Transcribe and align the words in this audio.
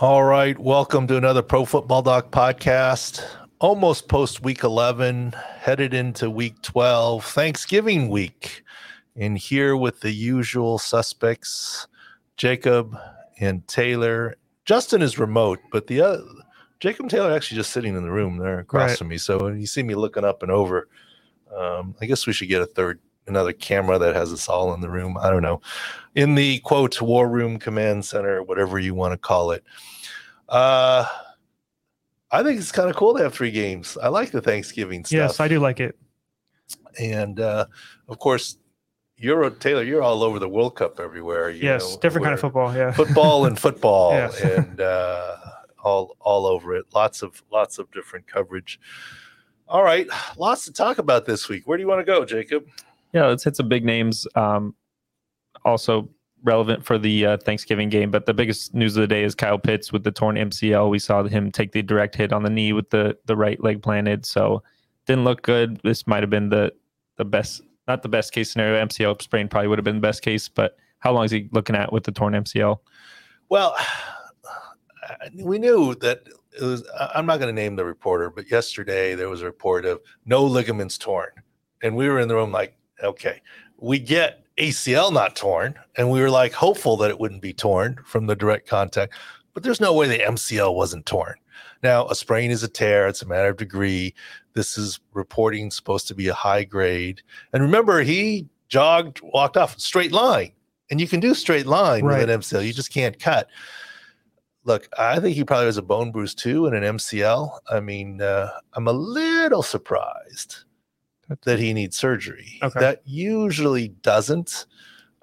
All 0.00 0.22
right, 0.22 0.56
welcome 0.58 1.06
to 1.08 1.16
another 1.16 1.42
Pro 1.42 1.64
Football 1.64 2.02
Doc 2.02 2.30
podcast. 2.30 3.24
Almost 3.58 4.08
post 4.08 4.42
week 4.44 4.62
11, 4.62 5.32
headed 5.58 5.92
into 5.92 6.30
week 6.30 6.62
12, 6.62 7.24
Thanksgiving 7.24 8.08
week. 8.08 8.62
And 9.16 9.36
here 9.36 9.76
with 9.76 10.00
the 10.00 10.12
usual 10.12 10.78
suspects, 10.78 11.88
Jacob 12.36 12.96
and 13.40 13.66
Taylor. 13.66 14.36
Justin 14.64 15.02
is 15.02 15.18
remote, 15.18 15.58
but 15.72 15.88
the 15.88 16.00
other 16.00 16.22
Jacob 16.78 17.00
and 17.04 17.10
Taylor 17.10 17.32
actually 17.32 17.56
just 17.56 17.72
sitting 17.72 17.96
in 17.96 18.04
the 18.04 18.10
room 18.12 18.36
there 18.38 18.60
across 18.60 18.90
Right. 18.90 18.98
from 18.98 19.08
me. 19.08 19.18
So 19.18 19.38
when 19.42 19.60
you 19.60 19.66
see 19.66 19.82
me 19.82 19.96
looking 19.96 20.22
up 20.22 20.44
and 20.44 20.52
over, 20.52 20.88
um, 21.56 21.96
I 22.00 22.06
guess 22.06 22.24
we 22.24 22.32
should 22.32 22.48
get 22.48 22.62
a 22.62 22.66
third, 22.66 23.00
another 23.28 23.52
camera 23.52 23.98
that 23.98 24.14
has 24.16 24.32
us 24.32 24.48
all 24.48 24.72
in 24.74 24.80
the 24.80 24.88
room. 24.90 25.16
I 25.18 25.30
don't 25.30 25.42
know. 25.42 25.60
In 26.14 26.34
the 26.34 26.58
quote, 26.60 27.00
war 27.00 27.28
room 27.28 27.58
command 27.58 28.04
center, 28.04 28.42
whatever 28.42 28.78
you 28.78 28.94
want 28.94 29.12
to 29.12 29.18
call 29.18 29.50
it. 29.52 29.62
Uh, 30.48 31.06
I 32.30 32.42
think 32.42 32.58
it's 32.58 32.72
kind 32.72 32.90
of 32.90 32.96
cool 32.96 33.16
to 33.16 33.22
have 33.22 33.32
three 33.34 33.50
games. 33.50 33.96
I 34.02 34.08
like 34.08 34.30
the 34.30 34.40
Thanksgiving 34.40 35.04
stuff. 35.04 35.16
Yes, 35.16 35.40
I 35.40 35.48
do 35.48 35.60
like 35.60 35.80
it. 35.80 35.96
And 37.00 37.40
uh, 37.40 37.66
of 38.08 38.18
course, 38.18 38.58
you're 39.16 39.48
Taylor. 39.50 39.82
You're 39.82 40.02
all 40.02 40.22
over 40.22 40.38
the 40.38 40.48
World 40.48 40.76
Cup 40.76 41.00
everywhere. 41.00 41.50
You 41.50 41.62
Yes, 41.62 41.94
know, 41.94 42.00
different 42.00 42.24
kind 42.24 42.34
of 42.34 42.40
football. 42.40 42.74
Yeah. 42.74 42.92
football 42.92 43.46
and 43.46 43.58
football, 43.66 44.12
Yes. 44.12 44.40
and 44.40 44.80
uh, 44.80 45.36
all 45.82 46.16
all 46.20 46.46
over 46.46 46.76
it. 46.76 46.86
Lots 46.94 47.22
of 47.22 47.42
lots 47.50 47.78
of 47.78 47.90
different 47.92 48.26
coverage. 48.26 48.78
All 49.68 49.82
right, 49.82 50.06
lots 50.36 50.64
to 50.64 50.72
talk 50.72 50.98
about 50.98 51.26
this 51.26 51.48
week. 51.48 51.66
Where 51.66 51.76
do 51.76 51.82
you 51.82 51.88
want 51.88 52.00
to 52.00 52.04
go, 52.04 52.24
Jacob? 52.24 52.66
Yeah, 53.12 53.26
let's 53.26 53.44
hit 53.44 53.56
some 53.56 53.68
big 53.68 53.84
names. 53.84 54.26
Um, 54.34 54.74
also 55.64 56.08
relevant 56.44 56.84
for 56.84 56.98
the 56.98 57.26
uh, 57.26 57.36
Thanksgiving 57.38 57.88
game, 57.88 58.10
but 58.10 58.26
the 58.26 58.34
biggest 58.34 58.74
news 58.74 58.96
of 58.96 59.00
the 59.00 59.06
day 59.06 59.24
is 59.24 59.34
Kyle 59.34 59.58
Pitts 59.58 59.92
with 59.92 60.04
the 60.04 60.10
torn 60.10 60.36
MCL. 60.36 60.90
We 60.90 60.98
saw 60.98 61.22
him 61.24 61.50
take 61.50 61.72
the 61.72 61.82
direct 61.82 62.14
hit 62.14 62.32
on 62.32 62.42
the 62.42 62.50
knee 62.50 62.72
with 62.72 62.90
the 62.90 63.16
the 63.26 63.36
right 63.36 63.62
leg 63.62 63.82
planted, 63.82 64.24
so 64.24 64.62
didn't 65.06 65.24
look 65.24 65.42
good. 65.42 65.80
This 65.82 66.06
might 66.06 66.22
have 66.22 66.30
been 66.30 66.48
the 66.48 66.72
the 67.16 67.24
best, 67.24 67.62
not 67.86 68.02
the 68.02 68.08
best 68.08 68.32
case 68.32 68.52
scenario. 68.52 68.84
MCL 68.84 69.20
sprain 69.22 69.48
probably 69.48 69.68
would 69.68 69.78
have 69.78 69.84
been 69.84 69.96
the 69.96 70.00
best 70.00 70.22
case, 70.22 70.48
but 70.48 70.76
how 71.00 71.12
long 71.12 71.24
is 71.24 71.30
he 71.30 71.48
looking 71.52 71.76
at 71.76 71.92
with 71.92 72.04
the 72.04 72.12
torn 72.12 72.34
MCL? 72.34 72.78
Well, 73.48 73.74
we 75.34 75.58
knew 75.58 75.94
that 75.96 76.28
it 76.52 76.62
was. 76.62 76.84
I'm 77.14 77.26
not 77.26 77.38
going 77.40 77.54
to 77.54 77.60
name 77.60 77.76
the 77.76 77.84
reporter, 77.84 78.30
but 78.30 78.50
yesterday 78.50 79.14
there 79.14 79.28
was 79.28 79.42
a 79.42 79.46
report 79.46 79.84
of 79.84 80.00
no 80.24 80.44
ligaments 80.44 80.98
torn, 80.98 81.30
and 81.82 81.96
we 81.96 82.08
were 82.08 82.20
in 82.20 82.28
the 82.28 82.34
room 82.34 82.52
like, 82.52 82.77
okay, 83.02 83.40
we 83.78 83.98
get 83.98 84.44
ACL 84.56 85.12
not 85.12 85.36
torn, 85.36 85.74
and 85.96 86.10
we 86.10 86.20
were 86.20 86.30
like 86.30 86.52
hopeful 86.52 86.96
that 86.98 87.10
it 87.10 87.18
wouldn't 87.20 87.42
be 87.42 87.52
torn 87.52 87.98
from 88.04 88.26
the 88.26 88.36
direct 88.36 88.68
contact, 88.68 89.14
but 89.54 89.62
there's 89.62 89.80
no 89.80 89.92
way 89.92 90.08
the 90.08 90.18
MCL 90.18 90.74
wasn't 90.74 91.06
torn. 91.06 91.34
Now, 91.82 92.06
a 92.08 92.14
sprain 92.14 92.50
is 92.50 92.62
a 92.62 92.68
tear; 92.68 93.06
it's 93.06 93.22
a 93.22 93.26
matter 93.26 93.48
of 93.48 93.56
degree. 93.56 94.14
This 94.54 94.76
is 94.76 94.98
reporting 95.12 95.70
supposed 95.70 96.08
to 96.08 96.14
be 96.14 96.28
a 96.28 96.34
high 96.34 96.64
grade, 96.64 97.22
and 97.52 97.62
remember, 97.62 98.02
he 98.02 98.48
jogged, 98.68 99.20
walked 99.22 99.56
off 99.56 99.78
straight 99.78 100.12
line, 100.12 100.52
and 100.90 101.00
you 101.00 101.06
can 101.08 101.20
do 101.20 101.34
straight 101.34 101.66
line 101.66 102.04
Right. 102.04 102.18
with 102.20 102.30
an 102.30 102.40
MCL. 102.40 102.66
You 102.66 102.72
just 102.72 102.92
can't 102.92 103.18
cut 103.18 103.48
look, 104.64 104.86
I 104.98 105.18
think 105.18 105.34
he 105.34 105.44
probably 105.44 105.64
has 105.66 105.78
a 105.78 105.82
bone 105.82 106.12
bruise 106.12 106.34
too 106.34 106.66
and 106.66 106.76
an 106.76 106.96
MCL. 106.96 107.58
I 107.70 107.80
mean, 107.80 108.20
uh, 108.20 108.50
I'm 108.74 108.86
a 108.86 108.92
little 108.92 109.62
surprised 109.62 110.64
that 111.44 111.58
he 111.58 111.74
needs 111.74 111.96
surgery. 111.96 112.58
Okay. 112.62 112.80
That 112.80 113.02
usually 113.04 113.88
doesn't. 113.88 114.66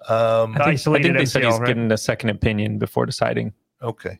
Um, 0.07 0.55
I 0.59 0.75
think, 0.75 0.87
I 0.87 1.01
think 1.01 1.17
they 1.17 1.25
said 1.25 1.43
he's 1.43 1.59
right? 1.59 1.67
getting 1.67 1.91
a 1.91 1.97
second 1.97 2.29
opinion 2.29 2.77
before 2.77 3.05
deciding. 3.05 3.53
okay. 3.81 4.19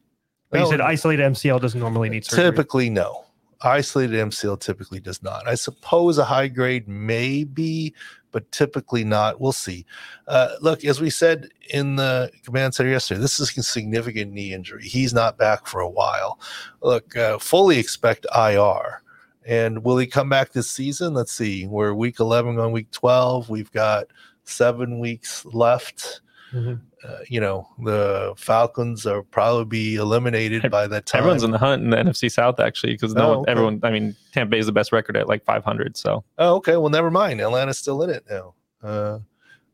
But 0.49 0.61
you 0.61 0.67
said 0.69 0.81
isolated 0.81 1.23
MCL 1.23 1.59
doesn't 1.59 1.79
normally 1.79 2.07
need 2.07 2.23
surgery. 2.23 2.49
typically, 2.49 2.89
no. 2.89 3.25
Isolated 3.61 4.15
MCL 4.15 4.59
typically 4.59 4.99
does 4.99 5.21
not. 5.23 5.47
I 5.47 5.55
suppose 5.55 6.17
a 6.17 6.23
high 6.23 6.47
grade 6.47 6.87
maybe, 6.87 7.93
but 8.31 8.49
typically 8.51 9.03
not. 9.03 9.41
We'll 9.41 9.51
see. 9.51 9.85
Uh, 10.27 10.51
look, 10.61 10.85
as 10.85 11.01
we 11.01 11.09
said 11.09 11.49
in 11.71 11.95
the 11.95 12.31
command 12.43 12.75
center 12.75 12.89
yesterday, 12.89 13.19
this 13.19 13.39
is 13.39 13.57
a 13.57 13.63
significant 13.63 14.33
knee 14.33 14.53
injury. 14.53 14.83
He's 14.83 15.13
not 15.13 15.37
back 15.37 15.67
for 15.67 15.81
a 15.81 15.89
while. 15.89 16.39
Look, 16.81 17.17
uh, 17.17 17.39
fully 17.39 17.79
expect 17.79 18.25
IR. 18.35 19.01
And 19.45 19.83
will 19.83 19.97
he 19.97 20.07
come 20.07 20.27
back 20.29 20.51
this 20.51 20.69
season? 20.69 21.13
Let's 21.13 21.31
see. 21.31 21.67
We're 21.67 21.93
week 21.93 22.19
11 22.19 22.57
on 22.59 22.71
week 22.71 22.89
12. 22.91 23.49
We've 23.49 23.71
got 23.71 24.07
seven 24.43 24.99
weeks 24.99 25.45
left. 25.45 26.21
Mhm. 26.53 26.81
Uh, 27.07 27.17
you 27.27 27.39
know, 27.39 27.67
the 27.83 28.33
Falcons 28.37 29.05
are 29.05 29.21
probably 29.23 29.65
be 29.65 29.95
eliminated 29.95 30.71
by 30.71 30.87
that 30.87 31.05
time. 31.05 31.19
Everyone's 31.19 31.43
in 31.43 31.51
the 31.51 31.57
hunt 31.59 31.83
in 31.83 31.89
the 31.91 31.97
NFC 31.97 32.31
South 32.31 32.59
actually, 32.59 32.93
because 32.93 33.13
no, 33.13 33.21
Oh, 33.21 33.29
one 33.29 33.37
okay. 33.39 33.51
everyone. 33.51 33.79
I 33.83 33.91
mean, 33.91 34.15
Tampa 34.31 34.49
Bay 34.51 34.59
is 34.59 34.65
the 34.65 34.71
best 34.71 34.91
record 34.91 35.15
at 35.17 35.27
like 35.27 35.43
500. 35.45 35.95
So 35.97 36.23
Oh, 36.39 36.55
okay. 36.55 36.77
Well, 36.77 36.89
never 36.89 37.11
mind. 37.11 37.41
Atlanta's 37.41 37.77
still 37.77 38.01
in 38.03 38.09
it 38.09 38.23
now. 38.29 38.53
Uh, 38.81 39.19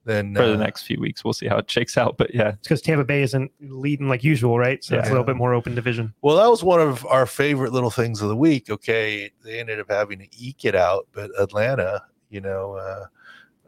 then 0.06 0.36
for 0.36 0.42
uh, 0.44 0.48
the 0.50 0.58
next 0.58 0.84
few 0.84 1.00
weeks, 1.00 1.24
we'll 1.24 1.34
see 1.34 1.48
how 1.48 1.58
it 1.58 1.70
shakes 1.70 1.98
out. 1.98 2.18
But 2.18 2.34
yeah, 2.34 2.50
It's 2.50 2.68
because 2.68 2.82
Tampa 2.82 3.04
Bay 3.04 3.22
isn't 3.22 3.52
leading 3.60 4.08
like 4.08 4.24
usual, 4.24 4.58
right? 4.58 4.84
So 4.84 4.98
it's 4.98 5.08
a 5.08 5.12
little 5.12 5.24
bit 5.24 5.36
more 5.36 5.54
open 5.54 5.76
division. 5.76 6.14
Well, 6.22 6.38
that 6.38 6.50
was 6.50 6.64
one 6.64 6.82
of 6.82 7.06
our 7.06 7.26
favorite 7.26 7.72
little 7.72 7.92
things 7.92 8.22
of 8.22 8.30
the 8.30 8.36
week. 8.36 8.70
Okay, 8.70 9.32
they 9.44 9.60
ended 9.60 9.80
up 9.80 9.90
having 9.90 10.20
to 10.20 10.28
eke 10.38 10.66
it 10.66 10.76
out, 10.76 11.08
but 11.12 11.30
Atlanta, 11.40 12.04
you 12.30 12.42
know, 12.42 12.76
uh, 12.76 13.06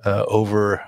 uh, 0.05 0.25
over 0.27 0.83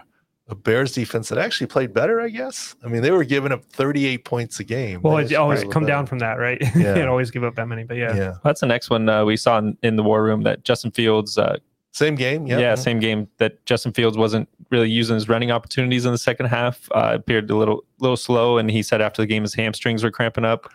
a 0.48 0.56
Bears 0.56 0.94
defense 0.94 1.30
that 1.30 1.38
actually 1.40 1.68
played 1.68 1.94
better, 1.94 2.22
I 2.22 2.30
guess. 2.30 2.76
I 2.84 2.88
mean, 2.88 3.02
they 3.02 3.12
were 3.12 3.24
giving 3.24 3.52
up 3.52 3.66
38 3.66 4.26
points 4.26 4.60
a 4.60 4.64
game. 4.64 5.02
Well, 5.02 5.18
it 5.18 5.34
always 5.34 5.64
come 5.64 5.84
little 5.84 5.88
down 5.88 6.06
from 6.06 6.20
that, 6.20 6.34
right? 6.34 6.62
Yeah. 6.76 6.98
you 6.98 7.08
always 7.08 7.32
give 7.32 7.44
up 7.44 7.56
that 7.56 7.68
many, 7.68 7.84
but 7.84 7.98
yeah. 7.98 8.08
better. 8.10 8.20
Yeah. 8.20 8.34
that's 8.44 8.62
the 8.62 8.68
next 8.68 8.90
one 8.90 9.10
uh, 9.10 9.26
we 9.26 9.38
saw 9.38 9.58
in, 9.58 9.78
in 9.82 9.96
the 9.96 10.04
war 10.04 10.24
room 10.24 10.44
that 10.44 10.64
Justin 10.64 10.92
Fields. 10.92 11.38
Uh, 11.38 11.58
Same 11.96 12.16
game. 12.16 12.46
yeah. 12.46 12.60
Yeah. 12.60 12.76
same 12.76 13.00
game 13.00 13.30
that 13.38 13.66
Justin 13.66 13.94
Fields 13.94 14.18
wasn't 14.18 14.50
really 14.70 14.90
using 14.90 15.14
his 15.14 15.30
running 15.30 15.50
opportunities 15.50 16.04
in 16.04 16.12
the 16.12 16.18
second 16.18 16.48
half. 16.48 16.90
Uh, 16.92 17.12
appeared 17.14 17.50
a 17.50 17.56
little 17.56 17.86
little 18.02 18.18
slow, 18.18 18.58
and 18.58 18.70
he 18.70 18.84
said 18.84 19.00
after 19.00 19.22
the 19.22 19.26
game 19.26 19.44
his 19.44 19.54
hamstrings 19.54 20.04
were 20.04 20.12
cramping 20.12 20.44
up. 20.44 20.70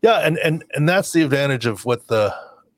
Yeah, 0.00 0.18
and 0.18 0.38
and 0.38 0.64
and 0.74 0.88
that's 0.88 1.10
the 1.10 1.22
advantage 1.22 1.66
of 1.66 1.84
what 1.84 2.06
the 2.06 2.32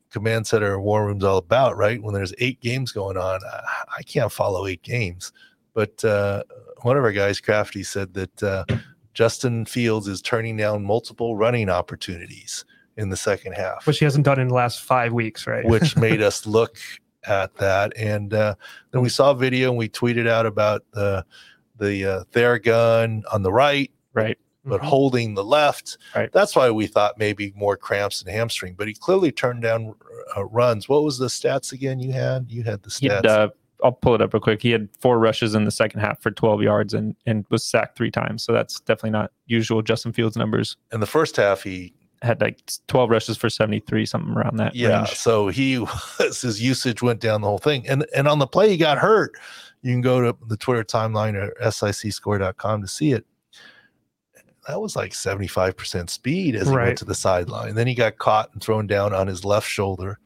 command 0.09 0.47
center 0.47 0.79
war 0.79 1.05
room's 1.05 1.23
all 1.23 1.37
about, 1.37 1.77
right? 1.77 2.01
When 2.01 2.15
there's 2.15 2.33
eight 2.39 2.59
games 2.61 2.91
going 2.91 3.15
on, 3.15 3.41
I, 3.45 3.83
I 3.99 4.01
can't 4.01 4.31
follow 4.31 4.65
eight 4.65 4.81
games. 4.81 5.31
But 5.75 6.03
uh, 6.03 6.41
one 6.81 6.97
of 6.97 7.03
our 7.03 7.11
guys, 7.11 7.39
Crafty, 7.39 7.83
said 7.83 8.15
that 8.15 8.41
uh, 8.41 8.65
Justin 9.13 9.65
Fields 9.65 10.07
is 10.07 10.19
turning 10.19 10.57
down 10.57 10.83
multiple 10.83 11.35
running 11.35 11.69
opportunities 11.69 12.65
in 12.97 13.09
the 13.09 13.17
second 13.17 13.53
half, 13.53 13.85
Which 13.85 13.99
he 13.99 14.05
hasn't 14.05 14.25
done 14.25 14.39
in 14.39 14.47
the 14.47 14.55
last 14.55 14.81
five 14.81 15.13
weeks, 15.13 15.45
right? 15.45 15.63
which 15.63 15.95
made 16.07 16.23
us 16.23 16.47
look 16.47 16.77
at 17.27 17.55
that. 17.57 17.93
And 17.97 18.33
uh, 18.33 18.55
then 18.91 19.01
we 19.01 19.09
saw 19.09 19.31
a 19.31 19.35
video 19.35 19.69
and 19.69 19.77
we 19.77 19.89
tweeted 19.89 20.27
out 20.27 20.45
about 20.45 20.83
the 20.93 21.25
the 21.77 22.05
uh, 22.05 22.23
Theragun 22.31 23.23
on 23.33 23.41
the 23.41 23.51
right, 23.51 23.89
Right. 24.13 24.37
but 24.63 24.81
Mhm. 24.81 24.85
holding 24.85 25.33
the 25.33 25.43
left. 25.43 25.97
Right. 26.15 26.31
That's 26.31 26.55
why 26.55 26.69
we 26.69 26.85
thought 26.85 27.17
maybe 27.17 27.53
more 27.55 27.75
cramps 27.75 28.21
and 28.21 28.29
hamstring. 28.31 28.75
But 28.77 28.87
he 28.87 28.93
clearly 28.93 29.31
turned 29.31 29.63
down 29.63 29.95
uh, 30.37 30.45
runs. 30.45 30.87
What 30.87 31.03
was 31.03 31.17
the 31.17 31.25
stats 31.27 31.71
again? 31.71 31.99
You 31.99 32.11
had 32.13 32.45
you 32.49 32.63
had 32.63 32.83
the 32.83 32.95
He 32.99 33.07
stats. 33.09 33.15
had, 33.15 33.25
uh, 33.25 33.49
I'll 33.83 33.91
pull 33.93 34.13
it 34.13 34.21
up 34.21 34.31
real 34.33 34.41
quick. 34.41 34.61
He 34.61 34.69
had 34.69 34.89
four 34.99 35.17
rushes 35.17 35.55
in 35.55 35.65
the 35.65 35.71
second 35.71 36.01
half 36.01 36.21
for 36.21 36.29
12 36.29 36.61
yards 36.61 36.93
and 36.93 37.15
and 37.25 37.45
was 37.49 37.63
sacked 37.63 37.97
three 37.97 38.11
times. 38.11 38.43
So 38.43 38.53
that's 38.53 38.79
definitely 38.81 39.09
not 39.11 39.31
usual 39.47 39.81
Justin 39.81 40.13
Fields 40.13 40.37
numbers. 40.37 40.77
In 40.91 40.99
the 40.99 41.07
first 41.07 41.35
half, 41.37 41.63
he 41.63 41.93
Had 42.21 42.39
like 42.39 42.59
12 42.87 43.09
rushes 43.09 43.37
for 43.37 43.49
73, 43.49 44.05
something 44.05 44.33
around 44.33 44.57
that 44.57 44.75
yeah. 44.75 44.99
range. 44.99 45.15
So 45.15 45.47
he 45.47 45.79
was 46.19 46.41
his 46.41 46.61
usage 46.61 47.01
went 47.01 47.19
down 47.19 47.41
the 47.41 47.47
whole 47.47 47.57
thing. 47.57 47.87
And 47.87 48.05
and 48.15 48.27
on 48.27 48.39
the 48.39 48.47
play 48.47 48.69
he 48.69 48.77
got 48.77 48.97
hurt. 48.97 49.33
You 49.81 49.91
can 49.91 50.01
go 50.01 50.21
to 50.21 50.37
the 50.47 50.57
Twitter 50.57 50.83
timeline 50.83 51.33
or 51.33 51.51
sicscore.com 51.59 52.81
to 52.81 52.87
see 52.87 53.13
it. 53.13 53.25
That 54.67 54.79
was 54.79 54.95
like 54.95 55.11
75% 55.11 56.09
speed 56.11 56.55
as 56.55 56.67
he 56.67 56.75
Right. 56.75 56.85
went 56.85 56.99
to 56.99 57.05
the 57.05 57.15
sideline. 57.15 57.73
Then 57.73 57.87
he 57.87 57.95
got 57.95 58.19
caught 58.19 58.53
and 58.53 58.61
thrown 58.61 58.85
down 58.85 59.11
on 59.11 59.25
his 59.25 59.43
left 59.43 59.67
shoulder. 59.67 60.19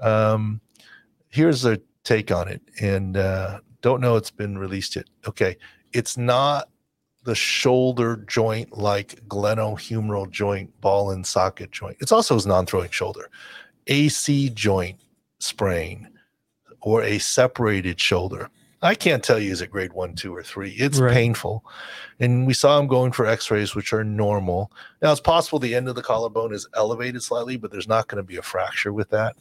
Um, 0.00 0.60
here's 1.28 1.64
a 1.64 1.78
take 2.02 2.32
on 2.32 2.48
it, 2.48 2.62
and 2.80 3.16
uh, 3.16 3.60
don't 3.80 4.00
know 4.00 4.16
it's 4.16 4.32
been 4.32 4.58
released 4.58 4.96
yet. 4.96 5.06
Okay, 5.28 5.56
it's 5.92 6.16
not 6.18 6.68
the 7.24 7.34
shoulder 7.34 8.16
joint 8.28 8.76
like 8.76 9.26
glenohumeral 9.28 10.30
joint, 10.30 10.78
ball 10.80 11.10
and 11.10 11.26
socket 11.26 11.70
joint. 11.70 11.96
It's 12.00 12.12
also 12.12 12.34
his 12.34 12.46
non-throwing 12.46 12.90
shoulder, 12.90 13.30
AC 13.86 14.50
joint 14.50 15.00
sprain, 15.38 16.08
or 16.80 17.02
a 17.02 17.18
separated 17.18 17.98
shoulder. 17.98 18.50
I 18.82 18.94
can't 18.94 19.24
tell 19.24 19.38
you 19.38 19.50
is 19.50 19.62
it 19.62 19.70
grade 19.70 19.94
one, 19.94 20.14
two, 20.14 20.34
or 20.34 20.42
three. 20.42 20.72
It's 20.72 20.98
Right. 20.98 21.14
painful, 21.14 21.64
and 22.20 22.46
we 22.46 22.52
saw 22.52 22.78
him 22.78 22.86
going 22.86 23.12
for 23.12 23.24
X-rays, 23.24 23.74
which 23.74 23.94
are 23.94 24.04
normal. 24.04 24.70
Now 25.00 25.10
it's 25.10 25.22
possible 25.22 25.58
the 25.58 25.74
end 25.74 25.88
of 25.88 25.94
the 25.94 26.02
collarbone 26.02 26.52
is 26.52 26.68
elevated 26.74 27.22
slightly, 27.22 27.56
but 27.56 27.70
there's 27.72 27.88
not 27.88 28.08
going 28.08 28.18
to 28.18 28.26
be 28.26 28.36
a 28.36 28.42
fracture 28.42 28.92
with 28.92 29.08
that. 29.08 29.36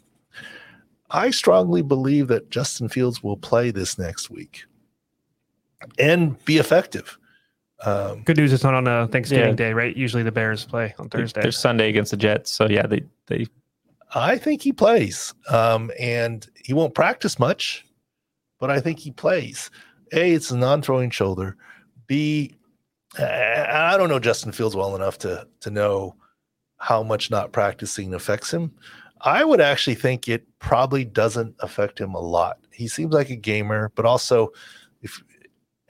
I 1.12 1.32
strongly 1.32 1.82
believe 1.82 2.30
that 2.30 2.50
Justin 2.50 2.88
Fields 2.88 3.22
will 3.22 3.36
play 3.36 3.70
this 3.72 3.98
next 3.98 4.30
week 4.30 4.64
and 6.00 6.44
be 6.46 6.58
effective. 6.58 7.20
Um, 7.82 8.24
Good 8.24 8.38
news, 8.38 8.54
it's 8.54 8.64
not 8.64 8.74
on 8.74 8.88
a 8.88 9.08
Thanksgiving 9.08 9.50
Yeah. 9.50 9.56
Day, 9.56 9.74
right? 9.74 9.96
Usually 9.96 10.24
the 10.24 10.32
Bears 10.32 10.66
play 10.66 10.94
on 11.00 11.10
Thursday. 11.10 11.42
There's 11.42 11.58
Sunday 11.58 11.90
against 11.90 12.12
the 12.12 12.18
Jets, 12.18 12.52
so 12.52 12.68
yeah, 12.68 12.88
they 12.88 13.04
they 13.28 13.46
I 14.16 14.38
think 14.38 14.62
he 14.62 14.72
plays, 14.72 15.34
um, 15.50 15.92
and 16.00 16.48
he 16.56 16.74
won't 16.74 16.94
practice 16.94 17.40
much, 17.40 17.86
but 18.60 18.70
I 18.70 18.80
think 18.80 19.00
he 19.00 19.12
plays. 19.12 19.72
A, 20.14 20.34
it's 20.34 20.52
a 20.52 20.58
non-throwing 20.58 21.10
shoulder. 21.10 21.58
B, 22.06 22.54
I 23.18 23.96
don't 23.98 24.10
know 24.10 24.20
Justin 24.20 24.52
Fields 24.52 24.76
well 24.76 24.96
enough 24.96 25.18
to 25.20 25.48
to 25.62 25.72
know 25.72 26.16
how 26.78 27.02
much 27.02 27.32
not 27.32 27.52
practicing 27.52 28.14
affects 28.14 28.54
him. 28.54 28.72
I 29.22 29.44
would 29.44 29.62
actually 29.62 29.96
think 29.96 30.28
it 30.28 30.46
probably 30.60 31.06
doesn't 31.06 31.56
affect 31.60 32.00
him 32.00 32.14
a 32.14 32.20
lot. 32.20 32.58
He 32.72 32.88
seems 32.88 33.14
like 33.14 33.30
a 33.30 33.36
gamer, 33.36 33.92
but 33.96 34.06
also 34.06 34.52
if 35.02 35.22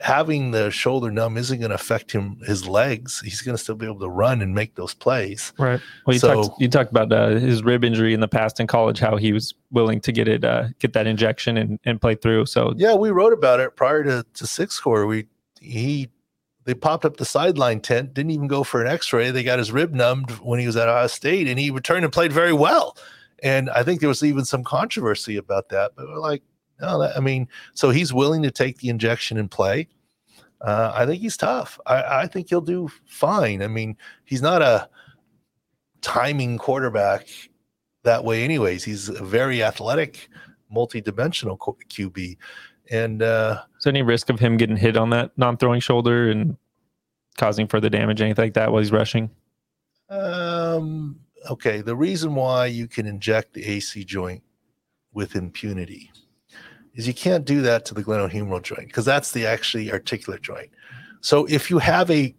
having 0.00 0.50
the 0.50 0.70
shoulder 0.70 1.10
numb 1.10 1.36
isn't 1.36 1.58
going 1.60 1.68
to 1.70 1.74
affect 1.74 2.10
him 2.12 2.38
his 2.46 2.66
legs, 2.66 3.20
he's 3.24 3.40
going 3.42 3.56
to 3.56 3.62
still 3.62 3.74
be 3.76 3.86
able 3.86 4.00
to 4.00 4.08
run 4.08 4.42
and 4.42 4.54
make 4.54 4.74
those 4.74 4.92
plays. 4.94 5.52
right. 5.58 5.80
Well, 6.06 6.14
you 6.14 6.18
So- 6.20 6.34
talked 6.44 6.60
you 6.60 6.68
talked 6.68 6.90
about 6.90 7.12
uh, 7.12 7.28
his 7.30 7.62
rib 7.62 7.84
injury 7.84 8.12
in 8.12 8.20
the 8.20 8.28
past 8.28 8.60
in 8.60 8.66
college, 8.66 8.98
how 8.98 9.16
he 9.16 9.32
was 9.32 9.54
willing 9.70 10.00
to 10.02 10.12
get 10.12 10.26
it, 10.28 10.44
uh, 10.44 10.68
get 10.80 10.92
that 10.94 11.06
injection 11.06 11.56
and, 11.56 11.78
and 11.84 12.00
play 12.00 12.14
through. 12.16 12.46
So 12.46 12.74
Yeah, 12.76 12.94
we 12.94 13.10
wrote 13.10 13.32
about 13.32 13.60
it 13.60 13.76
prior 13.76 14.02
to 14.04 14.24
to 14.34 14.46
SIC 14.46 14.72
score. 14.72 15.06
We 15.06 15.26
he 15.60 16.10
they 16.64 16.74
popped 16.74 17.04
up 17.04 17.18
the 17.18 17.24
sideline 17.26 17.80
tent, 17.80 18.14
didn't 18.14 18.30
even 18.30 18.48
go 18.48 18.64
for 18.64 18.80
an 18.82 18.88
X-ray. 18.90 19.30
They 19.30 19.42
got 19.42 19.58
his 19.58 19.70
rib 19.70 19.92
numbed 19.92 20.30
when 20.42 20.58
he 20.58 20.66
was 20.66 20.76
at 20.76 20.88
Ohio 20.88 21.06
State, 21.08 21.46
and 21.46 21.58
he 21.58 21.70
returned 21.70 22.04
and 22.04 22.12
played 22.12 22.32
very 22.32 22.54
well. 22.54 22.96
And 23.42 23.68
I 23.68 23.82
think 23.82 24.00
there 24.00 24.08
was 24.08 24.22
even 24.24 24.46
some 24.46 24.64
controversy 24.64 25.36
about 25.36 25.68
that. 25.68 25.92
But 25.94 26.06
we're 26.08 26.18
like, 26.18 26.42
no, 26.80 27.00
that, 27.00 27.16
I 27.16 27.20
mean, 27.20 27.48
so 27.74 27.90
he's 27.90 28.12
willing 28.12 28.42
to 28.42 28.50
take 28.50 28.78
the 28.78 28.88
injection 28.88 29.38
and 29.38 29.50
play. 29.50 29.88
Uh, 30.60 30.92
I 30.94 31.06
think 31.06 31.20
he's 31.20 31.36
tough. 31.36 31.78
I, 31.86 32.22
I 32.22 32.26
think 32.26 32.48
he'll 32.48 32.60
do 32.60 32.88
fine. 33.06 33.62
I 33.62 33.68
mean, 33.68 33.96
he's 34.24 34.42
not 34.42 34.62
a 34.62 34.88
timing 36.00 36.58
quarterback 36.58 37.28
that 38.02 38.24
way, 38.24 38.44
anyways. 38.44 38.84
He's 38.84 39.08
a 39.08 39.22
very 39.24 39.62
athletic, 39.62 40.28
multi-dimensional 40.70 41.58
QB, 41.58 42.36
and 42.90 43.22
uh, 43.22 43.62
is 43.78 43.84
there 43.84 43.92
any 43.92 44.02
risk 44.02 44.30
of 44.30 44.38
him 44.38 44.56
getting 44.56 44.76
hit 44.76 44.96
on 44.96 45.10
that 45.10 45.30
non-throwing 45.36 45.80
shoulder 45.80 46.30
and 46.30 46.56
causing 47.36 47.66
further 47.66 47.88
damage, 47.88 48.20
anything 48.20 48.44
like 48.44 48.54
that 48.54 48.72
while 48.72 48.80
he's 48.80 48.92
rushing? 48.92 49.30
Um, 50.10 51.18
okay. 51.50 51.80
The 51.80 51.96
reason 51.96 52.34
why 52.34 52.66
you 52.66 52.86
can 52.86 53.06
inject 53.06 53.54
the 53.54 53.64
AC 53.64 54.04
joint 54.04 54.42
with 55.12 55.34
impunity 55.34 56.10
is 56.94 57.06
you 57.06 57.14
can't 57.14 57.44
do 57.44 57.62
that 57.62 57.84
to 57.86 57.94
the 57.94 58.02
glenohumeral 58.02 58.62
joint 58.62 58.86
because 58.86 59.04
that's 59.04 59.32
the 59.32 59.46
actually 59.46 59.90
articular 59.90 60.38
joint. 60.38 60.70
So 61.20 61.46
if 61.46 61.70
you 61.70 61.78
have 61.78 62.10
a 62.10 62.34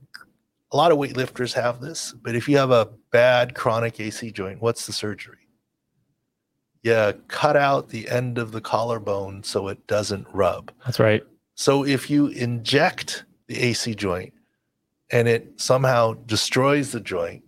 a 0.72 0.76
lot 0.76 0.92
of 0.92 0.98
weightlifters 0.98 1.54
have 1.54 1.80
this, 1.80 2.14
but 2.22 2.36
if 2.36 2.50
you 2.50 2.58
have 2.58 2.72
a 2.72 2.90
bad 3.12 3.56
chronic 3.56 4.00
AC 4.00 4.32
joint, 4.32 4.62
what's 4.62 4.86
the 4.86 4.92
surgery? 4.92 5.48
Yeah, 6.84 7.14
cut 7.30 7.56
out 7.56 7.90
the 7.90 8.10
end 8.10 8.38
of 8.38 8.52
the 8.52 8.62
collarbone 8.62 9.44
so 9.44 9.70
it 9.70 9.88
doesn't 9.88 10.28
rub. 10.34 10.72
That's 10.84 11.00
right. 11.00 11.24
So 11.56 11.86
if 11.86 12.10
you 12.10 12.28
inject 12.28 13.24
the 13.48 13.58
AC 13.58 13.96
joint 13.96 14.34
and 15.12 15.28
it 15.28 15.60
somehow 15.62 16.14
destroys 16.26 16.92
the 16.92 17.00
joint, 17.00 17.44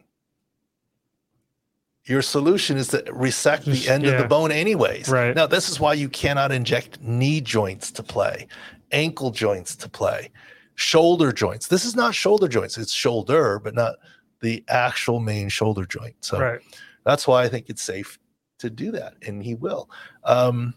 your 2.07 2.21
solution 2.21 2.77
is 2.77 2.87
to 2.89 3.03
resect 3.11 3.65
the 3.65 3.87
end 3.89 4.05
of 4.05 4.17
the 4.17 4.27
bone 4.27 4.51
anyways. 4.51 5.09
Right. 5.09 5.35
Now, 5.35 5.45
this 5.45 5.69
is 5.69 5.79
why 5.79 5.93
you 5.93 6.07
cannot 6.09 6.51
inject 6.51 7.01
knee 7.01 7.41
joints 7.41 7.91
to 7.91 8.03
play, 8.03 8.47
ankle 8.91 9.31
joints 9.31 9.75
to 9.75 9.89
play, 9.89 10.31
shoulder 10.75 11.31
joints. 11.31 11.67
This 11.67 11.83
is 11.83 11.95
not 11.95 12.15
shoulder 12.15 12.47
joints. 12.47 12.77
It's 12.77 12.93
shoulder, 12.93 13.59
but 13.59 13.75
not 13.75 13.95
the 14.41 14.63
actual 14.69 15.19
main 15.19 15.49
shoulder 15.49 15.85
joint. 15.85 16.15
So 16.21 16.39
right. 16.39 16.61
that's 17.03 17.27
why 17.27 17.43
I 17.43 17.49
think 17.49 17.69
it's 17.69 17.83
safe 17.83 18.17
to 18.59 18.69
do 18.69 18.91
that, 18.91 19.15
and 19.25 19.43
he 19.43 19.55
will. 19.55 19.89
Um, 20.23 20.73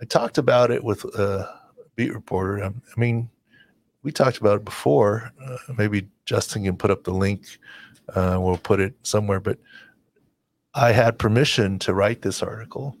I 0.00 0.04
talked 0.04 0.38
about 0.38 0.70
it 0.70 0.82
with 0.82 1.04
a 1.04 1.48
beat 1.96 2.14
reporter. 2.14 2.62
Um, 2.64 2.82
I 2.96 3.00
mean, 3.00 3.28
we 4.02 4.12
talked 4.12 4.38
about 4.38 4.56
it 4.56 4.64
before. 4.64 5.32
Uh, 5.44 5.56
maybe 5.76 6.08
Justin 6.24 6.64
can 6.64 6.76
put 6.76 6.90
up 6.90 7.04
the 7.04 7.12
link. 7.12 7.58
Uh, 8.14 8.38
we'll 8.40 8.58
put 8.58 8.80
it 8.80 8.94
somewhere. 9.02 9.40
But 9.40 9.58
I 10.76 10.92
had 10.92 11.18
permission 11.18 11.78
to 11.80 11.94
write 11.94 12.22
this 12.22 12.42
article. 12.42 12.96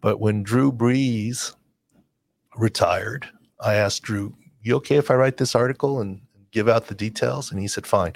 But 0.00 0.20
when 0.20 0.44
Drew 0.44 0.70
Brees 0.72 1.54
retired, 2.56 3.28
I 3.60 3.74
asked 3.74 4.02
Drew, 4.02 4.34
"You 4.62 4.76
okay 4.76 4.96
if 4.96 5.10
I 5.10 5.14
write 5.14 5.36
this 5.36 5.56
article 5.56 6.00
and 6.00 6.20
give 6.52 6.68
out 6.68 6.86
the 6.86 6.94
details?" 6.94 7.50
And 7.50 7.60
he 7.60 7.66
said, 7.66 7.86
"Fine." 7.86 8.14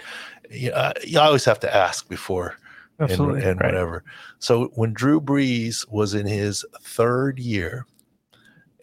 You, 0.50 0.70
uh, 0.70 0.93
you 1.04 1.19
always 1.19 1.44
have 1.44 1.60
to 1.60 1.75
ask 1.75 2.08
before 2.08 2.56
and, 2.99 3.10
Absolutely. 3.10 3.43
and 3.43 3.60
right. 3.60 3.72
whatever. 3.72 4.04
So 4.38 4.66
when 4.75 4.93
Drew 4.93 5.20
Brees 5.20 5.90
was 5.90 6.14
in 6.14 6.26
his 6.26 6.64
third 6.82 7.38
year, 7.38 7.87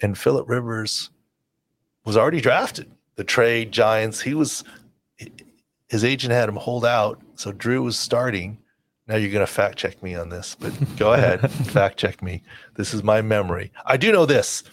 and 0.01 0.17
Philip 0.17 0.49
Rivers 0.49 1.09
was 2.05 2.17
already 2.17 2.41
drafted, 2.41 2.91
the 3.15 3.23
trade 3.23 3.71
Giants, 3.71 4.21
he 4.21 4.33
was 4.33 4.63
his 5.87 6.03
agent 6.03 6.33
had 6.33 6.49
him 6.49 6.55
hold 6.55 6.85
out, 6.85 7.21
so 7.35 7.51
Drew 7.51 7.81
was 7.81 7.97
starting. 7.97 8.58
Now 9.09 9.15
you're 9.15 9.31
going 9.31 9.45
to 9.45 9.51
fact 9.51 9.79
check 9.79 10.03
me 10.03 10.13
on 10.13 10.29
this, 10.29 10.55
but 10.59 10.71
go 10.95 11.13
ahead, 11.13 11.51
fact 11.71 11.97
check 11.97 12.21
me. 12.21 12.43
This 12.75 12.93
is 12.93 13.03
my 13.03 13.23
memory. 13.23 13.71
I 13.87 13.97
do 13.97 14.11
know 14.11 14.27
this. 14.27 14.63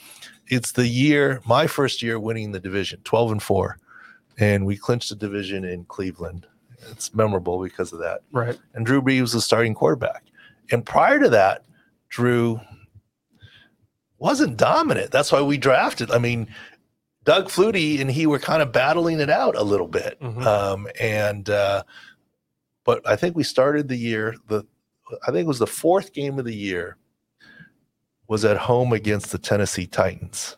It's 0.48 0.72
the 0.72 0.86
year, 0.86 1.40
my 1.46 1.66
first 1.66 2.02
year 2.02 2.20
winning 2.20 2.52
the 2.52 2.60
division, 2.60 3.00
12 3.02 3.32
and 3.32 3.42
4, 3.42 3.78
and 4.38 4.66
we 4.66 4.76
clinched 4.76 5.08
the 5.08 5.16
division 5.16 5.64
in 5.64 5.86
Cleveland. 5.86 6.46
It's 6.90 7.14
memorable 7.14 7.62
because 7.62 7.94
of 7.94 7.98
that 8.00 8.20
right. 8.30 8.58
and 8.74 8.84
Drew 8.84 9.00
Brees 9.00 9.22
was 9.22 9.32
the 9.32 9.40
starting 9.40 9.74
quarterback. 9.74 10.22
And 10.70 10.84
prior 10.84 11.18
to 11.18 11.30
that, 11.30 11.64
Drew 12.10 12.60
wasn't 14.18 14.58
dominant. 14.58 15.10
That's 15.10 15.32
why 15.32 15.40
we 15.40 15.56
drafted. 15.56 16.10
I 16.10 16.18
mean, 16.18 16.46
Doug 17.24 17.48
Flutie 17.48 18.00
and 18.00 18.10
he 18.10 18.26
were 18.26 18.38
kind 18.38 18.62
of 18.62 18.70
battling 18.70 19.18
it 19.20 19.30
out 19.30 19.56
a 19.56 19.62
little 19.62 19.88
bit. 19.88 20.20
Mhm. 20.20 20.44
Um, 20.44 20.86
and 21.00 21.48
uh, 21.48 21.82
but 22.86 23.06
I 23.06 23.16
think 23.16 23.36
we 23.36 23.42
started 23.42 23.88
the 23.88 23.96
year. 23.96 24.36
The 24.48 24.64
I 25.26 25.30
think 25.30 25.44
it 25.44 25.48
was 25.48 25.58
the 25.58 25.66
fourth 25.66 26.12
game 26.14 26.38
of 26.38 26.44
the 26.44 26.54
year 26.54 26.96
was 28.28 28.44
at 28.44 28.56
home 28.56 28.92
against 28.92 29.30
the 29.30 29.38
Tennessee 29.38 29.86
Titans. 29.86 30.56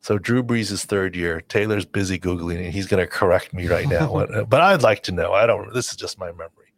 So 0.00 0.18
Drew 0.18 0.42
Brees' 0.42 0.84
third 0.84 1.14
year. 1.14 1.40
Taylor's 1.42 1.84
busy 1.84 2.18
googling 2.18 2.64
and 2.64 2.72
He's 2.72 2.86
going 2.86 3.02
to 3.02 3.06
correct 3.06 3.52
me 3.52 3.66
right 3.66 3.88
now, 3.88 4.16
uh, 4.16 4.44
but 4.44 4.60
I'd 4.60 4.82
like 4.82 5.02
to 5.04 5.12
know. 5.12 5.32
I 5.32 5.46
don't. 5.46 5.72
This 5.72 5.90
is 5.90 5.96
just 5.96 6.18
my 6.18 6.32
memory. 6.32 6.72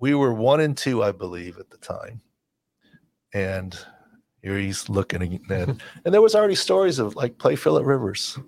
We 0.00 0.14
were 0.14 0.32
one 0.32 0.60
and 0.60 0.76
two, 0.76 1.02
I 1.02 1.12
believe, 1.12 1.58
at 1.58 1.70
the 1.70 1.78
time, 1.78 2.20
and 3.34 3.78
here 4.42 4.58
he's 4.58 4.88
looking 4.88 5.40
at. 5.50 5.68
and 5.68 5.80
there 6.04 6.22
was 6.22 6.34
already 6.34 6.54
stories 6.54 6.98
of 6.98 7.16
like 7.16 7.38
play 7.38 7.56
Philip 7.56 7.84
Rivers. 7.84 8.38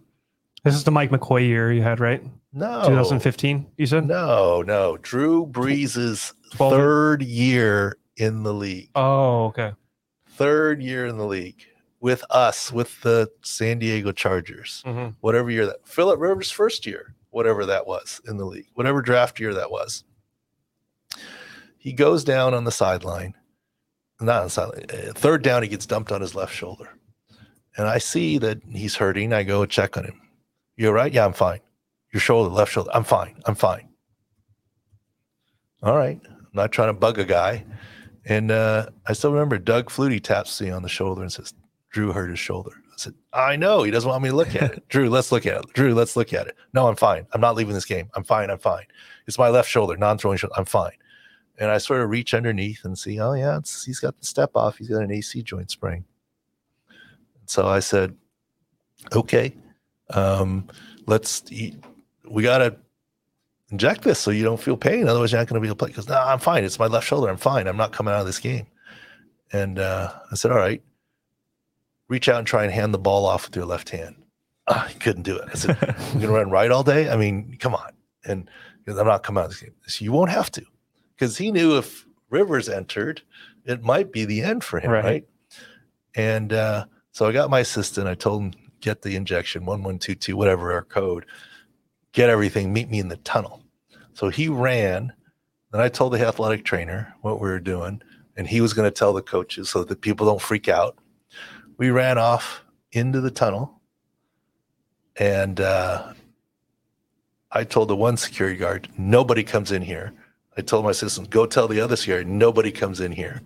This 0.63 0.75
is 0.75 0.85
the 0.85 0.91
Mike 0.91 1.11
McCoy 1.11 1.47
year 1.47 1.73
you 1.73 1.83
had, 1.83 2.01
right? 2.01 2.23
No, 2.53 2.83
2015, 2.87 3.67
you 3.77 3.87
said? 3.87 4.07
No, 4.07 4.63
no. 4.63 4.99
Drew 4.99 5.47
Brees' 5.47 6.33
12 6.53 6.73
third 6.73 7.23
year 7.23 7.97
in 8.17 8.43
the 8.43 8.53
league. 8.53 8.91
Oh, 8.95 9.47
okay. 9.47 9.73
Third 10.31 10.83
year 10.83 11.07
in 11.07 11.17
the 11.17 11.27
league 11.27 11.65
with 12.01 12.25
us, 12.31 12.73
with 12.73 13.01
the 13.03 13.31
San 13.43 13.79
Diego 13.79 14.11
Chargers. 14.13 14.83
Mhm. 14.87 15.15
Whatever 15.21 15.51
year 15.51 15.67
that 15.67 15.87
Philip 15.87 16.19
Rivers' 16.19 16.51
first 16.51 16.87
year, 16.87 17.15
whatever 17.31 17.65
that 17.67 17.87
was 17.87 18.21
in 18.27 18.37
the 18.37 18.45
league, 18.47 18.67
whatever 18.75 19.01
draft 19.01 19.39
year 19.39 19.55
that 19.55 19.71
was. 19.71 20.05
He 21.79 21.93
goes 21.93 22.25
down 22.25 22.53
on 22.53 22.65
the 22.65 22.73
sideline. 22.73 23.35
Not 24.21 24.39
on 24.41 24.45
the 24.47 24.51
sideline. 24.51 24.85
uh, 24.93 25.13
Third 25.15 25.43
down, 25.43 25.63
he 25.63 25.69
gets 25.69 25.87
dumped 25.87 26.13
on 26.13 26.21
his 26.21 26.35
left 26.35 26.55
shoulder. 26.55 26.91
And 27.77 27.87
I 27.87 27.99
see 27.99 28.37
that 28.39 28.61
he's 28.71 28.97
hurting. 28.97 29.33
I 29.33 29.45
go 29.45 29.65
check 29.65 29.97
on 29.97 30.05
him. 30.05 30.21
You 30.81 30.89
all 30.89 30.95
right? 30.95 31.13
Yeah, 31.13 31.27
I'm 31.27 31.35
fine. 31.35 31.61
Your 32.11 32.23
shoulder, 32.23 32.49
left 32.49 32.73
shoulder. 32.73 32.89
I'm 32.95 33.05
fine. 33.05 33.37
I'm 33.45 33.55
fine. 33.55 33.91
All 35.83 35.95
right. 35.95 36.19
I'm 36.27 36.49
not 36.55 36.73
trying 36.73 36.89
to 36.89 36.95
bug 36.95 37.19
a 37.19 37.25
guy. 37.27 37.67
And 38.25 38.51
uh, 38.51 38.87
I 39.07 39.13
still 39.13 39.31
remember 39.31 39.59
Doug 39.59 39.91
Flutie 39.91 40.23
taps 40.23 40.59
me 40.59 40.71
on 40.71 40.83
the 40.83 40.89
shoulder 40.89 41.21
and 41.21 41.31
says, 41.31 41.53
Drew 41.91 42.13
hurt 42.13 42.31
his 42.31 42.39
shoulder. 42.39 42.71
I 42.87 42.95
said, 42.97 43.13
I 43.35 43.57
know. 43.57 43.83
He 43.83 43.91
doesn't 43.91 44.09
want 44.09 44.23
me 44.23 44.31
to 44.31 44.35
look 44.35 44.55
at 44.55 44.73
it. 44.73 44.85
Drew, 44.89 45.11
let's 45.11 45.31
look 45.31 45.45
at 45.45 45.63
it. 45.63 45.73
Drew, 45.75 45.93
let's 45.93 46.17
look 46.17 46.33
at 46.33 46.47
it. 46.47 46.57
No, 46.73 46.89
I'm 46.89 46.97
fine. 46.97 47.27
I'm 47.35 47.43
not 47.43 47.57
leaving 47.57 47.75
this 47.75 47.85
game. 47.85 48.09
I'm 48.15 48.25
fine. 48.25 48.49
I'm 48.49 48.59
fine. 48.59 48.87
It's 49.27 49.37
my 49.39 49.51
left 49.51 49.69
shoulder, 49.69 49.99
non 49.99 50.17
throwing 50.17 50.39
shoulder. 50.39 50.55
I'm 50.57 50.65
fine. 50.65 50.97
And 51.59 51.71
I 51.71 51.77
sort 51.77 52.01
of 52.01 52.09
reach 52.09 52.33
underneath 52.33 52.87
and 52.87 52.99
see, 52.99 53.21
oh, 53.21 53.35
yeah, 53.35 53.59
it's, 53.59 53.85
he's 53.85 54.01
got 54.01 54.19
the 54.19 54.25
step 54.25 54.53
off. 54.55 54.79
He's 54.79 54.89
got 54.89 55.03
an 55.03 55.13
AC 55.13 55.43
joint 55.43 55.71
sprain. 55.71 56.07
So 57.45 57.69
I 57.69 57.81
said, 57.81 58.17
okay, 59.15 59.53
um, 60.15 60.67
let's, 61.07 61.43
eat. 61.51 61.75
we 62.29 62.43
got 62.43 62.59
to 62.59 62.77
inject 63.71 64.03
this 64.03 64.19
so 64.19 64.31
you 64.31 64.43
don't 64.45 64.61
feel 64.61 64.77
pain. 64.77 65.09
Otherwise, 65.09 65.33
you're 65.33 65.41
not 65.41 65.49
going 65.49 65.61
to 65.61 65.61
be 65.61 65.69
able 65.69 65.77
to 65.77 65.79
play. 65.85 65.89
Because 65.91 66.09
no, 66.09 66.21
I'm 66.21 66.39
fine. 66.39 66.65
It's 66.65 66.79
my 66.79 66.87
left 66.87 67.07
shoulder. 67.07 67.29
I'm 67.29 67.37
fine. 67.37 67.67
I'm 67.67 67.77
not 67.77 67.93
coming 67.93 68.13
out 68.13 68.21
of 68.21 68.27
this 68.27 68.39
game. 68.39 68.67
And 69.53 69.79
uh, 69.79 70.13
I 70.31 70.35
said, 70.35 70.51
all 70.53 70.59
right, 70.59 70.83
reach 72.09 72.29
out 72.29 72.39
and 72.39 72.47
try 72.47 72.65
and 72.65 72.73
hand 72.73 72.93
the 72.95 72.99
ball 72.99 73.27
off 73.27 73.47
with 73.47 73.57
your 73.57 73.65
left 73.67 73.91
hand. 73.91 74.17
"Ah, 74.69 74.87
he 74.93 74.99
couldn't 74.99 75.23
do 75.23 75.37
it. 75.37 75.49
I 75.51 75.55
said, 75.55 75.79
"You're 76.13 76.23
gonna 76.23 76.33
run 76.33 76.51
right 76.51 76.71
all 76.71 76.83
day? 76.85 77.09
I 77.11 77.17
mean, 77.17 77.57
come 77.59 77.75
on." 77.75 77.93
And 78.25 78.49
I'm 78.87 79.07
not 79.07 79.23
coming 79.23 79.41
out 79.41 79.47
of 79.47 79.51
this 79.51 79.61
game. 79.61 79.75
I 79.85 79.89
said, 79.89 80.03
you 80.03 80.13
won't 80.13 80.31
have 80.31 80.51
to, 80.53 80.63
because 81.17 81.37
he 81.39 81.51
knew 81.53 81.79
if 81.79 82.07
Rivers 82.29 82.69
entered, 82.69 83.23
it 83.65 83.83
might 83.83 84.13
be 84.13 84.25
the 84.25 84.43
end 84.43 84.63
for 84.65 84.79
him, 84.81 84.91
Right. 84.91 85.05
right? 85.05 85.29
And 86.17 86.53
uh, 86.53 86.85
so 87.13 87.27
I 87.27 87.33
got 87.33 87.51
my 87.51 87.61
assistant. 87.61 88.09
I 88.09 88.15
told 88.15 88.43
him 88.43 88.53
get 88.81 89.03
the 89.03 89.17
injection 89.17 89.65
one 89.65 89.83
one 89.83 89.99
two 89.99 90.15
two 90.15 90.37
whatever 90.37 90.73
our 90.73 90.85
code, 90.85 91.27
get 92.13 92.31
everything. 92.31 92.73
Meet 92.73 92.91
me 92.91 92.99
in 92.99 93.09
the 93.09 93.17
tunnel. 93.19 93.63
So 94.15 94.29
he 94.29 94.49
ran. 94.49 95.13
Then 95.73 95.81
I 95.81 95.89
told 95.89 96.13
the 96.13 96.27
athletic 96.27 96.65
trainer 96.65 97.15
what 97.21 97.41
we 97.41 97.49
were 97.49 97.61
doing, 97.61 98.03
and 98.37 98.47
he 98.47 98.61
was 98.61 98.73
going 98.73 98.87
to 98.87 98.91
tell 98.91 99.13
the 99.13 99.23
coaches 99.23 99.71
so 99.71 99.85
that 99.85 100.01
people 100.01 100.27
don't 100.27 100.43
freak 100.43 100.69
out. 100.69 100.99
We 101.77 101.91
ran 101.91 102.19
off 102.19 102.65
into 102.93 103.21
the 103.21 103.31
tunnel, 103.31 103.81
and 105.17 105.61
uh, 105.61 106.13
I 107.53 107.65
told 107.65 107.89
the 107.89 107.97
one 107.97 108.17
security 108.17 108.57
guard, 108.57 108.89
nobody 108.99 109.43
comes 109.43 109.73
in 109.73 109.83
here. 109.83 110.13
I 110.57 110.63
told 110.63 110.85
my 110.85 110.91
assistants, 110.91 111.31
go 111.31 111.47
tell 111.47 111.69
the 111.69 111.81
other 111.81 111.97
security, 111.97 112.29
nobody 112.29 112.71
comes 112.73 113.01
in 113.01 113.13
here. 113.13 113.41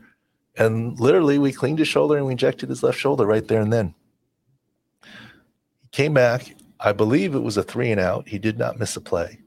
And 0.57 0.99
literally, 0.99 1.39
we 1.39 1.53
cleaned 1.53 1.79
his 1.79 1.89
shoulder 1.89 2.17
and 2.17 2.27
we 2.27 2.33
injected 2.33 2.69
his 2.69 2.83
left 2.83 2.99
shoulder 2.99 3.27
right 3.27 3.47
there 3.47 3.61
and 3.61 3.73
then. 3.73 3.95
He 5.95 6.03
came 6.03 6.13
back. 6.13 6.57
I 6.81 6.91
believe 6.91 7.37
it 7.37 7.45
was 7.45 7.57
a 7.57 7.63
three 7.63 7.93
and 7.93 8.01
out. 8.01 8.27
He 8.27 8.37
did 8.41 8.59
not 8.59 8.81
miss 8.81 8.97
a 8.97 9.01
play. 9.01 9.39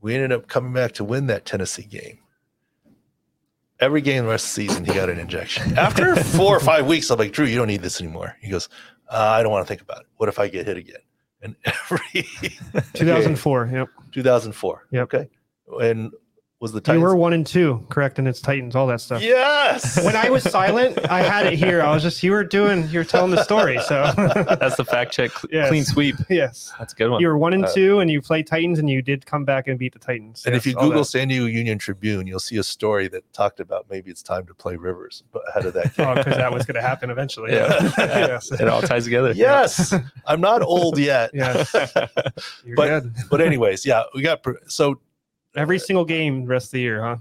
We 0.00 0.14
ended 0.14 0.32
up 0.32 0.48
coming 0.48 0.72
back 0.72 0.92
to 0.92 1.04
win 1.04 1.26
that 1.26 1.44
Tennessee 1.44 1.82
game. 1.82 2.18
Every 3.78 4.00
game 4.00 4.24
the 4.24 4.30
rest 4.30 4.46
of 4.46 4.54
the 4.54 4.68
season, 4.68 4.86
he 4.86 4.94
got 4.94 5.10
an 5.10 5.18
injection. 5.18 5.76
After 5.78 6.16
four 6.38 6.56
or 6.56 6.60
five 6.60 6.86
weeks, 6.86 7.10
I'm 7.10 7.18
like, 7.18 7.32
Drew, 7.32 7.44
you 7.44 7.56
don't 7.56 7.68
need 7.68 7.82
this 7.82 8.00
anymore. 8.00 8.38
He 8.40 8.48
goes, 8.48 8.70
uh, 9.10 9.18
I 9.18 9.42
don't 9.42 9.52
want 9.52 9.66
to 9.66 9.68
think 9.68 9.82
about 9.82 10.00
it. 10.00 10.06
What 10.16 10.30
if 10.30 10.38
I 10.38 10.48
get 10.48 10.64
hit 10.64 10.78
again? 10.78 10.96
And 11.42 11.56
every 11.66 12.26
2004. 12.94 13.70
Yep. 13.70 13.88
2004. 14.12 14.86
Yep. 14.92 15.02
Okay. 15.02 15.28
And 15.82 16.10
was 16.58 16.72
the 16.72 16.76
You 16.78 16.80
Titans? 16.80 17.02
were 17.02 17.14
one 17.16 17.34
and 17.34 17.46
two, 17.46 17.84
correct? 17.90 18.18
And 18.18 18.26
it's 18.26 18.40
Titans, 18.40 18.74
all 18.74 18.86
that 18.86 19.02
stuff. 19.02 19.20
yes. 19.20 20.02
When 20.02 20.16
I 20.16 20.30
was 20.30 20.42
silent, 20.42 20.98
I 21.10 21.20
had 21.22 21.44
it 21.52 21.58
here. 21.58 21.82
I 21.82 21.92
was 21.92 22.02
just 22.02 22.22
you 22.22 22.30
were 22.30 22.44
doing, 22.44 22.88
you 22.88 22.98
were 23.00 23.04
telling 23.04 23.30
the 23.30 23.42
story. 23.44 23.78
So 23.80 24.10
That's 24.16 24.76
the 24.76 24.84
fact 24.84 25.12
check. 25.12 25.32
cl- 25.32 25.50
Yes. 25.52 25.68
Clean 25.68 25.84
sweep. 25.84 26.16
yes, 26.30 26.72
That's 26.78 26.94
a 26.94 26.96
good 26.96 27.10
one. 27.10 27.20
you 27.20 27.26
were 27.28 27.36
one 27.36 27.52
and 27.52 27.66
Uh, 27.66 27.72
two, 27.74 28.00
and 28.00 28.10
you 28.10 28.22
played 28.22 28.46
Titans, 28.46 28.78
and 28.78 28.88
you 28.88 29.02
did 29.02 29.26
come 29.26 29.44
back 29.44 29.68
and 29.68 29.78
beat 29.78 29.92
the 29.92 29.98
Titans. 29.98 30.46
and 30.46 30.54
if 30.54 30.64
you 30.66 30.72
Google 30.74 31.00
that. 31.00 31.04
San 31.04 31.28
Diego 31.28 31.44
Union 31.44 31.76
Tribune, 31.78 32.26
you'll 32.26 32.40
see 32.40 32.56
a 32.56 32.62
story 32.64 33.08
that 33.08 33.30
talked 33.34 33.60
about 33.60 33.84
maybe 33.90 34.10
it's 34.10 34.22
time 34.22 34.46
to 34.46 34.54
play 34.54 34.76
Rivers 34.76 35.24
but 35.32 35.42
ahead 35.50 35.66
of 35.66 35.74
that 35.74 35.94
game. 35.96 36.06
oh, 36.08 36.14
because 36.14 36.36
that 36.38 36.50
was 36.52 36.64
going 36.64 36.76
to 36.76 36.82
happen 36.82 37.10
eventually. 37.10 37.52
Yeah. 37.52 37.92
yes. 37.98 38.50
it 38.50 38.66
all 38.66 38.80
ties 38.80 39.04
together. 39.04 39.32
yes. 39.32 39.94
I'm 40.26 40.40
not 40.40 40.62
old 40.62 40.96
yet. 40.98 41.32
Yes. 41.34 41.70
You're 42.64 42.76
But- 42.76 42.88
good. 43.02 43.14
But 43.30 43.42
anyways, 43.42 43.84
yeah, 43.84 44.04
we 44.14 44.22
got 44.22 44.42
pr- 44.42 44.52
so 44.68 45.00
Every 45.56 45.78
single 45.78 46.04
game 46.04 46.44
rest 46.44 46.66
of 46.66 46.70
the 46.72 46.80
year, 46.80 47.02
huh? 47.02 47.16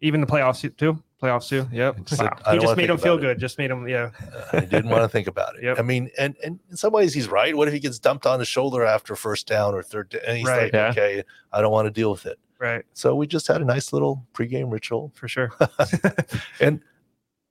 Even 0.00 0.20
the 0.20 0.26
playoffs 0.26 0.60
too. 0.76 1.02
Playoffs 1.22 1.48
too. 1.48 1.66
Yep. 1.72 1.96
I 2.12 2.14
said, 2.14 2.28
I 2.46 2.52
He 2.54 2.60
just 2.60 2.76
made 2.76 2.88
him 2.88 2.98
feel 2.98 3.18
it. 3.18 3.20
good. 3.20 3.38
Just 3.40 3.58
made 3.58 3.70
him. 3.70 3.88
Yeah. 3.88 4.10
I 4.52 4.60
didn't 4.60 4.88
want 4.88 5.02
to 5.02 5.08
think 5.08 5.26
about 5.26 5.56
it. 5.56 5.64
Yep. 5.64 5.78
I 5.78 5.82
mean, 5.82 6.08
and 6.16 6.36
and 6.44 6.60
in 6.70 6.76
some 6.76 6.92
ways 6.92 7.12
he's 7.12 7.28
right. 7.28 7.56
What 7.56 7.66
if 7.66 7.74
he 7.74 7.80
gets 7.80 7.98
dumped 7.98 8.24
on 8.24 8.38
the 8.38 8.44
shoulder 8.44 8.84
after 8.84 9.16
first 9.16 9.46
down 9.48 9.74
or 9.74 9.82
third 9.82 10.10
down? 10.10 10.20
And 10.26 10.38
he's 10.38 10.46
Right. 10.46 10.64
like, 10.64 10.72
Yeah. 10.72 10.90
okay, 10.90 11.24
I 11.52 11.60
don't 11.60 11.72
want 11.72 11.86
to 11.86 11.90
deal 11.90 12.10
with 12.12 12.26
it. 12.26 12.38
Right. 12.60 12.84
So 12.94 13.14
we 13.16 13.26
just 13.26 13.48
had 13.48 13.60
a 13.60 13.64
nice 13.64 13.92
little 13.92 14.24
pregame 14.32 14.70
ritual. 14.72 15.12
For 15.16 15.26
sure. 15.28 15.52
and 16.60 16.80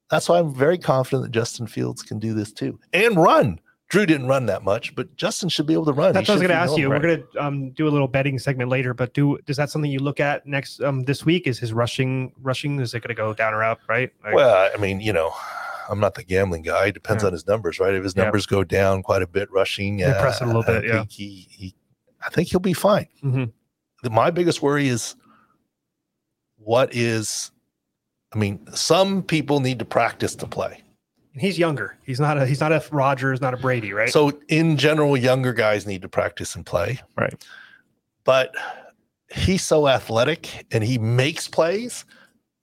that's 0.10 0.30
why 0.30 0.40
I'm 0.40 0.54
very 0.56 0.78
confident 0.78 1.24
that 1.24 1.32
Justin 1.32 1.68
Fields 1.68 2.02
can 2.02 2.20
do 2.20 2.34
this 2.34 2.54
too 2.54 2.80
and 2.94 3.18
run. 3.18 3.60
Drew 3.90 4.06
didn't 4.06 4.28
run 4.28 4.48
that 4.48 4.64
much, 4.64 4.94
but 4.96 5.16
Justin 5.16 5.48
should 5.48 5.66
be 5.66 5.74
able 5.74 5.86
to 5.86 5.94
run. 5.94 6.12
That's 6.14 6.28
what 6.28 6.34
I 6.34 6.36
was 6.36 6.42
going 6.42 6.50
to 6.50 6.56
ask 6.62 6.78
you. 6.78 6.90
right. 6.92 7.02
We're 7.02 7.08
going 7.08 7.24
to 7.34 7.44
um, 7.46 7.70
do 7.72 7.88
a 7.88 7.90
little 7.90 8.08
betting 8.10 8.38
segment 8.38 8.70
later, 8.70 8.94
but 8.94 9.14
do 9.14 9.38
is 9.48 9.56
that 9.56 9.70
something 9.70 9.90
you 9.90 10.00
look 10.00 10.20
at 10.20 10.46
next 10.46 10.82
um, 10.82 11.04
this 11.04 11.26
week? 11.26 11.48
Is 11.48 11.58
his 11.58 11.72
rushing 11.72 12.34
rushing? 12.42 12.80
Is 12.82 12.94
it 12.94 13.00
going 13.00 13.10
to 13.10 13.14
go 13.14 13.34
down 13.34 13.54
or 13.54 13.64
up? 13.64 13.80
Right. 13.88 14.12
Like, 14.26 14.34
Well, 14.34 14.70
I 14.74 14.78
mean, 14.78 15.00
you 15.00 15.14
know, 15.14 15.32
I'm 15.90 16.02
not 16.02 16.16
the 16.16 16.24
gambling 16.24 16.64
guy. 16.64 16.88
It 16.88 16.96
depends 16.96 17.24
Yeah. 17.24 17.28
on 17.28 17.34
his 17.34 17.48
numbers, 17.48 17.80
right? 17.80 17.94
If 17.94 18.04
his 18.04 18.14
Yeah. 18.16 18.24
numbers 18.24 18.46
go 18.46 18.66
down 18.66 19.04
quite 19.04 19.22
a 19.22 19.28
bit 19.28 19.50
rushing, 19.54 19.98
They 19.98 20.12
press 20.20 20.42
it 20.42 20.44
a 20.44 20.48
little 20.48 20.64
I 20.64 20.66
bit, 20.66 20.84
yeah. 20.86 20.92
think 21.00 21.12
he, 21.12 21.48
he, 21.50 21.76
I 22.26 22.30
think 22.30 22.50
he'll 22.50 22.60
be 22.60 22.74
fine. 22.74 23.08
Mhm. 23.24 23.54
The- 24.04 24.10
my 24.10 24.32
biggest 24.32 24.62
worry 24.62 24.90
is 24.90 25.16
what 26.58 26.94
is, 26.94 27.52
I 28.34 28.38
mean, 28.38 28.68
some 28.74 29.24
people 29.24 29.62
need 29.62 29.80
to 29.80 29.86
practice 29.86 30.36
to 30.36 30.46
play. 30.48 30.82
He's 31.40 31.58
younger. 31.58 31.98
He's 32.04 32.20
not 32.20 32.38
a 32.38 32.46
he's 32.46 32.60
not 32.60 32.72
a 32.72 32.84
Rodgers, 32.92 33.42
not 33.42 33.54
a 33.54 33.58
Brady, 33.58 33.94
right? 33.94 34.10
So 34.10 34.40
in 34.48 34.78
general, 34.78 35.16
younger 35.18 35.54
guys 35.54 35.86
need 35.86 36.02
to 36.02 36.10
practice 36.10 36.56
and 36.56 36.66
play. 36.66 37.00
Right. 37.16 37.46
But 38.24 38.56
he's 39.34 39.64
so 39.64 39.88
athletic 39.88 40.66
and 40.72 40.84
he 40.84 40.98
makes 40.98 41.48
plays 41.48 42.06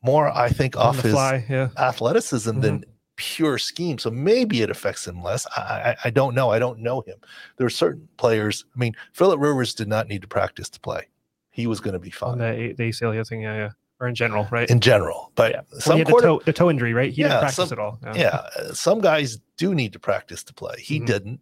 more, 0.02 0.28
I 0.28 0.48
think, 0.48 0.76
on 0.76 0.86
off 0.86 0.96
the 0.96 1.02
his 1.02 1.12
fly. 1.12 1.44
Yeah. 1.48 1.68
athleticism 1.78 2.50
mm-hmm. 2.50 2.60
than 2.60 2.84
pure 3.16 3.58
scheme. 3.58 3.98
So 3.98 4.10
maybe 4.10 4.62
it 4.62 4.70
affects 4.70 5.06
him 5.06 5.22
less. 5.22 5.46
I, 5.56 5.60
I, 5.60 5.96
I 6.04 6.10
don't 6.10 6.34
know. 6.34 6.50
I 6.50 6.58
don't 6.58 6.80
know 6.80 7.00
him. 7.02 7.16
There 7.56 7.66
are 7.66 7.70
certain 7.70 8.08
players. 8.16 8.64
I 8.74 8.78
mean, 8.78 8.94
Philip 9.12 9.40
Rivers 9.40 9.74
did 9.74 9.88
not 9.88 10.08
need 10.08 10.22
to 10.22 10.28
practice 10.28 10.68
to 10.70 10.80
play. 10.80 11.08
He 11.50 11.66
was 11.66 11.80
going 11.80 11.94
to 11.94 12.00
be 12.00 12.12
On 12.20 12.38
fine 12.38 12.38
the 12.38 12.74
the 12.76 12.88
ACL 12.90 13.26
thing. 13.26 13.42
Yeah. 13.42 13.56
Yeah. 13.56 13.70
Or 14.04 14.08
in 14.08 14.14
general, 14.14 14.46
right? 14.50 14.68
in 14.68 14.80
general. 14.80 15.32
But 15.34 15.52
Yeah. 15.52 15.60
Well, 15.72 15.80
some 15.80 15.92
he 15.94 15.98
had 16.00 16.08
the 16.08 16.20
toe, 16.20 16.42
the 16.44 16.52
toe 16.52 16.68
injury, 16.70 16.92
right? 16.92 17.10
He 17.10 17.22
Yeah, 17.22 17.28
didn't 17.28 17.40
practice 17.40 17.68
some- 17.70 17.72
at 17.72 17.78
all. 17.78 17.98
yeah, 18.14 18.46
some 18.74 19.00
guys 19.00 19.38
do 19.56 19.74
need 19.74 19.94
to 19.94 19.98
practice 19.98 20.42
to 20.44 20.52
play. 20.54 20.74
He 20.78 21.00
Mhm. 21.00 21.06
didn't. 21.06 21.40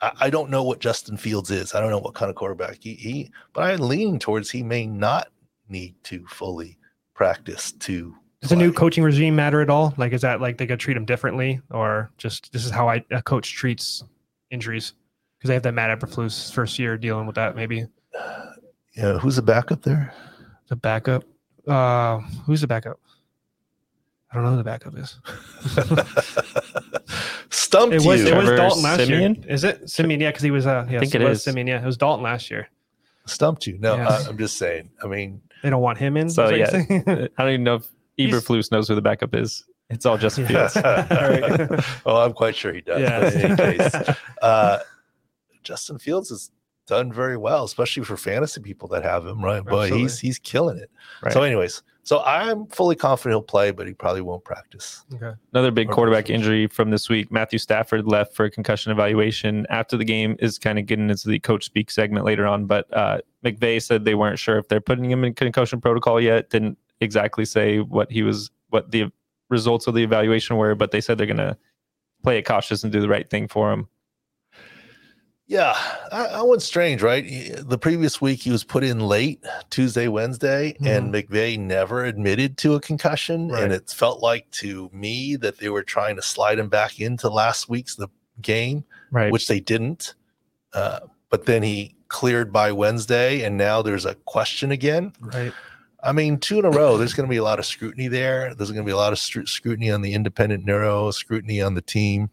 I, 0.00 0.12
I 0.20 0.30
don't 0.30 0.48
know 0.48 0.62
what 0.62 0.78
Justin 0.78 1.16
Fields 1.16 1.50
is. 1.50 1.74
I 1.74 1.80
don't 1.80 1.90
know 1.90 1.98
what 1.98 2.14
kind 2.14 2.30
of 2.30 2.36
quarterback 2.36 2.78
he, 2.80 2.94
he 2.94 3.32
but 3.52 3.64
I'm 3.64 3.80
leaning 3.80 4.20
towards 4.20 4.50
he 4.52 4.62
may 4.62 4.86
not 4.86 5.26
need 5.68 5.96
to 6.04 6.24
fully 6.28 6.78
practice 7.14 7.72
to. 7.72 8.14
Does 8.40 8.50
the 8.50 8.56
new 8.56 8.72
coaching 8.72 9.02
regime 9.02 9.34
matter 9.34 9.60
at 9.60 9.70
all? 9.70 9.92
Like, 9.96 10.12
is 10.12 10.20
that 10.22 10.40
like 10.40 10.56
they 10.58 10.66
could 10.68 10.78
treat 10.78 10.96
him 10.96 11.04
differently, 11.04 11.60
or 11.70 12.12
just 12.16 12.52
this 12.52 12.64
is 12.64 12.70
how 12.70 12.88
I 12.88 13.04
a 13.10 13.22
coach 13.22 13.54
treats 13.54 14.04
injuries? 14.52 14.92
Because 15.38 15.48
they 15.48 15.54
have 15.54 15.62
that 15.64 15.74
Matt 15.74 15.98
Eberflus 15.98 16.52
first 16.52 16.78
year 16.78 16.96
dealing 16.96 17.26
with 17.26 17.34
that. 17.34 17.56
Maybe 17.56 17.86
Yeah, 18.96 19.18
who's 19.18 19.34
the 19.36 19.42
backup 19.42 19.82
there? 19.82 20.14
the 20.68 20.76
backup. 20.76 21.24
Uh, 21.66 22.18
who's 22.46 22.60
the 22.60 22.66
backup? 22.66 22.98
I 24.30 24.34
don't 24.36 24.44
know 24.44 24.50
who 24.50 24.56
the 24.56 24.64
backup 24.64 24.94
is. 24.98 25.16
Stumped 27.50 27.94
It 27.94 28.02
was 28.04 28.20
you. 28.22 28.26
it 28.28 28.34
was 28.36 28.44
Trevor 28.46 28.56
Dalton 28.56 28.82
last 28.82 29.00
Siemian? 29.00 29.34
year. 29.36 29.44
Is 29.48 29.64
it 29.64 29.88
Siemian? 29.88 30.20
Yeah, 30.20 30.30
because 30.30 30.42
he 30.42 30.50
was. 30.50 30.66
Uh, 30.66 30.86
yes, 30.90 31.00
think 31.00 31.14
it 31.14 31.20
was 31.22 31.38
is. 31.38 31.44
Siemian. 31.44 31.66
Yeah, 31.68 31.82
it 31.82 31.86
was 31.86 31.96
Dalton 31.96 32.22
last 32.24 32.50
year. 32.50 32.68
Stumped 33.26 33.66
you. 33.66 33.78
No, 33.78 33.96
Yeah. 33.96 34.08
I, 34.08 34.28
I'm 34.28 34.36
just 34.36 34.58
saying. 34.58 34.90
I 35.02 35.06
mean, 35.06 35.40
They 35.62 35.70
don't 35.70 35.80
want 35.82 35.98
him 35.98 36.16
in. 36.16 36.28
So, 36.30 36.46
is 36.48 36.72
what 36.72 36.90
yeah. 37.06 37.26
I 37.38 37.42
don't 37.44 37.52
even 37.52 37.64
know 37.64 37.76
if 37.76 37.86
Eberflus 38.18 38.70
knows 38.72 38.88
who 38.88 38.94
the 38.94 39.02
backup 39.02 39.34
is. 39.34 39.64
It's 39.90 40.04
all 40.04 40.18
Justin 40.18 40.46
Fields. 40.48 40.74
right. 40.76 41.84
oh, 42.06 42.16
I'm 42.24 42.32
quite 42.32 42.56
sure 42.56 42.72
he 42.72 42.80
does. 42.80 43.02
But 43.02 43.34
in 43.34 43.60
any 43.60 43.78
case, 43.78 43.94
uh, 44.42 44.78
Justin 45.62 45.98
Fields 45.98 46.30
has 46.30 46.50
done 46.86 47.12
very 47.12 47.36
well, 47.36 47.64
especially 47.64 48.04
for 48.04 48.16
fantasy 48.16 48.60
people 48.60 48.88
that 48.88 49.02
have 49.02 49.26
him. 49.26 49.42
Right, 49.42 49.64
but 49.64 49.84
he's 49.84 49.92
Absolutely. 49.92 50.26
he's 50.28 50.38
killing 50.38 50.78
it. 50.78 50.90
Right. 51.22 51.32
So, 51.32 51.42
anyways, 51.42 51.82
so 52.02 52.20
I'm 52.22 52.66
fully 52.66 52.96
confident 52.96 53.32
he'll 53.32 53.42
play, 53.42 53.70
but 53.70 53.86
he 53.86 53.94
probably 53.94 54.20
won't 54.20 54.44
practice. 54.44 55.04
okay. 55.14 55.32
Another 55.52 55.70
big 55.70 55.88
Or 55.90 55.94
quarterback 55.94 56.24
versus- 56.26 56.34
injury 56.34 56.66
from 56.66 56.90
this 56.90 57.08
week. 57.08 57.32
Matthew 57.32 57.58
Stafford 57.58 58.06
left 58.06 58.34
for 58.34 58.44
a 58.44 58.50
concussion 58.50 58.92
evaluation 58.92 59.66
after 59.70 59.96
the 59.96 60.04
game. 60.04 60.36
Is 60.40 60.58
kind 60.58 60.78
of 60.78 60.86
getting 60.86 61.08
into 61.10 61.28
the 61.28 61.38
coach 61.40 61.64
speak 61.64 61.90
segment 61.90 62.24
later 62.26 62.46
on. 62.46 62.66
But 62.66 62.92
uh, 62.92 63.18
McVay 63.44 63.80
said 63.82 64.04
they 64.04 64.14
weren't 64.14 64.38
sure 64.38 64.58
if 64.58 64.68
they're 64.68 64.80
putting 64.80 65.10
him 65.10 65.24
in 65.24 65.32
concussion 65.34 65.80
protocol 65.80 66.20
yet. 66.20 66.50
Didn't 66.50 66.76
exactly 67.00 67.44
say 67.44 67.80
what 67.80 68.10
he 68.10 68.22
was, 68.22 68.50
what 68.68 68.90
the 68.90 69.10
results 69.48 69.86
of 69.86 69.94
the 69.94 70.02
evaluation 70.02 70.56
were, 70.56 70.74
but 70.74 70.90
they 70.90 71.00
said 71.00 71.16
they're 71.18 71.26
going 71.26 71.36
to 71.36 71.56
play 72.22 72.38
it 72.38 72.42
cautious 72.42 72.82
and 72.82 72.92
do 72.92 73.00
the 73.00 73.08
right 73.08 73.28
thing 73.28 73.46
for 73.48 73.70
him. 73.72 73.86
Yeah, 75.46 75.74
I, 76.10 76.26
I 76.26 76.42
went 76.42 76.62
strange, 76.62 77.02
right? 77.02 77.24
The 77.58 77.76
previous 77.76 78.18
week 78.18 78.40
he 78.40 78.50
was 78.50 78.64
put 78.64 78.82
in 78.82 79.00
late 79.00 79.44
Tuesday, 79.68 80.08
Wednesday, 80.08 80.74
and 80.82 81.12
McVay 81.12 81.58
never 81.58 82.04
admitted 82.06 82.56
to 82.58 82.74
a 82.74 82.80
concussion, 82.80 83.48
Right. 83.48 83.62
and 83.62 83.72
it 83.72 83.90
felt 83.90 84.22
like 84.22 84.50
to 84.52 84.88
me 84.92 85.36
that 85.36 85.58
they 85.58 85.68
were 85.68 85.82
trying 85.82 86.16
to 86.16 86.22
slide 86.22 86.58
him 86.58 86.70
back 86.70 86.98
into 86.98 87.28
last 87.28 87.68
week's 87.68 87.94
the 87.94 88.08
game. 88.40 88.84
Right. 89.10 89.30
which 89.30 89.46
they 89.46 89.60
didn't. 89.60 90.14
Uh, 90.72 91.00
but 91.30 91.44
then 91.46 91.62
he 91.62 91.94
cleared 92.08 92.52
by 92.52 92.72
Wednesday, 92.72 93.42
and 93.44 93.56
now 93.56 93.80
there's 93.82 94.06
a 94.06 94.14
question 94.14 94.72
again. 94.72 95.12
Right. 95.20 95.52
I 96.02 96.12
mean, 96.12 96.38
two 96.38 96.58
in 96.58 96.64
a 96.64 96.70
row. 96.70 96.96
There's 96.98 97.12
going 97.14 97.28
to 97.28 97.30
be 97.30 97.36
a 97.36 97.44
lot 97.44 97.58
of 97.60 97.66
scrutiny 97.66 98.08
there. 98.08 98.54
There's 98.54 98.70
going 98.72 98.82
to 98.82 98.86
be 98.88 98.92
a 98.92 98.96
lot 98.96 99.12
of 99.12 99.18
scrutiny 99.20 99.90
on 99.90 100.02
the 100.02 100.14
independent 100.14 100.64
neuro, 100.64 101.10
scrutiny 101.12 101.60
on 101.62 101.74
the 101.74 101.82
team. 101.82 102.28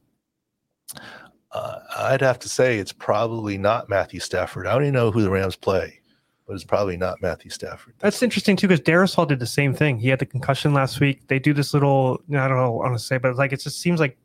Uh, 1.54 1.80
I'd 1.98 2.22
have 2.22 2.40
to 2.40 2.50
say 2.50 2.78
it's 2.78 2.94
probably 2.94 3.58
not 3.58 3.90
Matthew 3.90 4.20
Stafford. 4.20 4.68
I 4.68 4.74
don't 4.74 4.84
even 4.84 4.94
know 4.94 5.12
who 5.12 5.22
the 5.22 5.30
Rams 5.30 5.56
play, 5.56 6.00
but 6.48 6.54
it's 6.54 6.64
probably 6.64 6.96
not 6.96 7.22
Matthew 7.22 7.52
Stafford. 7.52 7.94
That's 8.00 8.24
interesting 8.24 8.56
too, 8.56 8.70
because 8.70 8.82
Darrisaw 8.82 9.28
did 9.28 9.40
the 9.40 9.46
same 9.46 9.74
thing. 9.74 10.00
He 10.00 10.08
had 10.08 10.20
the 10.20 10.26
concussion 10.26 10.74
last 10.74 11.00
week. 11.02 11.28
They 11.28 11.40
do 11.40 11.54
this 11.54 11.74
little, 11.74 12.22
I 12.30 12.48
don't 12.48 12.58
know, 12.58 12.72
what 12.72 12.86
I 12.86 12.90
want 12.90 13.00
to 13.00 13.06
say, 13.06 13.18
but 13.18 13.36
like 13.36 13.52
it 13.52 13.60
just 13.60 13.82
seems 13.82 14.00
like 14.00 14.18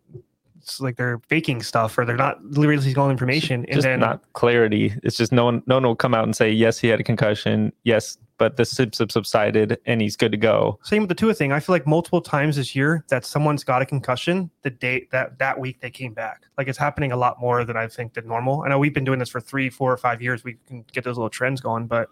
it's 0.59 0.81
like 0.81 0.97
they're 0.97 1.21
faking 1.29 1.63
stuff 1.63 1.97
or 1.97 2.05
they're 2.05 2.17
not 2.17 2.39
releasing 2.57 2.99
all 2.99 3.11
information, 3.11 3.65
and 3.67 3.75
just 3.75 3.83
then 3.85 4.01
not 4.01 4.23
clarity. 4.33 4.95
It's 5.03 5.17
just 5.17 5.33
no 5.33 5.45
one, 5.45 5.63
no 5.67 5.77
one 5.77 5.85
will 5.85 5.97
come 5.97 6.15
out 6.15 6.25
and 6.25 6.35
say 6.35 6.51
yes, 6.51 6.79
he 6.79 6.89
had 6.89 7.01
a 7.01 7.05
concussion. 7.05 7.73
Yes, 7.85 8.19
but 8.39 8.57
the 8.57 8.65
symptoms 8.65 9.13
subsided 9.13 9.79
and 9.87 10.01
he's 10.01 10.17
good 10.17 10.33
to 10.33 10.39
go. 10.39 10.79
Same 10.83 11.03
with 11.03 11.09
the 11.09 11.15
Tua 11.15 11.35
thing. 11.35 11.53
I 11.53 11.61
feel 11.61 11.75
like 11.75 11.87
multiple 11.87 12.21
times 12.21 12.57
this 12.57 12.75
year 12.75 13.05
that 13.09 13.25
someone's 13.25 13.65
got 13.65 13.83
a 13.83 13.87
concussion 13.87 14.51
the 14.63 14.71
day 14.71 15.09
that 15.13 15.39
that 15.39 15.59
week 15.59 15.81
they 15.81 15.91
came 15.91 16.13
back. 16.13 16.45
Like 16.59 16.69
it's 16.69 16.79
happening 16.79 17.13
a 17.13 17.17
lot 17.17 17.41
more 17.41 17.65
than 17.65 17.77
I 17.77 17.89
think 17.89 18.15
than 18.15 18.27
normal. 18.27 18.63
I 18.63 18.69
know 18.69 18.79
we've 18.79 18.95
been 18.95 19.05
doing 19.05 19.19
this 19.19 19.31
for 19.31 19.41
three, 19.41 19.71
four, 19.71 19.93
or 19.93 19.97
five 19.97 20.21
years. 20.21 20.45
We 20.45 20.57
can 20.67 20.85
get 20.93 21.05
those 21.05 21.17
little 21.17 21.31
trends 21.31 21.61
going, 21.61 21.87
but 21.87 22.09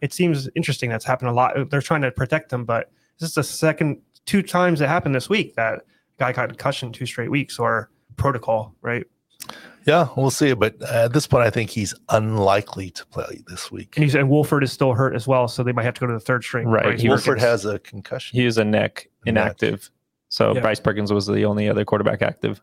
it 0.00 0.12
seems 0.12 0.48
interesting. 0.54 0.90
That's 0.90 1.04
happened 1.04 1.30
a 1.30 1.32
lot. 1.32 1.70
They're 1.70 1.82
trying 1.82 2.02
to 2.02 2.10
protect 2.10 2.50
them, 2.50 2.64
but 2.64 2.90
this 3.18 3.28
is 3.28 3.34
the 3.34 3.44
second 3.44 4.00
two 4.26 4.42
times 4.42 4.80
it 4.80 4.88
happened 4.88 5.14
this 5.14 5.28
week 5.28 5.54
that 5.56 5.82
guy 6.18 6.32
got 6.32 6.48
concussion 6.48 6.92
two 6.92 7.06
straight 7.06 7.30
weeks 7.30 7.58
or 7.58 7.90
protocol, 8.16 8.74
right? 8.82 9.04
Yeah, 9.86 10.08
we'll 10.16 10.30
see. 10.30 10.52
But 10.54 10.80
at 10.82 11.12
this 11.12 11.26
point, 11.26 11.44
I 11.44 11.50
think 11.50 11.70
he's 11.70 11.94
unlikely 12.10 12.90
to 12.90 13.06
play 13.06 13.42
this 13.46 13.70
week. 13.72 13.96
And 13.96 14.04
he's 14.04 14.14
and 14.14 14.28
Wolford 14.28 14.62
is 14.62 14.72
still 14.72 14.92
hurt 14.94 15.14
as 15.14 15.26
well, 15.26 15.48
so 15.48 15.62
they 15.62 15.72
might 15.72 15.84
have 15.84 15.94
to 15.94 16.00
go 16.00 16.06
to 16.06 16.12
the 16.12 16.20
third 16.20 16.44
string. 16.44 16.66
Right. 16.68 16.82
Bryce 16.84 17.02
Wolford 17.02 17.24
Perkins. 17.38 17.42
has 17.42 17.64
a 17.64 17.78
concussion. 17.78 18.38
He 18.38 18.46
is 18.46 18.58
a 18.58 18.64
neck 18.64 19.08
A 19.26 19.32
neck. 19.32 19.44
inactive. 19.44 19.90
So 20.28 20.54
Yeah. 20.54 20.60
Bryce 20.60 20.80
Perkins 20.80 21.12
was 21.12 21.26
the 21.26 21.44
only 21.44 21.68
other 21.68 21.84
quarterback 21.84 22.22
active. 22.22 22.60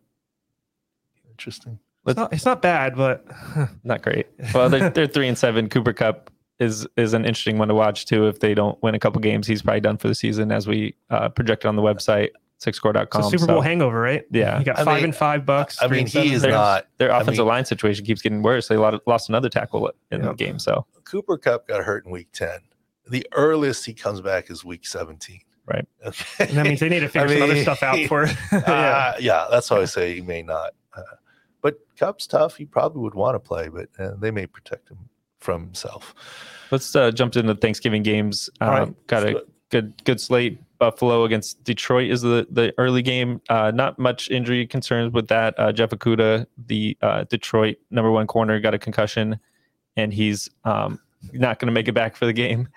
Interesting. 1.29 1.79
It's 2.05 2.15
not, 2.15 2.31
it's 2.31 2.45
not 2.45 2.61
bad, 2.61 2.95
but 2.95 3.25
Not 3.83 4.01
great. 4.01 4.27
Well, 4.53 4.69
they're, 4.69 4.89
they're 4.89 5.07
three 5.07 5.27
and 5.27 5.37
seven. 5.37 5.67
Cooper 5.67 5.91
Kupp 5.91 6.31
is 6.59 6.87
is 6.95 7.13
an 7.13 7.25
interesting 7.25 7.57
one 7.57 7.67
to 7.67 7.75
watch 7.75 8.05
too. 8.05 8.27
If 8.27 8.39
they 8.39 8.53
don't 8.53 8.81
win 8.81 8.95
a 8.95 8.99
couple 8.99 9.19
games, 9.21 9.45
he's 9.45 9.61
probably 9.61 9.81
done 9.81 9.97
for 9.97 10.07
the 10.07 10.15
season, 10.15 10.51
as 10.51 10.67
we 10.67 10.95
uh, 11.09 11.27
projected 11.29 11.67
on 11.67 11.75
the 11.75 11.81
website 11.81 12.29
it's 12.29 12.46
sicscore.com. 12.59 13.21
a 13.21 13.29
Super 13.29 13.45
Bowl 13.47 13.61
hangover, 13.61 13.99
right? 13.99 14.23
Yeah. 14.31 14.59
You 14.59 14.65
got 14.65 14.79
I 14.79 14.83
five 14.83 14.95
mean- 14.97 15.03
and 15.05 15.15
five 15.15 15.45
bucks. 15.45 15.77
I 15.81 15.87
mean, 15.87 16.01
and 16.01 16.09
he 16.09 16.33
is 16.33 16.41
There's- 16.41 16.53
not. 16.55 16.87
Their 16.97 17.11
I 17.11 17.17
offensive 17.21 17.43
mean- 17.43 17.47
line 17.49 17.65
situation 17.65 18.05
keeps 18.05 18.21
getting 18.21 18.41
worse. 18.41 18.67
They 18.67 18.77
lost 18.77 19.29
another 19.29 19.49
tackle 19.49 19.91
in 20.11 20.21
the 20.21 20.33
game. 20.33 20.59
So 20.59 20.85
Cooper 21.03 21.37
Kupp 21.37 21.67
got 21.67 21.83
hurt 21.83 22.05
in 22.05 22.11
week 22.11 22.29
10. 22.33 22.59
The 23.09 23.25
earliest 23.33 23.85
he 23.85 23.93
comes 23.93 24.19
back 24.21 24.49
is 24.49 24.65
week 24.65 24.85
17. 24.85 25.39
Right. 25.65 25.85
Okay. 26.05 26.25
And 26.47 26.57
that 26.57 26.65
means 26.65 26.79
they 26.79 26.89
need 26.89 27.01
to 27.01 27.09
figure 27.09 27.27
I 27.27 27.39
some 27.39 27.43
other 27.49 27.61
stuff 27.61 27.83
out 27.83 27.99
for. 28.07 28.25
yeah. 28.51 28.57
Uh, 28.59 29.13
yeah, 29.19 29.47
that's 29.51 29.69
why 29.69 29.77
I 29.81 29.85
say 29.85 30.15
he 30.15 30.21
may 30.21 30.41
not. 30.41 30.71
Uh, 30.95 31.01
but 31.61 31.75
Kupp's 31.97 32.25
tough. 32.27 32.55
He 32.55 32.65
probably 32.65 33.01
would 33.01 33.15
want 33.15 33.35
to 33.35 33.39
play, 33.39 33.67
but 33.67 33.89
uh, 33.99 34.11
they 34.17 34.31
may 34.31 34.45
protect 34.47 34.89
him 34.89 34.97
from 35.39 35.61
himself. 35.63 36.15
let's 36.71 36.95
uh, 36.95 37.11
jump 37.11 37.35
into 37.35 37.53
Thanksgiving 37.55 38.01
games. 38.03 38.49
Um, 38.61 38.69
All 38.69 38.79
right. 38.79 39.07
Got 39.07 39.23
a 39.27 39.45
good 39.69 39.93
good 40.05 40.19
slate. 40.21 40.59
Buffalo 40.79 41.23
against 41.23 41.63
Detroit 41.63 42.11
is 42.11 42.21
the 42.21 42.47
the 42.49 42.73
early 42.77 43.01
game. 43.01 43.41
Uh, 43.49 43.71
not 43.73 43.97
much 43.97 44.29
injury 44.29 44.65
concerns 44.65 45.13
with 45.13 45.27
that. 45.27 45.53
Uh, 45.57 45.71
Jeff 45.71 45.89
Okudah, 45.91 46.45
the 46.67 46.97
uh, 47.01 47.23
Detroit 47.25 47.77
number 47.91 48.11
one 48.11 48.27
corner, 48.27 48.59
got 48.59 48.73
a 48.73 48.79
concussion, 48.79 49.39
and 49.95 50.13
he's 50.13 50.49
um, 50.63 50.99
not 51.33 51.59
going 51.59 51.67
to 51.67 51.73
make 51.73 51.87
it 51.87 51.93
back 51.93 52.15
for 52.15 52.25
the 52.25 52.33
game. 52.33 52.67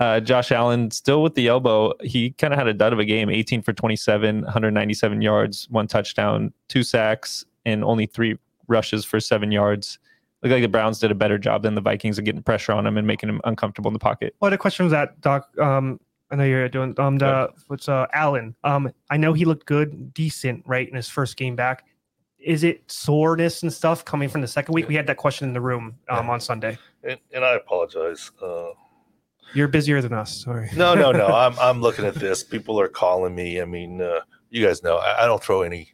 Uh, 0.00 0.18
Josh 0.18 0.50
Allen 0.50 0.90
still 0.90 1.22
with 1.22 1.34
the 1.34 1.46
elbow. 1.46 1.92
He 2.00 2.30
kind 2.32 2.52
of 2.52 2.58
had 2.58 2.66
a 2.66 2.74
dud 2.74 2.92
of 2.92 2.98
a 2.98 3.04
game. 3.04 3.30
18 3.30 3.62
for 3.62 3.72
27, 3.72 4.42
197 4.42 5.22
yards, 5.22 5.68
one 5.70 5.86
touchdown, 5.86 6.52
two 6.68 6.82
sacks, 6.82 7.44
and 7.64 7.84
only 7.84 8.06
three 8.06 8.36
rushes 8.66 9.04
for 9.04 9.20
seven 9.20 9.52
yards. 9.52 10.00
Looked 10.42 10.52
like 10.52 10.62
the 10.62 10.68
Browns 10.68 10.98
did 10.98 11.12
a 11.12 11.14
better 11.14 11.38
job 11.38 11.62
than 11.62 11.76
the 11.76 11.80
Vikings 11.80 12.18
of 12.18 12.24
getting 12.24 12.42
pressure 12.42 12.72
on 12.72 12.84
him 12.84 12.98
and 12.98 13.06
making 13.06 13.28
him 13.28 13.40
uncomfortable 13.44 13.90
in 13.90 13.92
the 13.92 14.00
pocket. 14.00 14.34
Well, 14.40 14.50
the 14.50 14.58
question 14.58 14.84
was 14.84 14.90
that 14.90 15.20
Doc. 15.20 15.48
Um, 15.60 16.00
I 16.32 16.36
know 16.36 16.44
you're 16.44 16.68
doing 16.68 16.94
um 16.98 17.18
the 17.18 17.50
what's 17.66 17.88
uh 17.88 18.06
Allen. 18.14 18.56
Um, 18.64 18.90
I 19.10 19.18
know 19.18 19.34
he 19.34 19.44
looked 19.44 19.66
good, 19.66 20.14
decent, 20.14 20.64
right 20.66 20.88
in 20.88 20.94
his 20.94 21.08
first 21.08 21.36
game 21.36 21.54
back. 21.54 21.84
Is 22.38 22.64
it 22.64 22.90
soreness 22.90 23.62
and 23.62 23.72
stuff 23.72 24.04
coming 24.04 24.28
from 24.28 24.40
the 24.40 24.48
second 24.48 24.72
week? 24.72 24.88
We 24.88 24.94
had 24.94 25.06
that 25.06 25.18
question 25.18 25.46
in 25.46 25.54
the 25.54 25.60
room 25.60 25.94
um 26.08 26.30
on 26.30 26.40
Sunday. 26.40 26.78
And, 27.04 27.20
and 27.32 27.44
I 27.44 27.54
apologize. 27.54 28.30
Uh, 28.42 28.70
You're 29.52 29.68
busier 29.68 30.00
than 30.00 30.14
us. 30.14 30.42
Sorry. 30.42 30.70
no, 30.74 30.94
no, 30.94 31.12
no. 31.12 31.26
I'm 31.34 31.56
I'm 31.58 31.82
looking 31.82 32.06
at 32.06 32.14
this. 32.14 32.42
People 32.42 32.80
are 32.80 32.88
calling 32.88 33.34
me. 33.34 33.60
I 33.60 33.66
mean, 33.66 34.00
uh, 34.00 34.20
you 34.48 34.66
guys 34.66 34.82
know 34.82 34.96
I, 34.96 35.24
I 35.24 35.26
don't 35.26 35.42
throw 35.44 35.62
any 35.62 35.92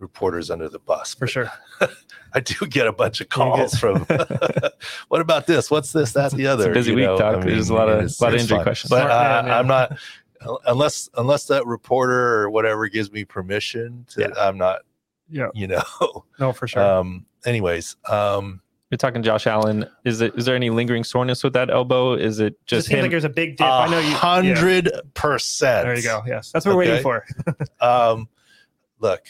reporters 0.00 0.50
under 0.50 0.68
the 0.68 0.78
bus 0.78 1.14
For 1.14 1.26
sure. 1.26 1.50
I 2.32 2.40
do 2.40 2.66
get 2.66 2.86
a 2.86 2.92
bunch 2.92 3.20
of 3.20 3.26
You 3.26 3.28
calls 3.28 3.74
from. 3.78 4.04
what 5.08 5.20
about 5.20 5.46
this? 5.46 5.70
What's 5.70 5.92
this? 5.92 6.12
That 6.12 6.32
the 6.32 6.46
other? 6.46 6.72
busy 6.72 6.90
you 6.90 6.96
week, 6.96 7.06
know? 7.06 7.18
Doc. 7.18 7.42
There's 7.44 7.70
a 7.70 7.74
lot 7.74 7.88
of- 7.88 7.98
it's- 7.98 8.20
lot 8.20 8.34
of 8.34 8.40
injury 8.40 8.58
fun. 8.58 8.64
questions. 8.64 8.90
But 8.90 9.10
uh, 9.10 9.42
man, 9.42 9.46
yeah. 9.46 9.58
I'm 9.58 9.66
not 9.66 9.98
unless 10.66 11.10
unless 11.16 11.44
that 11.46 11.66
reporter 11.66 12.40
or 12.40 12.50
whatever 12.50 12.88
gives 12.88 13.12
me 13.12 13.24
permission 13.24 14.06
to. 14.10 14.22
Yeah. 14.22 14.28
I'm 14.38 14.56
not. 14.58 14.80
Yeah. 15.28 15.48
You 15.54 15.66
know. 15.68 16.24
No, 16.38 16.52
for 16.52 16.66
sure. 16.66 16.82
Um. 16.82 17.26
Anyways. 17.44 17.96
Um. 18.08 18.60
You're 18.90 18.98
talking 18.98 19.22
Josh 19.22 19.46
Allen. 19.46 19.86
Is 20.04 20.20
it 20.20 20.32
is 20.36 20.46
there 20.46 20.56
any 20.56 20.68
lingering 20.70 21.04
soreness 21.04 21.44
with 21.44 21.52
that 21.52 21.70
elbow? 21.70 22.14
Is 22.14 22.40
it 22.40 22.54
Just 22.66 22.86
just 22.86 22.88
seems 22.88 22.98
him? 22.98 23.02
like 23.02 23.10
there's 23.12 23.22
a 23.24 23.28
big 23.28 23.56
dip. 23.56 23.64
I 23.66 23.86
know 23.88 24.00
you. 24.00 24.08
yeah. 24.08 24.14
Hundred 24.14 24.90
percent. 25.14 25.86
There 25.86 25.96
you 25.96 26.02
go. 26.02 26.22
Yes, 26.26 26.50
that's 26.50 26.66
what 26.66 26.74
we're 26.74 26.78
waiting 26.80 27.02
for. 27.02 27.24
um, 27.80 28.28
look, 28.98 29.20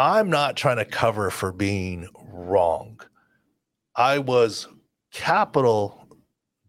I'm 0.00 0.30
not 0.30 0.56
trying 0.56 0.78
to 0.78 0.86
cover 0.86 1.28
for 1.28 1.52
being 1.52 2.08
wrong. 2.32 2.98
I 3.96 4.18
was 4.18 4.66
capital 5.12 6.08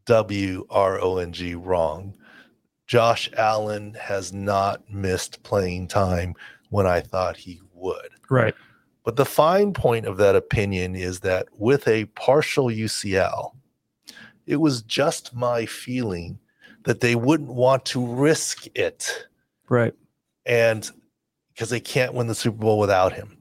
W 0.06 0.66
R 0.70 1.00
O 1.00 1.18
N 1.18 1.32
G 1.32 1.56
wrong. 1.56 2.14
Josh 2.88 3.30
Allen 3.38 3.94
has 3.94 4.34
not 4.34 4.84
missed 4.92 5.42
playing 5.44 5.88
time 5.88 6.36
when 6.72 6.86
I 6.86 7.00
thought 7.00 7.38
he 7.38 7.62
would. 7.74 8.10
Right. 8.30 8.54
But 9.06 9.16
the 9.16 9.24
fine 9.24 9.72
point 9.72 10.08
of 10.08 10.18
that 10.18 10.36
opinion 10.36 10.98
is 10.98 11.22
that 11.22 11.48
with 11.58 11.88
a 11.88 12.06
partial 12.06 12.66
UCL, 12.66 13.56
it 14.46 14.58
was 14.58 14.82
just 14.82 15.34
my 15.34 15.66
feeling 15.66 16.38
that 16.84 17.00
they 17.00 17.16
wouldn't 17.16 17.54
want 17.54 17.86
to 17.86 18.06
risk 18.06 18.68
it 18.76 19.28
Right. 19.70 19.94
and 20.46 20.92
because 21.62 21.70
they 21.70 21.80
can't 21.80 22.16
win 22.16 22.26
the 22.26 22.34
Super 22.34 22.58
Bowl 22.58 22.80
without 22.80 23.14
him. 23.14 23.38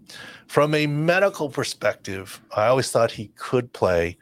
From 0.47 0.75
a 0.75 0.87
medical 0.87 1.49
perspective, 1.49 2.39
I 2.55 2.67
always 2.67 2.91
thought 2.91 3.11
he 3.11 3.29
could 3.29 3.73
play 3.73 4.19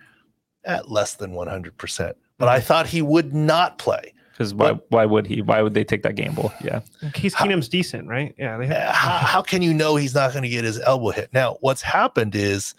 at 0.64 0.88
less 0.88 1.14
than 1.14 1.32
100%, 1.32 2.12
but 2.38 2.46
I 2.48 2.60
thought 2.60 2.86
he 2.86 3.02
would 3.02 3.34
not 3.34 3.78
play. 3.78 4.14
Because 4.30 4.54
why 4.54 4.78
why 4.90 5.04
would 5.04 5.26
he? 5.26 5.42
Why 5.42 5.62
would 5.62 5.74
they 5.74 5.82
take 5.82 6.04
that 6.04 6.14
gamble? 6.14 6.52
Yeah. 6.62 6.82
Case 7.12 7.34
How- 7.34 7.44
Keenum's 7.46 7.68
decent, 7.68 8.06
right? 8.06 8.36
Yeah. 8.38 8.56
They 8.56 8.68
Uh, 8.68 8.92
How, 8.92 9.16
how 9.18 9.42
can 9.42 9.62
you 9.62 9.74
know 9.74 9.96
he's 9.96 10.14
not 10.14 10.30
going 10.30 10.44
to 10.44 10.48
get 10.48 10.62
his 10.62 10.78
elbow 10.78 11.10
hit? 11.10 11.30
Now, 11.32 11.56
what's 11.60 11.82
happened 11.82 12.36
is 12.36 12.76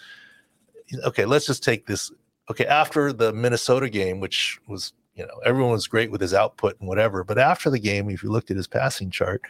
okay, 1.03 1.25
let's 1.25 1.45
just 1.45 1.63
take 1.65 1.85
this. 1.85 2.13
Okay, 2.49 2.65
after 2.65 3.11
the 3.11 3.33
Minnesota 3.33 3.89
game, 3.89 4.21
which 4.21 4.57
was, 4.69 4.93
you 5.15 5.25
know, 5.25 5.37
everyone 5.45 5.73
was 5.73 5.85
great 5.85 6.11
with 6.11 6.21
his 6.21 6.33
output 6.33 6.79
and 6.79 6.87
whatever, 6.87 7.25
but 7.25 7.37
after 7.37 7.69
the 7.69 7.77
game, 7.77 8.09
if 8.09 8.23
you 8.23 8.31
looked 8.31 8.49
at 8.51 8.55
his 8.55 8.67
passing 8.67 9.11
chart, 9.11 9.41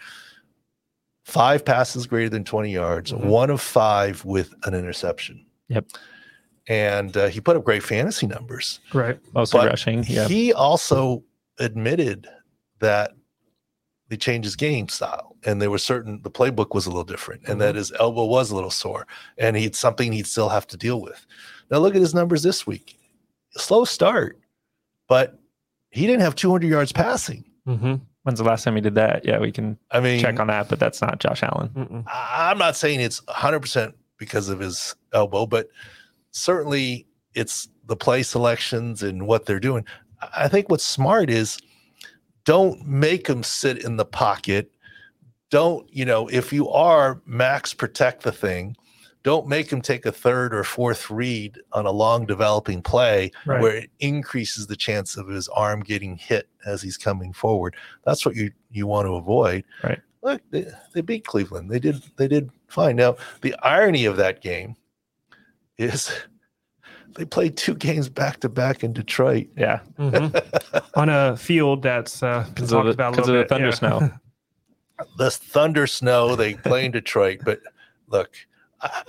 five 1.30 1.64
passes 1.64 2.08
greater 2.08 2.30
than 2.30 2.44
20 2.44 2.72
yards, 2.72 3.12
Mhm. 3.12 3.26
one 3.26 3.50
of 3.50 3.62
five 3.62 4.24
with 4.26 4.54
an 4.64 4.74
interception. 4.74 5.46
Yep. 5.70 5.86
And 6.68 7.16
uh, 7.18 7.28
he 7.28 7.40
put 7.42 7.56
up 7.56 7.64
great 7.64 7.84
fantasy 7.84 8.28
numbers. 8.28 8.80
right. 8.94 9.20
But 9.34 9.52
rushing. 9.54 10.04
Yeah. 10.08 10.28
He 10.28 10.54
also 10.54 11.24
admitted 11.60 12.28
that 12.80 13.12
they 14.10 14.18
changed 14.18 14.46
his 14.46 14.56
game 14.56 14.88
style 14.90 15.36
and 15.46 15.62
there 15.62 15.70
was 15.70 15.84
certain 15.84 16.22
the 16.24 16.32
playbook 16.32 16.74
was 16.74 16.86
a 16.86 16.90
little 16.90 17.04
different 17.04 17.48
and 17.48 17.62
that 17.62 17.76
his 17.76 17.92
elbow 18.00 18.26
was 18.26 18.50
a 18.50 18.56
little 18.56 18.72
sore 18.72 19.06
and 19.38 19.56
he'd 19.56 19.76
something 19.76 20.12
he'd 20.12 20.26
still 20.28 20.50
have 20.50 20.66
to 20.68 20.78
deal 20.78 21.00
with. 21.02 21.26
Now 21.70 21.78
look 21.78 21.94
at 21.96 22.02
his 22.02 22.16
numbers 22.16 22.42
this 22.42 22.66
week. 22.66 22.98
Slow 23.52 23.86
start, 23.86 24.40
but 25.08 25.38
he 25.92 26.08
didn't 26.08 26.22
have 26.22 26.36
200 26.36 26.68
yards 26.68 26.92
passing. 26.92 27.46
Mm-hmm. 27.68 27.96
When's 28.30 28.38
the 28.38 28.46
last 28.46 28.64
time 28.64 28.76
he 28.76 28.82
did 28.82 28.94
that? 28.94 29.26
Yeah, 29.26 29.40
we 29.40 29.52
can 29.52 29.76
I 29.90 30.00
mean, 30.00 30.20
check 30.22 30.40
on 30.40 30.46
that, 30.48 30.70
but 30.70 30.80
that's 30.80 31.02
not 31.02 31.20
Josh 31.20 31.42
Allen. 31.42 31.70
Mm-mm. 31.70 32.04
I- 32.06 32.52
I'm 32.52 32.60
not 32.60 32.76
saying 32.76 33.00
it's 33.00 33.22
100% 33.22 33.94
because 34.18 34.50
of 34.50 34.60
his 34.60 34.94
elbow, 35.14 35.48
but 35.48 35.70
certainly 36.30 37.08
it's 37.34 37.70
the 37.88 37.96
play 37.96 38.22
selections 38.22 39.02
and 39.02 39.26
what 39.26 39.48
they're 39.48 39.60
doing. 39.60 39.84
I 40.22 40.44
I 40.44 40.48
think 40.48 40.70
what's 40.70 40.86
smart 40.86 41.32
is 41.32 41.58
don't 42.46 42.86
make 42.86 43.26
him 43.26 43.42
sit 43.42 43.84
in 43.84 43.98
the 43.98 44.06
pocket. 44.06 44.72
Don't, 45.50 45.90
you 45.92 46.06
know, 46.06 46.28
if 46.28 46.54
you 46.54 46.70
are 46.70 47.24
max 47.26 47.74
protect 47.74 48.22
the 48.22 48.32
thing, 48.32 48.76
don't 49.30 49.48
make 49.48 49.72
him 49.72 49.80
take 49.80 50.08
a 50.08 50.12
third 50.12 50.56
or 50.56 50.64
fourth 50.64 51.12
read 51.12 51.60
on 51.74 51.86
a 51.86 51.92
long 51.92 52.26
developing 52.26 52.82
play 52.82 53.30
Right. 53.46 53.62
where 53.62 53.76
it 53.76 53.92
increases 54.00 54.66
the 54.66 54.76
chance 54.76 55.18
of 55.18 55.28
his 55.28 55.48
arm 55.50 55.82
getting 55.82 56.18
hit 56.18 56.50
as 56.66 56.82
he's 56.82 56.98
coming 56.98 57.32
forward. 57.32 57.76
That's 58.06 58.26
what 58.26 58.36
you 58.36 58.50
you 58.72 58.88
want 58.88 59.06
to 59.06 59.14
avoid. 59.14 59.66
Right. 59.84 60.00
Look, 60.24 60.42
they, 60.50 60.66
they 60.96 61.02
beat 61.02 61.26
Cleveland. 61.28 61.70
They 61.70 61.78
did 61.78 62.02
they 62.18 62.28
did 62.28 62.50
fine. 62.70 62.96
Now, 62.96 63.18
the 63.42 63.54
irony 63.62 64.06
of 64.06 64.18
that 64.18 64.42
game 64.42 64.76
is 65.78 66.12
they 67.16 67.26
played 67.26 67.56
two 67.56 67.76
games 67.76 68.10
back 68.10 68.40
to 68.40 68.50
back 68.50 68.84
in 68.84 68.94
Detroit. 68.94 69.46
Yeah. 69.56 69.82
Mhm. 70.00 70.90
On 70.96 71.08
a 71.08 71.38
field 71.38 71.84
that's 71.84 72.24
uh, 72.24 72.48
been 72.56 72.66
talked 72.66 72.86
the, 72.86 72.94
about 72.94 73.14
a 73.14 73.18
'cause 73.18 73.28
of 73.30 73.36
little 73.36 73.44
the 73.44 73.48
thunder 73.48 73.68
yeah. 73.68 73.74
snow. 73.76 74.10
the 75.20 75.30
thunder 75.30 75.86
snow 75.86 76.36
they 76.36 76.56
play 76.56 76.86
in 76.86 76.92
Detroit, 76.92 77.42
but 77.46 77.60
look, 78.08 78.32
I, 78.82 79.04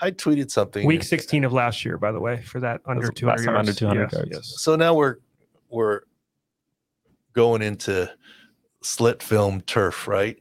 I 0.00 0.10
tweeted 0.10 0.50
something. 0.50 0.86
Week 0.86 1.02
16 1.02 1.44
of 1.44 1.52
last 1.52 1.84
year, 1.84 1.98
by 1.98 2.10
the 2.12 2.20
way, 2.20 2.42
for 2.42 2.60
that 2.60 2.80
under 2.86 3.06
That's 3.08 3.20
200 3.20 3.44
yards. 3.44 3.58
under 3.58 3.72
200 3.72 4.02
Yes, 4.02 4.12
yards. 4.12 4.30
yes. 4.32 4.54
So 4.58 4.76
now 4.76 4.94
we're 4.94 5.16
we're 5.68 6.00
going 7.34 7.62
into 7.62 8.10
slit 8.82 9.22
film 9.22 9.60
turf, 9.62 10.08
right? 10.08 10.38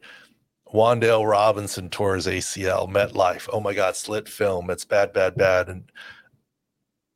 Wan'Dale 0.73 1.29
Robinson 1.29 1.89
tore 1.89 2.15
his 2.15 2.27
ACL, 2.27 2.89
MetLife. 2.89 3.49
Oh 3.51 3.59
my 3.59 3.73
God, 3.73 3.95
slit 3.95 4.29
film. 4.29 4.69
It's 4.69 4.85
bad, 4.85 5.13
bad, 5.13 5.35
bad. 5.35 5.67
And 5.67 5.91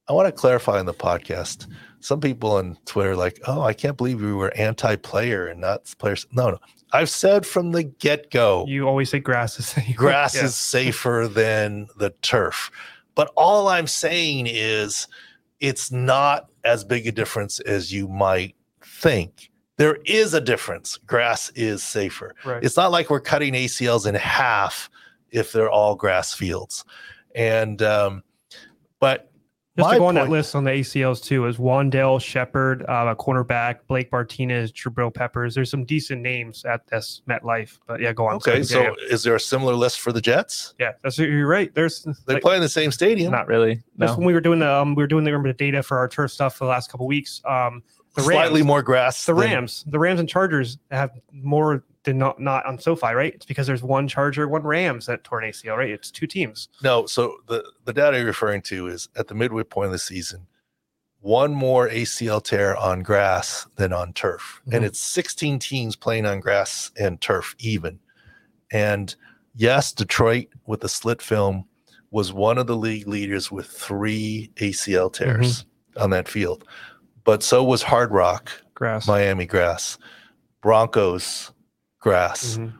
I 0.09 0.13
want 0.13 0.27
to 0.27 0.31
clarify 0.31 0.79
in 0.79 0.85
the 0.85 0.93
podcast. 0.93 1.67
Some 2.03 2.19
people 2.19 2.51
on 2.57 2.77
Twitter 2.85 3.11
are 3.11 3.15
like, 3.15 3.39
oh, 3.47 3.61
I 3.61 3.73
can't 3.73 3.95
believe 3.97 4.21
we 4.21 4.33
were 4.33 4.53
anti-player 4.57 5.47
and 5.47 5.61
not 5.61 5.93
players. 5.99 6.27
No, 6.31 6.49
no. 6.51 6.59
I've 6.91 7.09
said 7.09 7.45
from 7.45 7.71
the 7.71 7.83
get-go, 7.83 8.65
You 8.67 8.87
always 8.87 9.09
say 9.09 9.19
grass 9.19 9.57
is 9.57 9.67
safe. 9.69 9.95
grass 9.95 10.35
Yeah. 10.35 10.43
is 10.45 10.55
safer 10.55 11.29
than 11.31 11.87
the 11.97 12.09
turf. 12.21 12.69
But 13.15 13.31
all 13.37 13.69
I'm 13.69 13.87
saying 13.87 14.47
is 14.49 15.07
it's 15.61 15.91
not 15.91 16.49
as 16.65 16.83
big 16.83 17.07
a 17.07 17.11
difference 17.11 17.59
as 17.61 17.93
you 17.93 18.07
might 18.09 18.55
think. 18.85 19.49
There 19.77 19.97
is 20.05 20.33
a 20.33 20.41
difference. 20.41 20.97
Grass 20.97 21.51
is 21.55 21.83
safer. 21.83 22.35
right. 22.43 22.63
It's 22.63 22.75
not 22.77 22.91
like 22.91 23.09
we're 23.09 23.21
cutting 23.21 23.53
ACLs 23.53 24.05
in 24.05 24.13
half 24.15 24.89
if 25.31 25.51
they're 25.53 25.69
all 25.71 25.95
grass 25.95 26.33
fields. 26.33 26.83
And 27.33 27.81
um, 27.81 28.23
but 28.99 29.31
Just 29.75 29.87
my 29.87 29.93
to 29.95 29.99
go 29.99 30.05
on 30.05 30.13
that 30.15 30.29
list 30.29 30.53
on 30.55 30.63
the 30.65 30.69
ACLs 30.71 31.23
too 31.23 31.47
is 31.47 31.57
Wandale 31.57 32.21
Shepard, 32.21 32.83
uh, 32.83 33.07
a 33.09 33.15
cornerback, 33.15 33.79
Blake 33.87 34.11
Martinez, 34.11 34.71
Jabril 34.71 35.11
Peppers. 35.11 35.55
There's 35.55 35.71
some 35.71 35.83
decent 35.83 36.21
names 36.21 36.63
at 36.63 36.85
this 36.87 37.23
MetLife, 37.27 37.79
but 37.87 37.99
yeah, 37.99 38.13
go 38.13 38.27
on. 38.27 38.35
okay, 38.35 38.57
Yeah, 38.57 38.63
so 38.63 38.81
yeah, 38.83 38.91
is 39.09 39.23
there 39.23 39.33
a 39.33 39.39
similar 39.39 39.73
list 39.73 39.99
for 39.99 40.11
the 40.11 40.21
Jets? 40.21 40.75
yeah, 40.79 40.91
that's 41.01 41.17
you're 41.17 41.47
right. 41.47 41.73
There's 41.73 42.03
They 42.27 42.35
like, 42.35 42.43
play 42.43 42.55
in 42.55 42.61
the 42.61 42.69
same 42.69 42.91
stadium. 42.91 43.31
Not 43.31 43.47
really. 43.47 43.81
that's 43.97 44.11
No. 44.11 44.17
when 44.19 44.27
we 44.27 44.33
were 44.33 44.41
doing 44.41 44.59
the 44.59 44.71
um, 44.71 44.93
we 44.93 45.01
were 45.01 45.07
doing 45.07 45.23
the, 45.23 45.31
remember 45.31 45.49
the 45.49 45.57
data 45.57 45.81
for 45.81 45.97
our 45.97 46.07
turf 46.07 46.31
stuff 46.31 46.55
for 46.55 46.65
the 46.65 46.69
last 46.69 46.91
couple 46.91 47.07
weeks. 47.07 47.41
Um, 47.43 47.81
the 48.15 48.21
Slightly 48.21 48.61
more 48.61 48.83
grass. 48.83 49.25
the 49.25 49.33
than- 49.33 49.41
Rams, 49.49 49.85
the 49.87 49.97
Rams 49.97 50.19
and 50.19 50.29
Chargers 50.29 50.77
have 50.91 51.09
more 51.31 51.83
than 52.03 52.17
not 52.17 52.39
not 52.39 52.65
on 52.65 52.77
SoFi, 52.77 53.13
right? 53.13 53.33
It's 53.33 53.45
because 53.45 53.67
there's 53.67 53.83
one 53.83 54.07
Charger, 54.07 54.47
one 54.47 54.63
Rams 54.63 55.05
that 55.05 55.23
tore 55.23 55.39
an 55.39 55.49
ACL, 55.49 55.77
right? 55.77 55.89
It's 55.89 56.11
two 56.11 56.27
teams. 56.27 56.69
No, 56.83 57.05
so 57.05 57.37
the 57.47 57.63
the 57.85 57.93
data 57.93 58.17
you're 58.17 58.25
referring 58.25 58.61
to 58.63 58.87
is 58.87 59.09
at 59.15 59.27
the 59.27 59.35
midway 59.35 59.63
point 59.63 59.87
of 59.87 59.91
the 59.93 59.99
season, 59.99 60.45
one 61.21 61.53
more 61.53 61.87
ACL 61.89 62.43
tear 62.43 62.75
on 62.77 63.01
grass 63.03 63.65
than 63.77 63.93
on 63.93 64.13
turf, 64.13 64.61
and 64.71 64.83
Mhm. 64.83 64.87
it's 64.87 64.99
16 64.99 65.59
teams 65.59 65.95
playing 65.95 66.25
on 66.25 66.39
grass 66.39 66.91
and 66.99 67.21
turf 67.21 67.55
even. 67.59 67.99
And 68.71 69.15
yes, 69.55 69.91
Detroit 69.93 70.47
with 70.65 70.81
the 70.81 70.89
slit 70.89 71.21
film 71.21 71.65
was 72.11 72.33
one 72.33 72.57
of 72.57 72.67
the 72.67 72.75
league 72.75 73.07
leaders 73.07 73.51
with 73.51 73.65
three 73.67 74.51
ACL 74.57 75.09
tears 75.09 75.65
on 75.97 76.09
that 76.11 76.27
field, 76.27 76.65
but 77.23 77.41
so 77.43 77.63
was 77.63 77.81
Hard 77.83 78.11
Rock, 78.11 78.51
Grass. 78.75 79.07
Miami 79.07 79.45
grass, 79.45 79.97
Broncos 80.61 81.51
grass. 82.03 82.57
Mhm. 82.57 82.73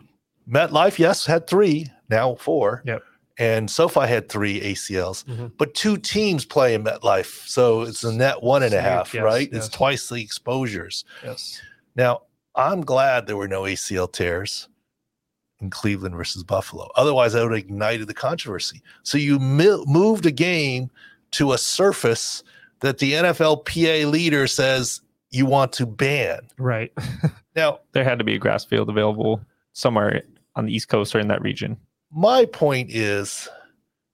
MetLife, 0.50 1.00
yes, 1.00 1.26
had 1.26 1.48
three, 1.48 1.88
now 2.10 2.36
four. 2.36 2.84
Yep. 2.86 3.02
And 3.40 3.72
SoFi 3.72 4.02
had 4.08 4.30
three 4.30 4.62
ACLs, 4.62 5.24
Mhm. 5.24 5.54
but 5.58 5.74
two 5.74 5.98
teams 5.98 6.46
play 6.46 6.74
in 6.76 6.84
MetLife. 6.84 7.48
So 7.48 7.82
it's 7.82 8.04
a 8.04 8.12
net 8.14 8.44
one 8.44 8.62
and 8.62 8.74
a 8.74 8.82
half, 8.82 9.14
Yes, 9.14 9.24
right? 9.24 9.50
yes. 9.52 9.66
It's 9.68 9.76
twice 9.76 10.08
the 10.10 10.22
exposures. 10.22 11.04
Yes. 11.24 11.60
Now, 11.96 12.24
I'm 12.56 12.82
glad 12.82 13.26
there 13.26 13.38
were 13.38 13.48
no 13.48 13.66
ACL 13.66 14.08
tears 14.08 14.68
in 15.62 15.70
Cleveland 15.72 16.16
versus 16.16 16.44
Buffalo. 16.44 16.90
Otherwise, 16.96 17.34
I 17.34 17.42
would 17.42 17.52
have 17.54 17.60
ignited 17.60 18.08
the 18.08 18.14
controversy. 18.14 18.84
So 19.02 19.18
you 19.18 19.40
mi- 19.40 19.84
moved 19.88 20.26
a 20.28 20.32
game 20.32 20.92
to 21.32 21.54
a 21.54 21.58
surface 21.58 22.44
that 22.82 22.98
the 23.00 23.14
NFLPA 23.16 24.06
leader 24.06 24.46
says 24.46 25.02
you 25.32 25.46
want 25.48 25.72
to 25.74 25.86
ban. 25.88 26.50
Right. 26.60 26.92
Now, 27.56 27.80
There 27.94 28.04
had 28.04 28.18
to 28.20 28.24
be 28.26 28.36
a 28.36 28.40
grass 28.40 28.66
field 28.66 28.90
available 28.90 29.42
somewhere 29.74 30.24
on 30.56 30.66
the 30.66 30.74
East 30.76 30.88
Coast 30.90 31.16
or 31.16 31.20
in 31.20 31.28
that 31.30 31.42
region. 31.42 31.78
my 32.12 32.46
point 32.46 32.92
is 32.92 33.50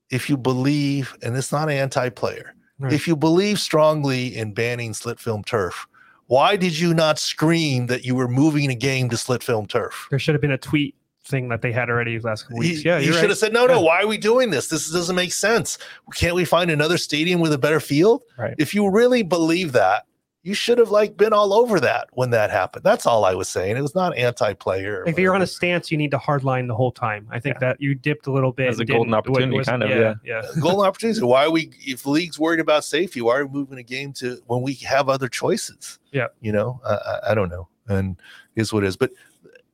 if 0.09 0.29
you 0.29 0.37
believe, 0.37 1.15
and 1.21 1.35
it's 1.35 1.51
not 1.51 1.69
anti-player, 1.69 2.53
Right. 2.79 2.93
if 2.93 3.07
you 3.07 3.15
believe 3.17 3.59
strongly 3.59 4.35
in 4.37 4.53
banning 4.53 4.93
slit 4.93 5.19
film 5.19 5.43
turf, 5.43 5.85
why 6.27 6.55
did 6.55 6.79
you 6.79 6.93
not 6.93 7.19
scream 7.19 7.87
that 7.87 8.05
you 8.05 8.15
were 8.15 8.27
moving 8.29 8.69
a 8.71 8.75
game 8.75 9.09
to 9.09 9.17
slit 9.17 9.43
film 9.43 9.67
turf? 9.67 10.07
There 10.09 10.17
should 10.19 10.33
have 10.33 10.41
been 10.41 10.51
a 10.51 10.57
tweet 10.57 10.95
thing 11.25 11.49
that 11.49 11.61
they 11.61 11.71
had 11.73 11.89
already 11.89 12.17
last 12.19 12.43
couple 12.43 12.63
You, 12.63 12.69
weeks. 12.71 12.85
Yeah, 12.85 12.97
you 12.99 13.11
should 13.11 13.21
right. 13.21 13.29
have 13.29 13.37
said, 13.37 13.51
no, 13.53 13.65
no, 13.67 13.75
Yeah. 13.79 13.85
why 13.85 14.01
are 14.01 14.07
we 14.07 14.17
doing 14.17 14.49
this? 14.49 14.67
This 14.69 14.89
doesn't 14.89 15.15
make 15.15 15.33
sense. 15.33 15.77
Can't 16.15 16.35
we 16.35 16.45
find 16.45 16.71
another 16.71 16.97
stadium 16.97 17.41
with 17.41 17.51
a 17.51 17.57
better 17.57 17.79
field? 17.81 18.23
Right. 18.37 18.55
If 18.57 18.73
you 18.73 18.89
really 18.89 19.23
believe 19.23 19.73
that, 19.73 20.05
you 20.41 20.53
should 20.53 20.77
have 20.77 20.89
like 20.89 21.17
been 21.17 21.33
all 21.33 21.53
over 21.53 21.79
that 21.81 22.07
when 22.13 22.29
that 22.29 22.49
happened. 22.49 22.83
That's 22.85 23.05
all 23.05 23.25
I 23.25 23.35
was 23.35 23.49
saying. 23.49 23.75
It 23.75 23.81
was 23.81 23.93
not 23.93 24.15
anti-player. 24.17 25.01
or 25.01 25.07
If 25.09 25.19
you're 25.19 25.35
on 25.35 25.41
a 25.41 25.47
stance, 25.47 25.91
you 25.91 25.97
need 25.97 26.11
to 26.11 26.17
hardline 26.17 26.67
the 26.67 26.75
whole 26.75 26.93
time. 26.93 27.27
I 27.29 27.39
think 27.41 27.55
Yeah. 27.55 27.69
that 27.69 27.81
you 27.81 27.93
dipped 27.93 28.25
a 28.27 28.31
little 28.31 28.53
bit. 28.53 28.69
As 28.69 28.79
a 28.79 28.85
golden 28.85 29.13
opportunity, 29.13 29.57
was- 29.57 29.67
kind 29.67 29.83
of, 29.83 29.89
Yeah. 29.89 30.13
yeah. 30.23 30.41
golden 30.61 30.85
opportunities. 30.87 31.21
Why 31.21 31.43
are 31.45 31.51
we, 31.51 31.71
if 31.85 32.03
the 32.03 32.09
league's 32.11 32.39
worried 32.39 32.61
about 32.61 32.85
safety, 32.85 33.21
why 33.21 33.37
are 33.37 33.45
we 33.45 33.51
moving 33.59 33.77
a 33.79 33.83
game 33.83 34.13
to 34.13 34.37
when 34.47 34.61
we 34.61 34.75
have 34.75 35.09
other 35.09 35.27
choices? 35.27 35.99
Yeah. 36.13 36.27
You 36.39 36.53
know, 36.53 36.79
I, 36.85 36.93
I, 36.93 37.19
I 37.31 37.35
don't 37.35 37.49
know. 37.49 37.67
And 37.89 38.15
is 38.55 38.71
what 38.71 38.83
it 38.85 38.87
is. 38.87 38.95
But 38.97 39.11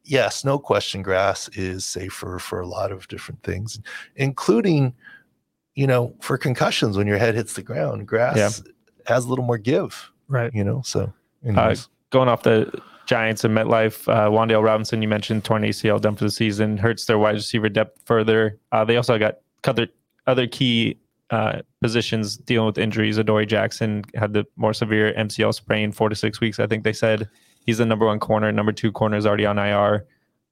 yes, 0.04 0.44
no 0.44 0.58
question, 0.58 1.04
grass 1.04 1.48
is 1.50 1.86
safer 1.86 2.40
for 2.40 2.60
a 2.60 2.66
lot 2.68 2.92
of 2.92 3.08
different 3.08 3.44
things, 3.44 3.80
including, 4.16 4.94
you 5.76 5.86
know, 5.86 6.16
for 6.22 6.38
concussions 6.40 6.98
when 6.98 7.06
your 7.06 7.18
head 7.18 7.36
hits 7.36 7.54
the 7.54 7.62
ground, 7.62 8.08
grass 8.08 8.36
Yeah. 8.66 8.72
has 9.14 9.26
a 9.26 9.30
little 9.30 9.46
more 9.46 9.58
give, 9.60 10.12
Right. 10.28 10.54
you 10.54 10.64
know? 10.64 10.82
So, 10.84 11.12
anyways. 11.46 11.90
Going 12.12 12.30
off 12.30 12.44
the 12.44 12.82
Giants 13.06 13.44
and 13.44 13.56
MetLife, 13.56 14.08
uh, 14.08 14.30
Wan'Dale 14.30 14.64
Robinson, 14.64 15.02
you 15.02 15.08
mentioned 15.08 15.44
torn 15.44 15.64
ACL 15.64 16.00
done 16.00 16.16
for 16.16 16.24
the 16.24 16.32
season, 16.32 16.78
hurts 16.78 17.06
their 17.06 17.18
wide 17.18 17.36
receiver 17.36 17.70
depth 17.70 18.00
further. 18.06 18.58
Uh, 18.72 18.86
they 18.86 18.98
also 18.98 19.18
got 19.18 19.40
other 19.66 19.88
other 20.28 20.48
key 20.48 20.98
uh, 21.30 21.62
positions 21.82 22.38
dealing 22.38 22.68
with 22.68 22.78
injuries. 22.78 23.18
Adoree 23.18 23.46
Jackson 23.46 24.04
had 24.16 24.34
the 24.34 24.46
more 24.56 24.74
severe 24.74 25.14
MCL 25.14 25.54
sprain, 25.54 25.92
four 25.92 26.10
to 26.10 26.16
six 26.16 26.40
weeks. 26.40 26.60
I 26.60 26.68
think 26.68 26.84
they 26.84 26.94
said 26.94 27.30
he's 27.66 27.78
the 27.78 27.86
number 27.86 28.06
one 28.06 28.20
corner. 28.20 28.52
Number 28.52 28.72
two 28.72 28.92
corner 28.92 29.18
is 29.18 29.26
already 29.26 29.46
on 29.46 29.58
IR. 29.58 30.06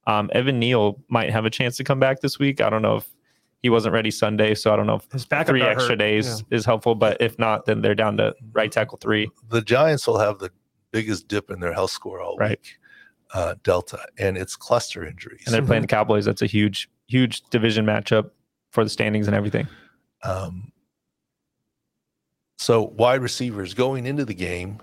Um, 0.05 0.29
Evan 0.33 0.59
Neal 0.59 0.99
might 1.07 1.29
have 1.31 1.45
a 1.45 1.49
chance 1.49 1.77
to 1.77 1.83
come 1.83 1.99
back 1.99 2.21
this 2.21 2.37
week. 2.37 2.61
I 2.61 2.69
don't 2.69 2.81
know 2.81 2.97
if 2.97 3.07
he 3.63 3.69
wasn't 3.69 3.93
ready 3.93 4.11
Sunday, 4.11 4.53
so 4.53 4.71
I 4.71 4.75
don't 4.75 4.85
know 4.85 4.95
if 4.97 5.11
His 5.11 5.25
three 5.25 5.61
extra 5.63 5.89
hurt. 5.93 5.95
days 5.99 6.43
is 6.51 6.65
helpful. 6.65 6.93
But 6.95 7.17
if 7.19 7.39
not, 7.39 7.65
then 7.65 7.81
they're 7.81 7.95
down 7.95 8.17
to 8.17 8.35
right 8.51 8.71
tackle 8.71 8.99
three. 8.99 9.31
the 9.49 9.61
Giants 9.61 10.05
will 10.05 10.19
have 10.19 10.37
the 10.39 10.51
biggest 10.91 11.27
dip 11.27 11.49
in 11.49 11.59
their 11.59 11.73
health 11.73 11.89
score 11.91 12.21
all 12.21 12.37
Right. 12.37 12.51
week, 12.59 12.77
uh, 13.33 13.55
Delta, 13.63 14.05
and 14.19 14.37
it's 14.37 14.55
cluster 14.55 15.03
injuries. 15.05 15.43
and 15.47 15.53
they're 15.55 15.63
playing 15.65 15.81
the 15.81 15.87
Cowboys. 15.87 16.25
That's 16.25 16.41
a 16.43 16.45
huge, 16.45 16.89
huge 17.07 17.41
division 17.49 17.85
matchup 17.85 18.29
for 18.71 18.83
the 18.83 18.89
standings 18.89 19.25
and 19.27 19.35
everything. 19.35 19.67
Um, 20.23 20.71
so 22.57 22.83
wide 22.83 23.21
receivers 23.21 23.73
going 23.73 24.05
into 24.05 24.25
the 24.25 24.33
game, 24.33 24.79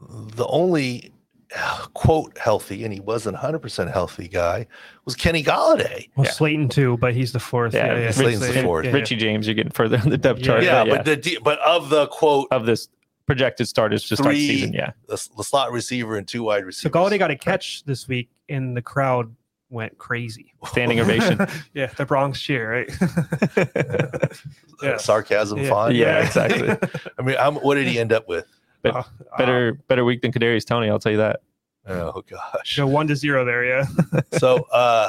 the 0.00 0.46
only 0.48 1.12
quote 1.94 2.36
healthy, 2.38 2.84
and 2.84 2.92
he 2.92 3.00
wasn't 3.00 3.36
100% 3.36 3.92
healthy 3.92 4.28
guy, 4.28 4.66
was 5.04 5.14
Kenny 5.16 5.42
Golladay. 5.42 6.08
Well, 6.16 6.26
Yeah. 6.26 6.32
Slayton 6.32 6.68
too, 6.68 6.96
but 6.98 7.14
he's 7.14 7.32
the 7.32 7.40
fourth. 7.40 7.74
Yeah, 7.74 7.86
Yeah, 7.86 7.98
yeah. 7.98 8.06
Rich- 8.06 8.14
Slayton's 8.16 8.46
the 8.54 8.62
fourth. 8.62 8.84
yeah, 8.84 8.90
yeah. 8.92 8.96
Richie 8.96 9.16
James, 9.16 9.46
you're 9.46 9.54
getting 9.54 9.72
further 9.72 9.98
on 9.98 10.10
the 10.10 10.18
depth 10.18 10.42
chart. 10.42 10.62
Yeah, 10.62 10.84
but, 10.84 11.04
but 11.04 11.22
the 11.22 11.38
but 11.42 11.58
of 11.60 11.88
the 11.90 12.06
quote, 12.08 12.48
of 12.50 12.66
this 12.66 12.88
projected 13.26 13.68
starters 13.68 14.08
to 14.08 14.16
start 14.16 14.30
Three- 14.34 14.46
season, 14.48 14.72
yeah, 14.72 14.92
the, 15.08 15.28
the 15.36 15.44
slot 15.44 15.70
receiver 15.72 16.16
and 16.16 16.26
two 16.26 16.42
wide 16.44 16.62
So 16.62 16.66
receivers. 16.66 16.92
Golladay 16.92 17.18
got 17.18 17.30
a 17.30 17.36
catch 17.36 17.84
this 17.84 18.06
week, 18.08 18.28
and 18.48 18.76
the 18.76 18.82
crowd 18.82 19.34
went 19.70 19.96
crazy. 19.98 20.52
standing 20.66 20.98
ovation. 20.98 21.38
yeah, 21.74 21.86
the 21.96 22.04
Bronx 22.04 22.40
cheer, 22.40 22.72
right? 22.72 22.90
yeah. 24.82 24.96
sarcasm 24.96 25.58
Yeah. 25.58 25.68
font. 25.68 25.94
Yeah, 25.94 26.24
exactly. 26.26 26.70
I 27.18 27.22
mean, 27.22 27.36
how, 27.36 27.52
what 27.52 27.76
did 27.76 27.86
he 27.86 27.98
end 27.98 28.12
up 28.12 28.28
with? 28.28 28.46
But 28.82 28.96
Uh, 28.96 29.02
better, 29.38 29.72
better 29.88 30.04
week 30.04 30.22
than 30.22 30.32
Kadarius 30.32 30.64
Toney. 30.64 30.88
I'll 30.88 30.98
tell 30.98 31.12
you 31.12 31.18
that. 31.18 31.40
Oh 31.86 32.22
gosh. 32.28 32.76
Go 32.76 32.86
one 32.86 33.06
to 33.08 33.16
zero 33.16 33.44
there, 33.44 33.64
yeah. 33.64 33.84
so 34.38 34.62
uh 34.72 35.08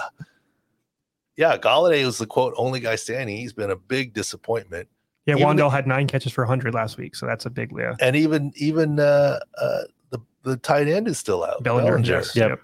yeah, 1.38 1.58
Golladay 1.58 2.06
was 2.06 2.18
the 2.18 2.26
quote 2.26 2.54
only 2.58 2.80
guy 2.80 2.96
standing. 2.96 3.36
He's 3.38 3.54
been 3.54 3.72
a 3.72 3.76
big 3.76 4.14
disappointment. 4.14 4.88
Yeah, 5.26 5.36
Even 5.36 5.48
Wan'Dale 5.58 5.72
had 5.72 5.88
nine 5.88 6.08
catches 6.08 6.32
for 6.32 6.44
100 6.44 6.74
last 6.74 6.98
week, 6.98 7.16
so 7.16 7.26
that's 7.26 7.46
a 7.46 7.50
big 7.50 7.72
yeah. 7.78 7.94
And 8.00 8.16
even 8.16 8.52
even 8.56 9.00
uh 9.00 9.40
uh 9.58 9.82
the 10.10 10.20
the 10.44 10.58
tight 10.58 10.88
end 10.88 11.08
is 11.08 11.18
still 11.18 11.44
out. 11.44 11.64
Bellinger, 11.64 12.00
yes, 12.00 12.36
Yep. 12.36 12.50
yep. 12.50 12.60
right? 12.60 12.64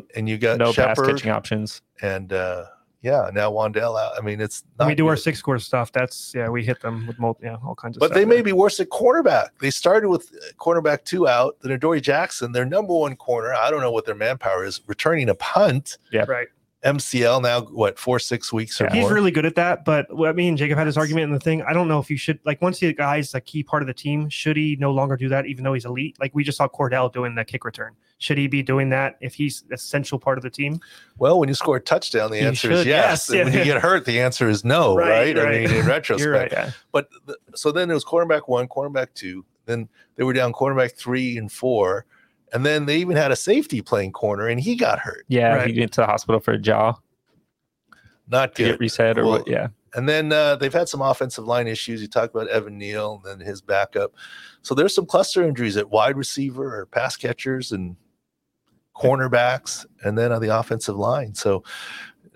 So 0.00 0.02
and 0.16 0.28
you 0.28 0.38
got 0.38 0.58
no 0.58 0.66
pass 0.72 0.96
Shepard 0.96 1.08
catching 1.16 1.30
options. 1.30 1.82
and 2.02 2.32
uh 2.32 2.64
yeah, 3.02 3.30
now 3.32 3.50
Wan'Dale 3.50 3.98
out. 3.98 4.12
I 4.18 4.20
mean, 4.20 4.40
it's 4.40 4.64
not 4.78 4.88
we 4.88 4.94
do 4.94 5.06
our 5.06 5.16
SIC 5.16 5.36
score 5.36 5.58
stuff, 5.58 5.90
that's 5.92 6.32
yeah, 6.34 6.48
we 6.48 6.64
hit 6.64 6.80
them 6.80 7.06
with 7.06 7.18
multi, 7.18 7.44
yeah, 7.46 7.56
all 7.64 7.74
kinds 7.74 7.96
of 7.96 8.00
But 8.00 8.06
stuff 8.08 8.16
they 8.16 8.24
may 8.24 8.36
there. 8.36 8.44
be 8.44 8.52
worse 8.52 8.78
at 8.80 8.88
cornerback. 8.90 9.48
They 9.60 9.70
started 9.70 10.08
with 10.08 10.30
uh, 10.34 10.52
cornerback 10.58 11.04
two 11.04 11.26
out. 11.26 11.56
Then 11.62 11.72
Adoree 11.72 12.00
Jackson, 12.02 12.52
their 12.52 12.64
number 12.66 12.92
one 12.94 13.16
corner. 13.16 13.54
I 13.54 13.70
don't 13.70 13.80
know 13.80 13.90
what 13.92 14.04
their 14.06 14.14
manpower 14.14 14.64
is, 14.64 14.80
returning 14.86 15.28
a 15.30 15.34
punt. 15.34 15.98
Yeah, 16.12 16.24
right. 16.28 16.48
MCL 16.84 17.42
now, 17.42 17.60
what 17.62 17.98
four 17.98 18.18
six 18.18 18.52
weeks 18.52 18.80
or 18.80 18.84
Yeah. 18.84 18.94
He's 18.94 19.00
more. 19.02 19.12
really 19.12 19.30
good 19.30 19.44
at 19.44 19.54
that, 19.56 19.84
but 19.84 20.06
what 20.14 20.30
I 20.30 20.32
mean, 20.32 20.56
Jacob 20.56 20.78
had 20.78 20.86
his 20.86 20.96
argument 20.96 21.24
in 21.24 21.32
the 21.32 21.38
thing. 21.40 21.62
I 21.62 21.72
don't 21.74 21.88
know 21.88 21.98
if 21.98 22.10
you 22.10 22.16
should 22.16 22.38
like 22.44 22.62
once 22.62 22.78
the 22.78 22.92
guy's 22.94 23.34
a 23.34 23.40
key 23.40 23.62
part 23.62 23.82
of 23.82 23.86
the 23.86 23.92
team, 23.94 24.28
should 24.30 24.56
he 24.56 24.76
no 24.80 24.90
longer 24.90 25.16
do 25.16 25.28
that 25.28 25.46
even 25.46 25.62
though 25.64 25.74
he's 25.74 25.84
elite? 25.84 26.16
Like 26.20 26.34
we 26.34 26.42
just 26.42 26.56
saw 26.58 26.68
Cordell 26.68 27.12
doing 27.12 27.34
the 27.34 27.44
kick 27.44 27.64
return. 27.64 27.94
Should 28.18 28.38
he 28.38 28.46
be 28.48 28.62
doing 28.62 28.88
that 28.90 29.16
if 29.20 29.34
he's 29.34 29.64
essential 29.70 30.18
part 30.18 30.38
of 30.38 30.42
the 30.42 30.50
team? 30.50 30.80
well, 31.18 31.38
when 31.38 31.48
you 31.48 31.54
score 31.54 31.76
a 31.76 31.80
touchdown, 31.80 32.30
the 32.30 32.38
You 32.38 32.46
answer 32.48 32.70
is 32.70 32.86
yes. 32.86 33.28
yes, 33.30 33.30
And 33.30 33.50
when 33.50 33.58
you 33.58 33.64
get 33.64 33.80
hurt, 33.82 34.04
the 34.06 34.20
answer 34.20 34.48
is 34.48 34.64
no. 34.64 34.94
Right? 34.96 35.36
Right, 35.36 35.38
I 35.38 35.50
mean, 35.66 35.70
in 35.70 35.86
retrospect, 35.86 36.30
right. 36.30 36.52
Yeah. 36.52 36.70
But 36.92 37.08
the, 37.26 37.36
so 37.54 37.72
then 37.72 37.90
it 37.90 37.94
was 37.94 38.04
cornerback 38.04 38.42
one, 38.46 38.68
cornerback 38.68 39.08
two. 39.14 39.44
Then 39.66 39.88
they 40.16 40.24
were 40.24 40.32
down 40.32 40.52
cornerback 40.52 40.92
three 40.92 41.36
and 41.38 41.50
four, 41.52 42.04
and 42.52 42.64
then 42.66 42.86
they 42.86 42.96
even 42.98 43.16
had 43.16 43.30
a 43.32 43.36
safety 43.36 43.80
playing 43.82 44.12
corner, 44.12 44.48
and 44.48 44.60
he 44.60 44.76
got 44.76 44.98
hurt. 44.98 45.24
Yeah, 45.28 45.54
Right. 45.54 45.70
he 45.74 45.78
went 45.80 45.92
to 45.92 46.00
the 46.02 46.06
hospital 46.06 46.40
for 46.40 46.52
a 46.52 46.58
jaw 46.58 46.94
Not 48.28 48.54
to 48.56 48.62
good. 48.64 48.70
get 48.72 48.80
reset 48.80 49.18
or 49.18 49.24
Well, 49.24 49.32
what. 49.38 49.48
Yeah. 49.48 49.68
And 49.94 50.08
then 50.08 50.32
uh, 50.32 50.54
they've 50.54 50.72
had 50.72 50.88
some 50.88 51.00
offensive 51.02 51.44
line 51.46 51.66
issues. 51.66 52.00
You 52.00 52.06
talked 52.06 52.32
about 52.34 52.46
Evan 52.48 52.78
Neal 52.78 53.20
and 53.24 53.40
then 53.40 53.44
his 53.46 53.60
backup. 53.60 54.12
So 54.62 54.72
there's 54.74 54.94
some 54.94 55.04
cluster 55.06 55.42
injuries 55.42 55.76
at 55.76 55.90
wide 55.90 56.16
receiver 56.16 56.78
or 56.80 56.86
pass 56.86 57.16
catchers 57.16 57.72
and 57.72 57.96
cornerbacks, 58.96 59.84
and 60.04 60.16
then 60.16 60.30
on 60.30 60.40
the 60.42 60.56
offensive 60.56 60.96
line. 60.96 61.34
So 61.34 61.64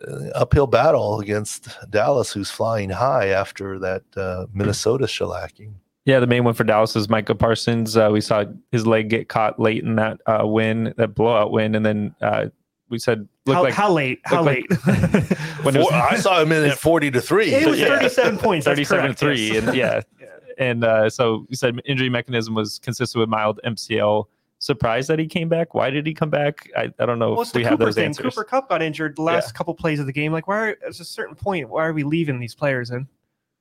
uh, 0.07 0.31
uphill 0.35 0.67
battle 0.67 1.21
against 1.21 1.69
Dallas, 1.91 2.33
who's 2.33 2.51
flying 2.51 2.91
high 2.91 3.29
after 3.29 3.79
that 3.79 4.03
uh, 4.17 4.47
Minnesota 4.53 5.05
shellacking. 5.05 5.75
Yeah, 6.07 6.21
the 6.21 6.27
main 6.27 6.45
one 6.45 6.53
for 6.55 6.65
Dallas 6.65 6.95
is 6.97 7.09
Micah 7.09 7.35
Parsons. 7.35 7.97
Uh, 7.97 8.11
we 8.13 8.21
saw 8.21 8.45
his 8.73 8.87
leg 8.87 9.09
get 9.09 9.29
caught 9.29 9.59
late 9.59 9.83
in 9.83 9.97
that 9.97 10.21
uh, 10.27 10.47
win, 10.47 10.93
that 10.99 11.15
blowout 11.15 11.51
win, 11.51 11.75
and 11.75 11.85
then 11.87 12.15
uh, 12.21 12.47
we 12.91 12.99
said 12.99 13.27
looked 13.47 13.57
How, 13.57 13.63
like 13.63 13.75
how 13.75 13.91
late? 13.93 14.21
How 14.25 14.43
looked 14.43 14.71
late? 14.71 14.87
when 15.63 15.75
it 15.77 15.79
was 15.79 15.91
I 15.93 16.17
saw 16.17 16.41
him 16.43 16.53
in 16.53 16.65
at 16.65 16.79
40 16.79 17.11
to 17.13 17.21
3. 17.23 17.55
it 17.55 17.67
was 17.67 17.81
Yeah. 17.81 17.89
37 17.89 18.39
points. 18.39 18.67
37 18.67 19.03
correct, 19.05 19.19
3 19.19 19.37
yes. 19.49 19.65
and 19.67 19.77
yeah 19.77 20.01
Yeah. 20.21 20.27
and 20.59 20.85
uh, 20.85 21.09
so 21.11 21.47
we 21.49 21.57
said 21.57 21.81
injury 21.87 22.11
mechanism 22.11 22.55
was 22.55 22.79
consistent 22.81 23.21
with 23.21 23.29
mild 23.31 23.59
mcl 23.65 24.27
surprised 24.59 25.09
that 25.11 25.19
he 25.19 25.27
came 25.27 25.49
back 25.49 25.75
why 25.75 25.91
did 25.91 26.07
he 26.07 26.15
come 26.15 26.31
back 26.31 26.69
i, 26.77 26.91
I 26.99 27.07
don't 27.07 27.19
know 27.19 27.33
Well, 27.33 27.41
if 27.41 27.47
it's 27.47 27.53
the 27.53 27.59
we 27.61 27.65
have 27.65 27.79
those 27.79 27.95
thing. 27.97 28.05
answers 28.07 28.35
Cooper 28.35 28.45
Kupp 28.45 28.69
got 28.69 28.81
injured 28.83 29.17
the 29.17 29.23
last 29.23 29.55
couple 29.55 29.75
plays 29.75 29.99
of 30.01 30.07
the 30.07 30.13
game. 30.13 30.33
Like, 30.33 30.47
why? 30.47 30.57
Are, 30.59 30.69
at 30.69 31.01
a 31.01 31.05
certain 31.05 31.35
point, 31.35 31.69
why 31.69 31.85
are 31.87 31.93
we 31.93 32.03
leaving 32.05 32.39
these 32.41 32.55
players 32.55 32.91
in? 32.91 33.07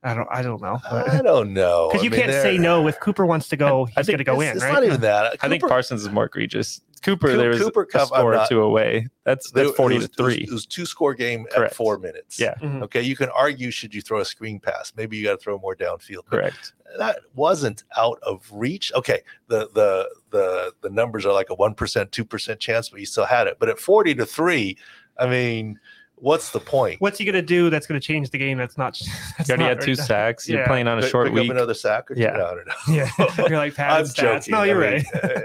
I 0.04 0.12
don't. 0.14 0.28
I 0.30 0.42
don't 0.42 0.60
know. 0.60 0.78
I 0.90 1.20
don't 1.22 1.52
know. 1.54 1.88
Because 1.92 2.02
I 2.02 2.04
you 2.04 2.10
mean, 2.10 2.20
can't 2.20 2.32
say 2.32 2.52
they're- 2.52 2.60
no. 2.60 2.86
If 2.88 3.00
Cooper 3.00 3.24
wants 3.26 3.48
to 3.48 3.56
go, 3.56 3.86
I 3.96 4.00
he's 4.00 4.06
think 4.06 4.08
going 4.08 4.18
to 4.18 4.24
go 4.24 4.40
it's, 4.42 4.50
in, 4.50 4.56
it's 4.58 4.64
right? 4.64 4.72
not 4.74 4.84
even 4.84 5.00
that. 5.00 5.36
i 5.42 5.48
think 5.48 5.62
parsons 5.62 6.02
is 6.02 6.10
more 6.10 6.24
egregious 6.26 6.80
cooper 7.02 7.28
Coo- 7.28 7.36
there 7.36 7.50
was 7.50 7.60
Cooper 7.60 7.82
a 7.82 7.86
Kupp, 7.86 8.08
score 8.08 8.32
not- 8.32 8.48
two 8.48 8.62
away 8.62 9.06
that's 9.24 9.50
They- 9.50 9.64
that's 9.64 9.76
40 9.76 9.96
was, 9.96 10.08
to 10.08 10.14
3 10.14 10.34
It 10.34 10.40
was, 10.42 10.48
it 10.48 10.52
was 10.54 10.66
two 10.66 10.86
score 10.86 11.12
game 11.14 11.44
Correct. 11.50 11.72
at 11.72 11.76
four 11.76 11.98
minutes. 11.98 12.38
yeah 12.40 12.54
Mhm. 12.62 12.82
Okay. 12.84 13.02
You 13.02 13.14
can 13.16 13.28
argue 13.30 13.70
should 13.70 13.94
you 13.94 14.00
throw 14.00 14.20
a 14.20 14.24
screen 14.24 14.58
pass? 14.60 14.92
Maybe 14.96 15.16
you 15.18 15.24
got 15.24 15.32
to 15.32 15.36
throw 15.38 15.58
more 15.58 15.76
downfield. 15.76 16.24
But 16.30 16.36
correct 16.38 16.72
That 16.98 17.18
wasn't 17.34 17.84
out 17.98 18.18
of 18.22 18.48
reach. 18.52 18.90
Okay. 18.94 19.20
The 19.48 19.68
the 19.74 20.08
the 20.30 20.72
the 20.82 20.90
numbers 20.90 21.26
are 21.26 21.32
like 21.32 21.50
a 21.50 21.54
one 21.54 21.74
percent, 21.74 22.10
two 22.12 22.24
percent 22.24 22.58
chance, 22.60 22.88
but 22.88 23.00
you 23.00 23.06
still 23.06 23.26
had 23.26 23.46
it. 23.48 23.56
But 23.58 23.68
at 23.68 23.78
forty 23.78 24.14
to 24.14 24.24
three, 24.24 24.76
I 25.18 25.26
mean, 25.26 25.78
what's 26.16 26.50
the 26.50 26.60
point? 26.60 27.00
What's 27.00 27.18
he 27.18 27.24
going 27.24 27.34
to 27.34 27.42
do 27.42 27.70
that's 27.70 27.86
going 27.86 28.00
to 28.00 28.06
change 28.06 28.30
the 28.30 28.38
game? 28.38 28.56
That's 28.58 28.78
not. 28.78 28.98
That's 29.38 29.48
you 29.48 29.54
already 29.56 29.62
not 29.64 29.68
had 29.78 29.80
two 29.82 29.92
right. 29.92 29.98
sacks 30.06 30.48
you're 30.48 30.60
Yeah. 30.60 30.66
playing 30.66 30.88
on 30.88 30.98
a 30.98 31.02
Pick- 31.02 31.10
short 31.10 31.26
pick 31.28 31.34
week 31.34 31.50
up 31.50 31.56
another 31.56 31.74
sack? 31.74 32.10
Or 32.10 32.14
Yeah. 32.16 32.32
No, 32.32 32.54
no, 32.54 32.62
no. 32.66 32.94
Yeah, 32.94 33.10
you're 33.48 33.58
like 33.58 33.78
I'm 33.78 34.04
stats. 34.04 34.14
joking. 34.14 34.52
No, 34.52 34.62
you're 34.62 34.82
I 34.84 34.92
right. 34.94 35.04
mean, 35.22 35.22
uh, 35.36 35.40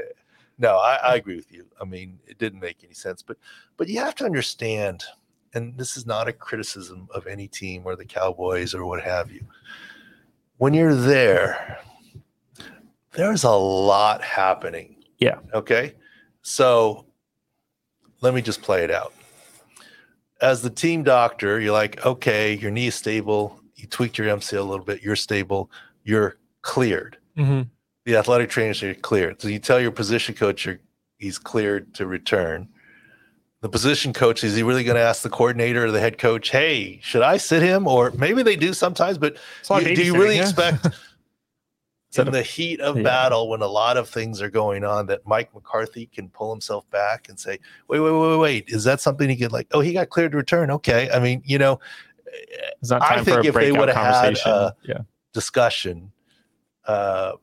no, 0.57 0.77
I, 0.77 0.95
I 0.95 1.15
agree 1.15 1.35
with 1.37 1.51
you. 1.51 1.65
I 1.81 1.85
mean, 1.85 2.19
it 2.27 2.37
didn't 2.37 2.59
make 2.59 2.83
any 2.83 2.93
sense, 2.93 3.21
but 3.21 3.37
but 3.77 3.87
you 3.87 3.99
have 3.99 4.15
to 4.15 4.25
understand, 4.25 5.03
and 5.53 5.77
this 5.77 5.95
is 5.97 6.05
not 6.05 6.27
a 6.27 6.33
criticism 6.33 7.07
of 7.13 7.27
any 7.27 7.47
team 7.47 7.83
or 7.85 7.95
the 7.95 8.05
Cowboys 8.05 8.73
or 8.75 8.85
what 8.85 9.01
have 9.01 9.31
you. 9.31 9.41
When 10.57 10.73
you're 10.73 10.93
there, 10.95 11.79
there's 13.13 13.43
a 13.45 13.49
lot 13.51 14.21
happening. 14.21 14.97
Yeah. 15.17 15.39
Okay. 15.53 15.95
So 16.41 17.05
let 18.21 18.33
me 18.33 18.41
just 18.41 18.61
play 18.61 18.83
it 18.83 18.91
out. 18.91 19.13
As 20.41 20.61
the 20.61 20.69
team 20.69 21.03
doctor, 21.03 21.59
you're 21.59 21.73
like, 21.73 22.05
okay, 22.05 22.53
your 22.53 22.71
knee 22.71 22.87
is 22.87 22.95
stable. 22.95 23.59
You 23.75 23.87
tweaked 23.87 24.17
your 24.17 24.27
MCL 24.27 24.59
a 24.59 24.63
little 24.63 24.85
bit. 24.85 25.01
You're 25.03 25.15
stable. 25.15 25.69
You're 26.03 26.37
cleared 26.61 27.17
Mhm. 27.37 27.67
the 28.05 28.15
athletic 28.17 28.49
trainers 28.49 28.81
are 28.83 28.93
cleared. 28.95 29.41
So 29.41 29.47
you 29.47 29.59
tell 29.59 29.79
your 29.79 29.91
position 29.91 30.35
coach 30.35 30.65
you're, 30.65 30.79
he's 31.17 31.37
cleared 31.37 31.93
to 31.95 32.05
return. 32.05 32.67
The 33.61 33.69
position 33.69 34.13
coach 34.13 34.43
is 34.43 34.55
he 34.55 34.63
really 34.63 34.83
going 34.85 34.95
to 34.95 35.01
ask 35.01 35.21
the 35.21 35.29
coordinator 35.29 35.85
or 35.85 35.91
the 35.91 35.99
head 35.99 36.17
coach, 36.17 36.49
"Hey, 36.49 36.99
should 37.03 37.21
I 37.21 37.35
sit 37.37 37.61
him?" 37.61 37.87
Or 37.87 38.11
maybe 38.11 38.41
they 38.41 38.55
do 38.55 38.73
sometimes, 38.73 39.17
but 39.17 39.35
It's 39.59 39.69
a 39.69 39.73
lot 39.73 39.81
of 39.83 39.89
you- 39.89 39.95
do 39.97 40.03
you 40.05 40.17
really 40.17 40.37
yeah. 40.37 40.43
expect 40.43 40.87
in 42.17 42.25
the- 42.25 42.31
the 42.31 42.41
heat 42.41 42.81
of 42.81 42.97
Yeah. 42.97 43.03
battle 43.03 43.49
when 43.49 43.61
a 43.61 43.67
lot 43.67 43.95
of 43.97 44.09
things 44.09 44.41
are 44.41 44.49
going 44.49 44.83
on 44.83 45.05
that 45.07 45.21
Mike 45.27 45.53
McCarthy 45.53 46.07
can 46.07 46.29
pull 46.29 46.51
himself 46.51 46.89
back 46.89 47.29
and 47.29 47.39
say, 47.39 47.59
"Wait, 47.87 47.99
wait, 47.99 48.11
wait, 48.11 48.37
wait, 48.37 48.63
is 48.69 48.83
that 48.85 48.99
something 49.01 49.29
he 49.29 49.35
could 49.35 49.51
like? 49.51 49.67
Oh, 49.71 49.79
he 49.81 49.93
got 49.93 50.09
cleared 50.09 50.31
to 50.31 50.37
return. 50.37 50.71
Okay, 50.71 51.09
I 51.13 51.19
mean, 51.19 51.43
you 51.45 51.57
know, 51.59 51.79
it's 52.81 52.89
not 52.89 53.01
I 53.03 53.15
think 53.23 53.27
for 53.35 53.39
a 53.41 53.45
if 53.45 53.53
they 53.53 53.71
would've 53.71 53.95
had, 53.95 54.13
conversation 54.13 54.51
uh, 54.51 54.71
yeah 54.83 54.97
discussion. 55.33 56.11
Uh, 56.85 57.33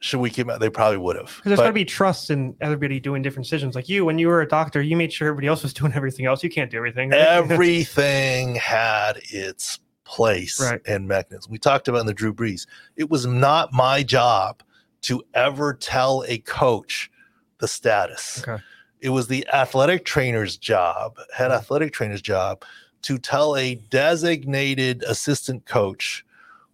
should 0.00 0.20
we 0.20 0.28
keep? 0.30 0.48
Out? 0.50 0.60
They 0.60 0.68
probably 0.70 0.98
would 0.98 1.16
have. 1.16 1.26
Because 1.36 1.42
there's 1.50 1.60
got 1.60 1.66
to 1.68 1.72
be 1.72 1.84
trust 1.84 2.30
in 2.30 2.54
everybody 2.60 3.00
doing 3.00 3.22
different 3.22 3.44
decisions. 3.46 3.74
Like 3.74 3.88
you, 3.88 4.04
when 4.04 4.18
you 4.18 4.28
were 4.28 4.42
a 4.42 4.48
doctor, 4.48 4.82
you 4.82 4.96
made 4.96 5.12
sure 5.12 5.28
everybody 5.28 5.46
else 5.48 5.62
was 5.62 5.72
doing 5.72 5.92
everything 5.96 6.26
else. 6.26 6.42
You 6.42 6.50
can't 6.50 6.70
do 6.70 6.76
everything. 6.76 7.10
right? 7.10 7.20
everything 7.20 8.54
had 8.56 9.18
its 9.30 9.80
place 10.04 10.60
Right. 10.60 10.80
and 10.86 11.08
mechanism. 11.08 11.50
We 11.50 11.58
talked 11.58 11.88
about 11.88 12.00
in 12.00 12.06
the 12.06 12.14
Drew 12.14 12.32
Brees. 12.32 12.66
It 12.96 13.10
was 13.10 13.26
not 13.26 13.72
my 13.72 14.02
job 14.02 14.62
to 15.02 15.22
ever 15.34 15.74
tell 15.74 16.24
a 16.26 16.38
coach 16.38 17.10
the 17.58 17.68
status. 17.68 18.42
Okay. 18.46 18.62
It 19.00 19.10
was 19.10 19.28
the 19.28 19.46
athletic 19.52 20.04
trainer's 20.04 20.56
job, 20.56 21.18
head 21.34 21.50
mm-hmm. 21.50 21.58
athletic 21.58 21.92
trainer's 21.92 22.22
job, 22.22 22.64
to 23.02 23.18
tell 23.18 23.56
a 23.56 23.74
designated 23.90 25.02
assistant 25.02 25.66
coach 25.66 26.24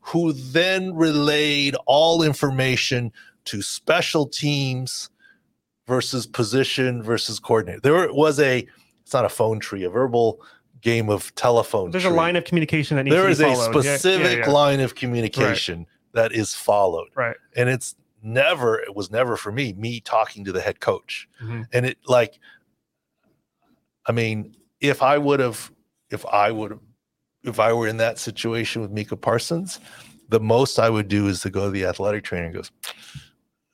who 0.01 0.33
then 0.33 0.95
relayed 0.95 1.77
all 1.87 2.23
information 2.23 3.13
to 3.47 3.63
special 3.63 4.27
teams 4.27 5.11
versus 5.87 6.27
position 6.27 7.03
versus 7.03 7.41
coordinator. 7.41 7.81
There 7.81 8.13
was 8.13 8.39
a, 8.39 8.67
it's 9.03 9.13
not 9.13 9.25
a 9.25 9.29
phone 9.29 9.59
tree, 9.59 9.83
a 9.83 9.91
verbal 9.91 10.41
game 10.81 11.09
of 11.09 11.35
telephone. 11.35 11.91
There's 11.91 12.05
a 12.05 12.11
line 12.11 12.37
of 12.37 12.45
communication 12.45 12.97
that 12.97 13.05
needs 13.05 13.15
There 13.15 13.23
to 13.23 13.29
be 13.29 13.33
is 13.33 13.41
a 13.41 13.45
followed. 13.45 13.85
Yeah, 13.85 13.91
yeah, 13.91 13.97
specific 13.97 14.39
yeah. 14.41 14.51
line 14.51 14.81
of 14.81 14.95
communication 14.95 15.87
that 16.15 16.33
is 16.33 16.55
followed. 16.55 17.09
Right. 17.15 17.37
And 17.57 17.69
it's 17.69 17.97
never, 18.23 18.81
it 18.81 18.95
was 18.95 19.11
never 19.11 19.37
for 19.37 19.53
me, 19.53 19.73
me 19.75 20.01
talking 20.01 20.45
to 20.45 20.53
the 20.53 20.61
head 20.61 20.81
coach. 20.81 21.29
Mhm. 21.43 21.67
And 21.73 21.87
it 21.87 21.99
like, 22.07 22.39
I 24.07 24.13
mean, 24.13 24.57
if 24.81 25.03
I 25.03 25.19
would 25.19 25.41
have, 25.41 25.71
if 26.11 26.25
I 26.27 26.51
would 26.51 26.73
have, 26.73 26.81
if 27.45 27.61
I 27.61 27.73
were 27.73 27.87
in 27.87 27.97
that 27.99 28.19
situation 28.19 28.83
with 28.83 28.91
Micah 28.91 29.17
Parsons, 29.17 29.81
the 30.29 30.41
most 30.41 30.79
I 30.79 30.91
would 30.91 31.09
do 31.09 31.29
is 31.29 31.41
to 31.41 31.51
go 31.51 31.65
to 31.65 31.71
the 31.71 31.85
athletic 31.85 32.25
trainer 32.25 32.47
and 32.47 32.55
goes, 32.55 32.71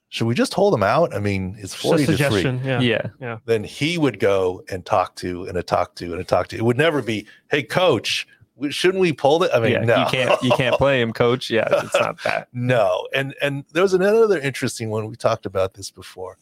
should 0.09 0.27
we 0.27 0.35
just 0.35 0.55
hold 0.55 0.73
him 0.73 0.83
out? 0.83 1.15
I 1.15 1.19
mean, 1.19 1.57
it's 1.59 1.75
40 1.75 2.07
to 2.07 2.07
3 2.07 2.17
suggestion. 2.17 2.61
Yeah. 2.65 3.09
yeah 3.21 3.39
then 3.45 3.65
he 3.65 3.99
would 3.99 4.21
go 4.21 4.63
and 4.71 4.85
talk 4.85 5.17
to 5.17 5.45
and 5.45 5.59
a 5.59 5.63
talk 5.63 5.95
to 5.97 6.13
and 6.13 6.21
a 6.21 6.25
talk 6.25 6.49
to. 6.49 6.57
It 6.57 6.65
would 6.65 6.79
never 6.79 7.03
be, 7.03 7.27
hey, 7.51 7.63
coach, 7.63 8.27
shouldn't 8.71 9.01
we 9.01 9.13
pull 9.13 9.43
it? 9.43 9.51
I 9.53 9.61
mean, 9.61 9.73
yeah 9.73 9.85
no, 9.85 9.99
you 9.99 10.07
can't 10.07 10.43
you 10.43 10.51
can't 10.53 10.77
play 10.79 11.01
him 11.01 11.13
coach 11.13 11.51
yeah 11.51 11.69
it's 11.71 11.95
not 11.95 12.23
that 12.23 12.49
no. 12.53 13.07
And 13.15 13.35
and 13.43 13.65
there 13.73 13.83
was 13.83 13.95
another 13.95 14.39
interesting 14.39 14.91
one. 14.91 15.07
We 15.09 15.17
talked 15.17 15.47
about 15.47 15.75
this 15.75 15.91
before. 15.91 16.39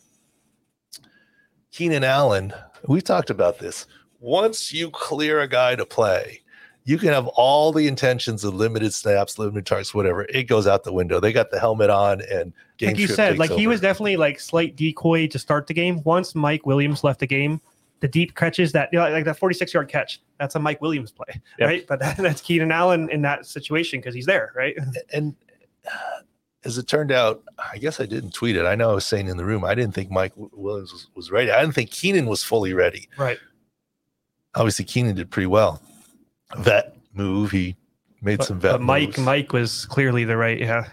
Keenan 1.72 2.04
Allen, 2.04 2.52
we 2.86 3.00
talked 3.00 3.30
about 3.30 3.58
this. 3.58 3.86
Once 4.20 4.72
you 4.72 4.90
clear 4.90 5.40
a 5.40 5.48
guy 5.48 5.74
to 5.74 5.84
play, 5.84 6.42
you 6.86 6.98
can 6.98 7.08
have 7.08 7.26
all 7.28 7.72
the 7.72 7.88
intentions 7.88 8.44
of 8.44 8.54
limited 8.54 8.92
snaps, 8.92 9.38
limited 9.38 9.64
targets, 9.64 9.94
whatever. 9.94 10.24
It 10.24 10.44
goes 10.44 10.66
out 10.66 10.84
the 10.84 10.92
window. 10.92 11.18
They 11.18 11.32
got 11.32 11.50
the 11.50 11.58
helmet 11.58 11.88
on 11.90 12.20
and 12.30 12.52
game 12.76 12.88
like 12.90 12.98
you 12.98 13.06
said, 13.06 13.38
like 13.38 13.50
he 13.50 13.66
was 13.66 13.80
definitely 13.80 14.16
like 14.16 14.38
slight 14.38 14.76
decoy 14.76 15.26
to 15.28 15.38
start 15.38 15.66
the 15.66 15.74
game. 15.74 16.02
Once 16.04 16.34
Mike 16.34 16.66
Williams 16.66 17.02
left 17.02 17.20
the 17.20 17.26
game, 17.26 17.60
the 18.00 18.08
deep 18.08 18.34
catches 18.34 18.70
that 18.72 18.90
you 18.92 18.98
know, 18.98 19.08
like 19.08 19.24
that 19.24 19.38
46 19.38 19.72
yard 19.72 19.88
catch, 19.88 20.20
that's 20.38 20.56
a 20.56 20.58
Mike 20.58 20.82
Williams 20.82 21.10
play, 21.10 21.40
Yep. 21.58 21.66
right? 21.68 21.86
But 21.86 22.00
that, 22.00 22.16
that's 22.18 22.42
Keenan 22.42 22.70
Allen 22.70 23.08
in 23.10 23.22
that 23.22 23.46
situation 23.46 24.00
because 24.00 24.14
he's 24.14 24.26
there, 24.26 24.52
right? 24.54 24.76
and 25.12 25.34
uh, 25.86 26.20
as 26.66 26.76
it 26.76 26.86
turned 26.86 27.12
out, 27.12 27.42
I 27.72 27.78
guess 27.78 28.00
I 28.00 28.06
didn't 28.06 28.32
tweet 28.32 28.56
it. 28.56 28.64
I 28.66 28.74
know 28.74 28.90
I 28.90 28.94
was 28.94 29.06
saying 29.06 29.28
in 29.28 29.36
the 29.38 29.44
room, 29.44 29.64
I 29.64 29.74
didn't 29.74 29.94
think 29.94 30.10
Mike 30.10 30.32
Williams 30.36 30.92
was, 30.92 31.08
was 31.14 31.30
ready. 31.30 31.50
I 31.50 31.60
didn't 31.60 31.74
think 31.74 31.90
Keenan 31.90 32.26
was 32.26 32.42
fully 32.42 32.74
ready. 32.74 33.08
Right. 33.16 33.38
Obviously, 34.54 34.84
Keenan 34.84 35.16
did 35.16 35.30
pretty 35.30 35.46
well. 35.46 35.82
Vet 36.58 36.96
move, 37.14 37.50
he 37.50 37.76
made 38.22 38.38
But, 38.38 38.46
some 38.46 38.60
vet 38.60 38.72
but 38.72 38.80
Mike, 38.82 39.08
moves. 39.08 39.18
Mike 39.20 39.52
was 39.52 39.86
clearly 39.86 40.24
the 40.24 40.36
right. 40.36 40.58
Yeah. 40.58 40.88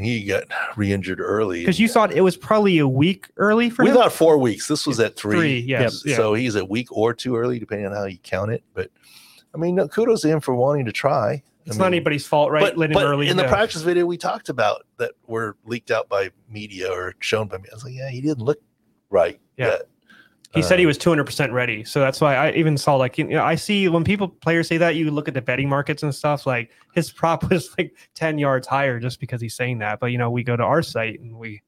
he 0.00 0.24
got 0.24 0.44
re-injured 0.76 1.20
early. 1.20 1.60
Because 1.60 1.80
you 1.80 1.88
thought 1.88 2.12
it 2.12 2.20
was 2.20 2.36
probably 2.36 2.78
a 2.78 2.88
week 2.88 3.28
early 3.36 3.70
for 3.70 3.82
him. 3.82 3.86
we 3.86 3.90
him. 3.90 3.96
thought 3.96 4.12
four 4.12 4.38
weeks. 4.38 4.68
This 4.68 4.86
was 4.86 5.00
at 5.00 5.16
three. 5.16 5.36
Three, 5.36 5.58
yes, 5.60 6.02
yeah. 6.06 6.16
So 6.16 6.34
he's 6.34 6.54
a 6.54 6.64
week 6.64 6.90
or 6.92 7.12
two 7.12 7.36
early, 7.36 7.58
depending 7.58 7.86
on 7.86 7.92
how 7.92 8.04
you 8.04 8.18
count 8.18 8.52
it. 8.52 8.62
But 8.72 8.90
I 9.54 9.58
mean, 9.58 9.76
kudos 9.88 10.22
to 10.22 10.28
him 10.28 10.40
for 10.40 10.54
wanting 10.54 10.84
to 10.86 10.92
try. 10.92 11.42
it's 11.66 11.76
I 11.76 11.78
not 11.80 11.86
anybody's 11.88 12.26
fault, 12.26 12.50
right? 12.50 12.60
But, 12.62 12.76
Let 12.78 12.90
him 12.90 12.94
but 12.94 13.04
early. 13.06 13.28
in 13.28 13.36
the 13.36 13.44
yeah. 13.44 13.48
practice 13.48 13.82
video 13.82 14.06
we 14.06 14.16
talked 14.16 14.48
about 14.48 14.86
that 14.98 15.12
were 15.26 15.56
leaked 15.64 15.90
out 15.90 16.08
by 16.08 16.30
media 16.48 16.90
or 16.90 17.14
shown 17.20 17.48
by 17.48 17.58
me, 17.58 17.68
I 17.70 17.74
was 17.74 17.84
like, 17.84 17.94
yeah, 17.94 18.10
he 18.10 18.20
didn't 18.20 18.44
look 18.44 18.58
right. 19.10 19.40
Yeah. 19.56 19.66
yet. 19.66 19.82
He 20.54 20.62
said 20.62 20.78
he 20.78 20.84
Uh, 20.84 20.88
was 20.88 20.98
200% 20.98 21.52
ready. 21.52 21.84
So 21.84 22.00
that's 22.00 22.20
why 22.20 22.36
I 22.36 22.52
even 22.52 22.78
saw 22.78 22.94
like, 22.96 23.18
you 23.18 23.24
know, 23.24 23.42
I 23.44 23.54
see 23.56 23.88
when 23.88 24.04
people 24.04 24.28
players 24.28 24.68
say 24.68 24.76
that, 24.78 24.94
you 24.94 25.10
look 25.10 25.28
at 25.28 25.34
the 25.34 25.42
betting 25.42 25.68
markets 25.68 26.02
and 26.02 26.14
stuff, 26.14 26.46
like 26.46 26.70
his 26.94 27.10
prop 27.10 27.50
was 27.50 27.70
like 27.76 27.94
10 28.14 28.38
yards 28.38 28.66
higher 28.66 29.00
just 29.00 29.20
because 29.20 29.40
he's 29.40 29.54
saying 29.54 29.78
that. 29.78 30.00
But, 30.00 30.06
you 30.06 30.18
know, 30.18 30.30
we 30.30 30.42
go 30.44 30.56
to 30.56 30.62
our 30.62 30.82
site 30.82 31.20
and 31.20 31.36
we, 31.36 31.62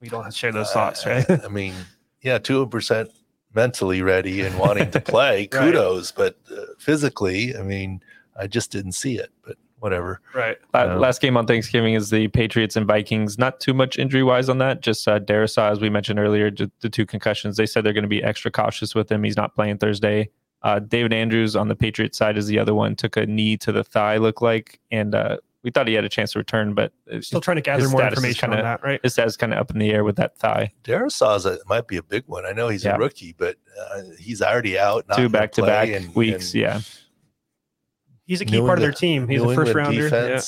we 0.00 0.08
don't 0.08 0.34
share 0.34 0.50
those 0.52 0.72
thoughts, 0.72 1.06
right? 1.06 1.24
I 1.30 1.48
mean, 1.48 1.74
yeah, 2.20 2.38
200% 2.38 3.08
mentally 3.54 4.02
ready 4.02 4.40
and 4.42 4.58
wanting 4.58 4.90
to 4.90 5.00
play. 5.14 5.46
Kudos, 5.46 6.10
but 6.10 6.36
uh, 6.50 6.62
physically, 6.78 7.56
I 7.56 7.62
mean, 7.62 8.02
I 8.36 8.46
just 8.46 8.72
didn't 8.72 8.92
see 8.92 9.18
it. 9.18 9.30
But 9.44 9.56
whatever. 9.82 10.20
right. 10.34 10.56
La- 10.72 10.86
No. 10.86 10.98
Last 10.98 11.20
game 11.20 11.36
on 11.36 11.46
Thanksgiving 11.46 11.94
is 11.94 12.10
the 12.10 12.28
Patriots 12.28 12.76
and 12.76 12.86
Vikings. 12.86 13.38
Not 13.38 13.60
too 13.60 13.74
much 13.74 13.98
injury 13.98 14.22
wise 14.22 14.48
on 14.48 14.58
that. 14.58 14.80
Just 14.80 15.06
uh, 15.06 15.18
Darrisaw, 15.20 15.70
as 15.72 15.80
we 15.80 15.90
mentioned 15.90 16.18
earlier, 16.18 16.50
ju- 16.50 16.70
the 16.80 16.88
two 16.88 17.04
concussions. 17.04 17.56
They 17.56 17.66
said 17.66 17.84
they're 17.84 17.92
going 17.92 18.02
to 18.02 18.08
be 18.08 18.22
extra 18.22 18.50
cautious 18.50 18.94
with 18.94 19.10
him. 19.10 19.22
He's 19.24 19.36
not 19.36 19.54
playing 19.54 19.78
Thursday. 19.78 20.30
Uh, 20.62 20.78
David 20.78 21.12
Andrews 21.12 21.56
on 21.56 21.66
the 21.68 21.74
Patriots 21.76 22.16
side 22.16 22.38
is 22.38 22.46
the 22.46 22.58
other 22.58 22.74
one. 22.74 22.94
Took 22.96 23.16
a 23.16 23.26
knee 23.26 23.56
to 23.58 23.72
the 23.72 23.82
thigh, 23.82 24.16
look 24.18 24.40
like, 24.40 24.78
and 24.92 25.12
uh, 25.14 25.38
we 25.64 25.70
thought 25.72 25.88
he 25.88 25.94
had 25.94 26.04
a 26.04 26.08
chance 26.08 26.32
to 26.32 26.38
return, 26.38 26.74
but 26.74 26.92
it- 27.08 27.24
Still 27.24 27.40
trying 27.40 27.56
to 27.56 27.60
gather 27.62 27.88
more 27.88 28.02
information 28.02 28.50
kinda- 28.50 28.58
on 28.58 28.62
that, 28.64 28.82
right? 28.84 29.00
his 29.02 29.12
status 29.14 29.36
kind 29.36 29.52
of 29.52 29.58
up 29.58 29.70
in 29.72 29.78
the 29.80 29.90
air 29.90 30.04
with 30.04 30.14
that 30.16 30.38
thigh. 30.38 30.72
Darrisaw's 30.84 31.44
a, 31.46 31.58
might 31.66 31.88
be 31.88 31.96
a 31.96 32.02
big 32.02 32.22
one. 32.26 32.46
I 32.46 32.52
know 32.52 32.68
he's 32.68 32.84
Yeah. 32.84 32.94
a 32.94 32.98
rookie, 32.98 33.34
but 33.36 33.56
uh, 33.80 34.02
he's 34.20 34.40
already 34.40 34.78
out. 34.78 35.06
not 35.08 35.18
two 35.18 35.28
back 35.28 35.50
to 35.52 35.62
back 35.62 35.88
weeks. 36.14 36.52
and 36.52 36.60
yeah, 36.62 36.80
He's 38.26 38.40
a 38.40 38.44
key 38.44 38.60
New 38.60 38.66
part 38.66 38.78
of 38.78 38.82
their 38.82 38.90
England- 38.90 38.96
team. 38.98 39.28
He's 39.28 39.42
New 39.42 39.50
a 39.50 39.54
first 39.54 39.68
England 39.76 39.98
rounder. 40.12 40.28
Yeah. 40.28 40.40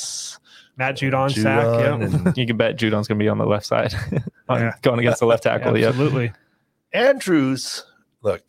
Matt 0.77 0.97
Judon, 0.97 1.31
sack. 1.31 1.65
Yeah. 1.67 1.95
and 1.95 2.37
you 2.37 2.47
can 2.47 2.57
bet 2.57 2.77
Judon's 2.77 3.07
going 3.07 3.19
to 3.19 3.23
be 3.25 3.29
on 3.29 3.39
the 3.39 3.47
left 3.47 3.65
side, 3.67 3.95
Oh, 4.49 4.57
yeah. 4.57 4.73
going 4.83 4.99
against 4.99 5.21
the 5.21 5.27
left 5.27 5.45
tackle. 5.45 5.79
Yep. 5.79 5.91
Absolutely. 5.91 6.33
Andrews, 6.93 7.85
look, 8.23 8.43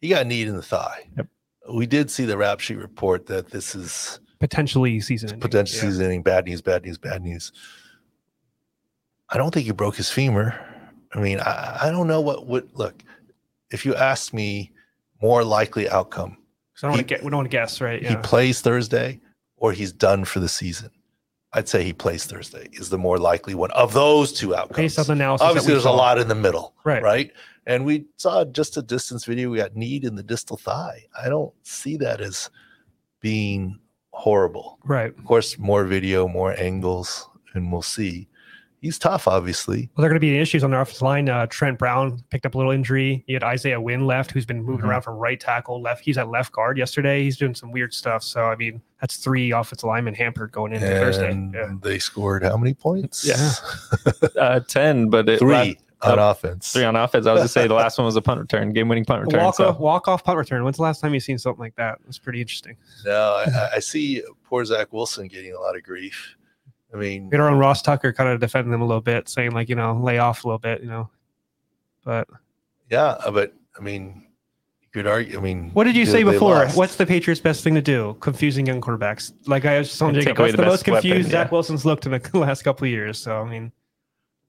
he 0.00 0.08
got 0.08 0.22
a 0.22 0.24
knee 0.24 0.42
in 0.42 0.56
the 0.56 0.62
thigh. 0.62 1.08
Yep. 1.16 1.26
We 1.74 1.86
did 1.86 2.10
see 2.10 2.24
the 2.24 2.38
rap 2.38 2.60
sheet 2.60 2.78
report 2.78 3.26
that 3.26 3.50
this 3.50 3.74
is 3.74 4.20
Potentially 4.40 5.00
season. 5.00 5.28
ending. 5.30 5.40
potential 5.40 5.76
Yeah. 5.76 5.82
season 5.82 6.04
ending. 6.06 6.22
Bad 6.22 6.46
news, 6.46 6.62
bad 6.62 6.84
news, 6.84 6.96
bad 6.96 7.22
news. 7.22 7.52
I 9.28 9.36
don't 9.36 9.52
think 9.52 9.66
he 9.66 9.72
broke 9.72 9.96
his 9.96 10.10
femur. 10.10 10.58
I 11.12 11.20
mean, 11.20 11.40
I, 11.40 11.78
I 11.82 11.90
don't 11.90 12.06
know 12.06 12.20
what 12.22 12.46
would 12.46 12.70
look. 12.74 13.02
If 13.70 13.84
you 13.84 13.94
ask 13.94 14.32
me, 14.32 14.72
more 15.20 15.44
likely 15.44 15.88
outcome, 15.90 16.38
So 16.78 16.86
I 16.86 16.90
don't 16.90 16.98
want 16.98 17.08
to 17.08 17.14
get. 17.14 17.24
We 17.24 17.30
don't 17.30 17.38
want 17.38 17.50
to 17.50 17.56
guess, 17.56 17.80
right? 17.80 18.04
he 18.06 18.14
plays 18.18 18.60
Thursday 18.60 19.20
or 19.56 19.72
he's 19.72 19.92
done 19.92 20.24
for 20.24 20.38
the 20.38 20.48
season. 20.48 20.90
I'd 21.52 21.68
say 21.68 21.82
he 21.82 21.92
plays 21.92 22.24
Thursday 22.24 22.68
is 22.72 22.88
the 22.88 22.98
more 22.98 23.18
likely 23.18 23.56
one 23.56 23.72
of 23.72 23.92
those 23.94 24.32
two 24.32 24.54
outcomes. 24.54 24.76
Based 24.76 24.98
on 25.00 25.06
the 25.06 25.12
analysis, 25.14 25.44
Obviously, 25.44 25.72
there's 25.72 25.86
a 25.86 25.90
lot 25.90 26.20
in 26.20 26.28
the 26.28 26.36
middle, 26.36 26.74
Right. 26.84 27.02
Right, 27.02 27.32
and 27.66 27.84
we 27.84 28.06
saw 28.16 28.44
just 28.44 28.76
a 28.76 28.82
distance 28.82 29.24
video. 29.24 29.50
We 29.50 29.58
got 29.58 29.74
need 29.74 30.04
in 30.04 30.14
the 30.14 30.22
distal 30.22 30.56
thigh. 30.56 31.06
I 31.20 31.28
don't 31.28 31.52
see 31.64 31.96
that 31.96 32.20
as 32.20 32.48
being 33.20 33.80
horrible. 34.12 34.78
Right. 34.84 35.18
Of 35.18 35.24
course, 35.24 35.58
more 35.58 35.82
video, 35.82 36.28
more 36.28 36.54
angles, 36.60 37.28
and 37.54 37.72
we'll 37.72 37.82
see. 37.82 38.28
He's 38.80 38.98
tough, 38.98 39.26
obviously. 39.26 39.90
Well, 39.96 40.02
there 40.02 40.06
are 40.06 40.08
going 40.10 40.20
to 40.20 40.26
be 40.26 40.38
issues 40.38 40.62
on 40.62 40.70
their 40.70 40.80
offensive 40.80 41.02
line. 41.02 41.28
Uh, 41.28 41.46
Trent 41.46 41.78
Brown 41.78 42.22
picked 42.30 42.46
up 42.46 42.54
a 42.54 42.58
little 42.58 42.70
injury. 42.72 43.24
You 43.26 43.34
had 43.34 43.42
Isaiah 43.42 43.80
Wynn 43.80 44.06
left, 44.06 44.30
who's 44.30 44.46
been 44.46 44.62
moving 44.62 44.84
Mhm. 44.86 44.90
around 44.90 45.02
from 45.02 45.16
right 45.16 45.38
tackle, 45.40 45.82
left. 45.82 46.04
He's 46.04 46.16
at 46.16 46.28
left 46.28 46.52
guard 46.52 46.78
yesterday. 46.78 47.22
He's 47.24 47.36
doing 47.36 47.54
some 47.56 47.72
weird 47.72 47.92
stuff. 47.92 48.22
So, 48.22 48.44
I 48.44 48.54
mean, 48.54 48.80
that's 49.00 49.16
three 49.16 49.50
offensive 49.50 49.88
linemen 49.88 50.14
hampered 50.14 50.52
going 50.52 50.72
into 50.72 50.86
Thursday. 50.86 51.30
And 51.30 51.54
Yeah. 51.54 51.72
they 51.82 51.98
scored 51.98 52.44
how 52.44 52.56
many 52.56 52.74
points? 52.74 53.24
Yeah. 53.26 53.50
Uh, 54.36 54.60
Ten, 54.60 55.10
but 55.10 55.28
it, 55.28 55.38
three 55.40 55.50
la- 56.02 56.12
on 56.12 56.18
uh, 56.20 56.30
offense. 56.30 56.72
three 56.72 56.84
on 56.84 56.94
offense. 56.94 57.26
I 57.26 57.32
was 57.32 57.38
going 57.40 57.46
to 57.48 57.52
say 57.52 57.66
the 57.66 57.74
last 57.74 57.98
one 57.98 58.04
was 58.04 58.14
a 58.14 58.22
punt 58.22 58.38
return, 58.40 58.72
game 58.72 58.88
winning 58.88 59.04
punt 59.04 59.22
return. 59.22 59.42
Walk 59.42 59.56
so- 59.56 59.68
off, 59.70 59.80
walk 59.80 60.06
off 60.06 60.22
punt 60.22 60.38
return. 60.38 60.62
When's 60.62 60.76
the 60.76 60.82
last 60.84 61.00
time 61.00 61.12
you've 61.14 61.24
seen 61.24 61.38
something 61.38 61.58
like 61.60 61.74
that? 61.76 61.98
It's 62.06 62.18
pretty 62.18 62.40
interesting. 62.40 62.76
No, 63.04 63.42
I, 63.44 63.50
I- 63.50 63.70
I 63.76 63.78
see 63.80 64.22
poor 64.44 64.64
Zach 64.64 64.92
Wilson 64.92 65.26
getting 65.26 65.52
a 65.54 65.58
lot 65.60 65.76
of 65.76 65.82
grief. 65.82 66.36
I 66.92 66.96
mean, 66.96 67.28
We 67.28 67.36
had 67.36 67.40
our 67.40 67.50
own 67.50 67.58
Ross 67.58 67.82
Tucker 67.82 68.12
kind 68.12 68.30
of 68.30 68.40
defending 68.40 68.70
them 68.70 68.80
a 68.80 68.86
little 68.86 69.02
bit, 69.02 69.28
saying 69.28 69.52
like, 69.52 69.68
you 69.68 69.74
know, 69.74 69.94
lay 70.02 70.18
off 70.18 70.44
a 70.44 70.46
little 70.46 70.58
bit, 70.58 70.80
you 70.80 70.88
know. 70.88 71.10
But 72.04 72.28
yeah, 72.90 73.18
uh, 73.24 73.30
but 73.30 73.54
I 73.78 73.82
mean, 73.82 74.26
you 74.80 74.88
could 74.92 75.06
argue. 75.06 75.38
I 75.38 75.42
mean, 75.42 75.70
what 75.74 75.84
did 75.84 75.96
you 75.96 76.06
say 76.06 76.22
before? 76.22 76.54
lost. 76.54 76.76
What's 76.76 76.96
the 76.96 77.04
Patriots' 77.04 77.40
best 77.40 77.62
thing 77.62 77.74
to 77.74 77.82
do? 77.82 78.16
Confusing 78.20 78.66
young 78.66 78.80
quarterbacks. 78.80 79.32
Like 79.46 79.66
I 79.66 79.78
was 79.78 79.88
just 79.88 79.98
telling 79.98 80.16
And 80.16 80.24
Jacob, 80.24 80.38
what's 80.38 80.52
the 80.52 80.56
the, 80.56 80.62
most 80.62 80.80
best 80.80 80.88
weapon, 80.88 81.10
confused 81.10 81.30
Zach. 81.30 81.52
Wilson's 81.52 81.84
looked 81.84 82.06
in 82.06 82.12
the 82.12 82.30
last 82.38 82.62
couple 82.62 82.86
of 82.86 82.90
years. 82.90 83.18
So 83.18 83.42
I 83.42 83.48
mean, 83.48 83.66
it 83.66 83.72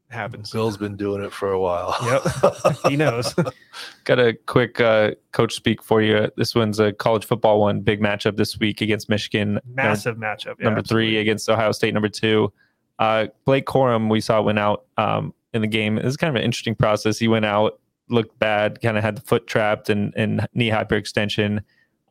happens. 0.10 0.52
Bill's 0.52 0.78
been 0.78 0.96
doing 0.96 1.24
it 1.24 1.32
for 1.32 1.52
a 1.52 1.60
while. 1.60 1.96
Yep. 2.04 2.76
he 2.90 2.96
knows. 2.96 3.34
Got 4.04 4.20
a 4.20 4.34
quick 4.34 4.82
uh, 4.82 5.12
coach 5.32 5.54
speak 5.54 5.84
for 5.84 6.02
you. 6.02 6.30
This 6.36 6.56
one's 6.56 6.80
a 6.80 6.92
college 6.94 7.26
football 7.26 7.60
one. 7.60 7.82
Big 7.82 8.02
matchup 8.02 8.38
this 8.38 8.58
week 8.60 8.82
against 8.82 9.10
Michigan. 9.10 9.60
Massive 9.74 10.18
matchup. 10.18 10.56
Yeah, 10.60 10.66
number 10.66 10.82
three 10.82 11.18
against 11.18 11.50
Ohio 11.50 11.72
State, 11.72 11.94
number 11.94 12.10
two. 12.10 12.52
Uh, 12.98 13.28
Blake 13.46 13.66
Corum, 13.66 14.10
we 14.10 14.20
saw 14.20 14.42
went 14.42 14.60
out 14.60 14.86
um, 14.98 15.34
in 15.54 15.62
the 15.62 15.68
game. 15.68 15.98
It 15.98 16.06
was 16.06 16.18
kind 16.18 16.30
of 16.30 16.36
an 16.36 16.44
interesting 16.44 16.76
process. 16.76 17.18
He 17.18 17.28
went 17.28 17.46
out, 17.46 17.80
looked 18.10 18.38
bad, 18.40 18.82
kind 18.82 18.98
of 18.98 19.04
had 19.04 19.18
the 19.18 19.22
foot 19.22 19.48
trapped 19.48 19.90
and, 19.90 20.14
and 20.18 20.48
knee 20.54 20.70
hyperextension. 20.70 21.62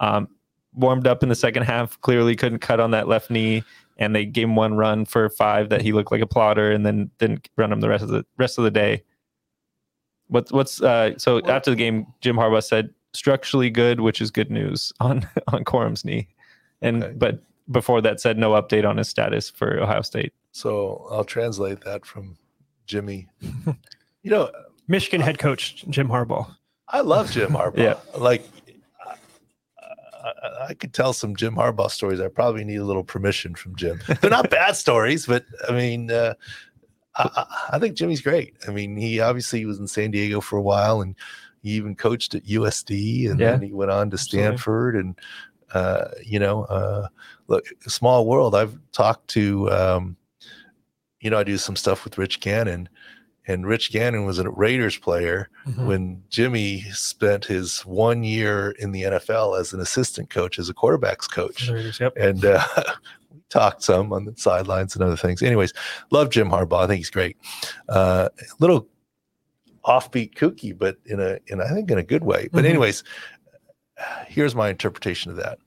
Um, 0.00 0.28
warmed 0.74 1.06
up 1.06 1.22
in 1.22 1.28
the 1.28 1.34
second 1.34 1.64
half, 1.64 2.00
clearly 2.00 2.36
couldn't 2.36 2.60
cut 2.60 2.80
on 2.80 2.92
that 2.92 3.08
left 3.08 3.30
knee, 3.30 3.64
and 3.98 4.14
they 4.14 4.24
gave 4.24 4.44
him 4.44 4.56
one 4.56 4.74
run 4.74 5.04
for 5.04 5.28
five 5.28 5.68
that 5.70 5.82
he 5.82 5.92
looked 5.92 6.12
like 6.12 6.20
a 6.20 6.26
plotter, 6.26 6.70
and 6.70 6.84
then 6.86 7.10
didn't 7.18 7.48
run 7.56 7.72
him 7.72 7.80
the 7.80 7.88
rest 7.88 8.02
of 8.04 8.10
the 8.10 8.24
rest 8.38 8.58
of 8.58 8.64
the 8.64 8.70
day. 8.70 9.02
What's 10.28 10.52
what's 10.52 10.82
uh, 10.82 11.18
so 11.18 11.40
Well- 11.42 11.50
after 11.50 11.70
the 11.70 11.76
game, 11.76 12.06
Jim 12.20 12.36
Harbaugh 12.36 12.62
said 12.62 12.90
structurally 13.14 13.70
good, 13.70 14.00
which 14.00 14.20
is 14.20 14.30
good 14.30 14.50
news 14.50 14.92
on 15.00 15.26
on 15.48 15.64
Corum's 15.64 16.04
knee, 16.04 16.28
and 16.82 17.02
Okay. 17.04 17.14
but 17.16 17.42
before 17.70 18.00
that 18.02 18.20
said 18.20 18.38
no 18.38 18.52
update 18.52 18.88
on 18.88 18.96
his 18.96 19.08
status 19.08 19.50
for 19.50 19.78
Ohio 19.80 20.02
State. 20.02 20.32
So 20.52 21.06
I'll 21.10 21.24
translate 21.24 21.82
that 21.82 22.06
from 22.06 22.36
Jimmy. 22.86 23.28
you 24.22 24.30
know, 24.30 24.50
Michigan 24.86 25.20
head 25.20 25.38
coach 25.38 25.84
Jim 25.90 26.08
Harbaugh. 26.08 26.54
I 26.88 27.00
love 27.02 27.30
Jim 27.30 27.50
Harbaugh. 27.50 27.76
Yeah. 27.76 27.96
Like, 28.16 28.42
I, 28.42 28.57
I, 30.42 30.66
I 30.70 30.74
could 30.74 30.92
tell 30.92 31.12
some 31.12 31.34
Jim 31.36 31.54
Harbaugh 31.56 31.90
stories. 31.90 32.20
I 32.20 32.28
probably 32.28 32.64
need 32.64 32.76
a 32.76 32.84
little 32.84 33.04
permission 33.04 33.54
from 33.54 33.74
Jim. 33.76 34.00
They're 34.20 34.30
not 34.30 34.50
bad 34.50 34.76
stories, 34.76 35.26
but 35.26 35.44
I 35.68 35.72
mean, 35.72 36.10
uh, 36.10 36.34
I, 37.16 37.46
I- 37.72 37.78
think 37.78 37.96
Jimmy's 37.96 38.20
great. 38.22 38.54
I 38.66 38.70
mean, 38.70 38.96
he 38.96 39.20
obviously 39.20 39.64
was 39.64 39.78
in 39.78 39.86
San 39.86 40.10
Diego 40.10 40.40
for 40.40 40.56
a 40.56 40.62
while, 40.62 41.00
and 41.00 41.14
he 41.62 41.70
even 41.70 41.94
coached 41.96 42.34
at 42.34 42.44
USD, 42.44 43.30
and 43.30 43.40
Yeah. 43.40 43.52
then 43.52 43.62
he 43.62 43.72
went 43.72 43.90
on 43.90 44.10
to 44.10 44.14
Absolutely. 44.14 44.46
Stanford, 44.48 44.96
and 44.96 45.18
uh, 45.74 46.08
you 46.24 46.38
know, 46.38 46.64
uh, 46.64 47.08
look, 47.48 47.66
small 47.86 48.26
world. 48.26 48.54
I've 48.54 48.78
talked 48.92 49.28
to, 49.28 49.70
um, 49.70 50.16
you 51.20 51.28
know, 51.30 51.38
I 51.38 51.44
do 51.44 51.58
some 51.58 51.76
stuff 51.76 52.04
with 52.04 52.16
Rich 52.18 52.40
Gannon, 52.40 52.88
and 53.48 53.66
Rich 53.66 53.90
Gannon 53.92 54.24
was 54.26 54.38
a 54.38 54.48
Raiders 54.50 54.96
player 54.98 55.48
Mm-hmm. 55.66 55.86
when 55.86 56.22
Jimmy 56.30 56.80
spent 56.92 57.44
his 57.44 57.80
one 57.84 58.22
year 58.24 58.70
in 58.78 58.92
the 58.92 59.02
NFL 59.02 59.58
as 59.60 59.72
an 59.74 59.80
assistant 59.80 60.30
coach, 60.30 60.58
as 60.58 60.68
a 60.70 60.74
quarterbacks 60.74 61.30
coach. 61.30 61.68
Raiders, 61.68 62.00
Yep. 62.00 62.16
And 62.16 62.42
uh, 62.44 62.64
we 63.30 63.40
talked 63.50 63.82
some 63.82 64.12
on 64.14 64.24
the 64.24 64.32
sidelines 64.36 64.94
and 64.94 65.04
other 65.04 65.16
things. 65.16 65.42
Anyways, 65.42 65.74
love 66.10 66.30
Jim 66.30 66.48
Harbaugh. 66.48 66.84
I 66.84 66.86
think 66.86 66.98
he's 66.98 67.10
great. 67.10 67.36
Uh, 67.88 68.28
a 68.40 68.44
little 68.60 68.88
offbeat, 69.84 70.34
kooky, 70.34 70.76
but 70.76 70.96
in 71.06 71.20
a, 71.20 71.38
in 71.48 71.60
I 71.60 71.68
think 71.68 71.90
in 71.90 71.98
a 71.98 72.02
good 72.02 72.24
way. 72.24 72.48
But 72.52 72.64
Mhm. 72.64 72.68
anyways, 72.70 73.04
here's 74.26 74.54
my 74.54 74.68
interpretation 74.70 75.30
of 75.30 75.36
that. 75.36 75.58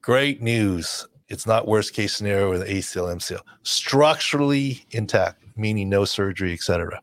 Great 0.00 0.40
news. 0.40 1.06
It's 1.28 1.46
not 1.46 1.68
worst 1.68 1.92
case 1.92 2.14
scenario 2.14 2.50
with 2.50 2.62
ACL, 2.66 3.08
MCL. 3.14 3.40
Structurally 3.62 4.84
intact, 4.90 5.44
meaning 5.56 5.88
no 5.88 6.04
surgery, 6.04 6.52
etc. 6.54 7.00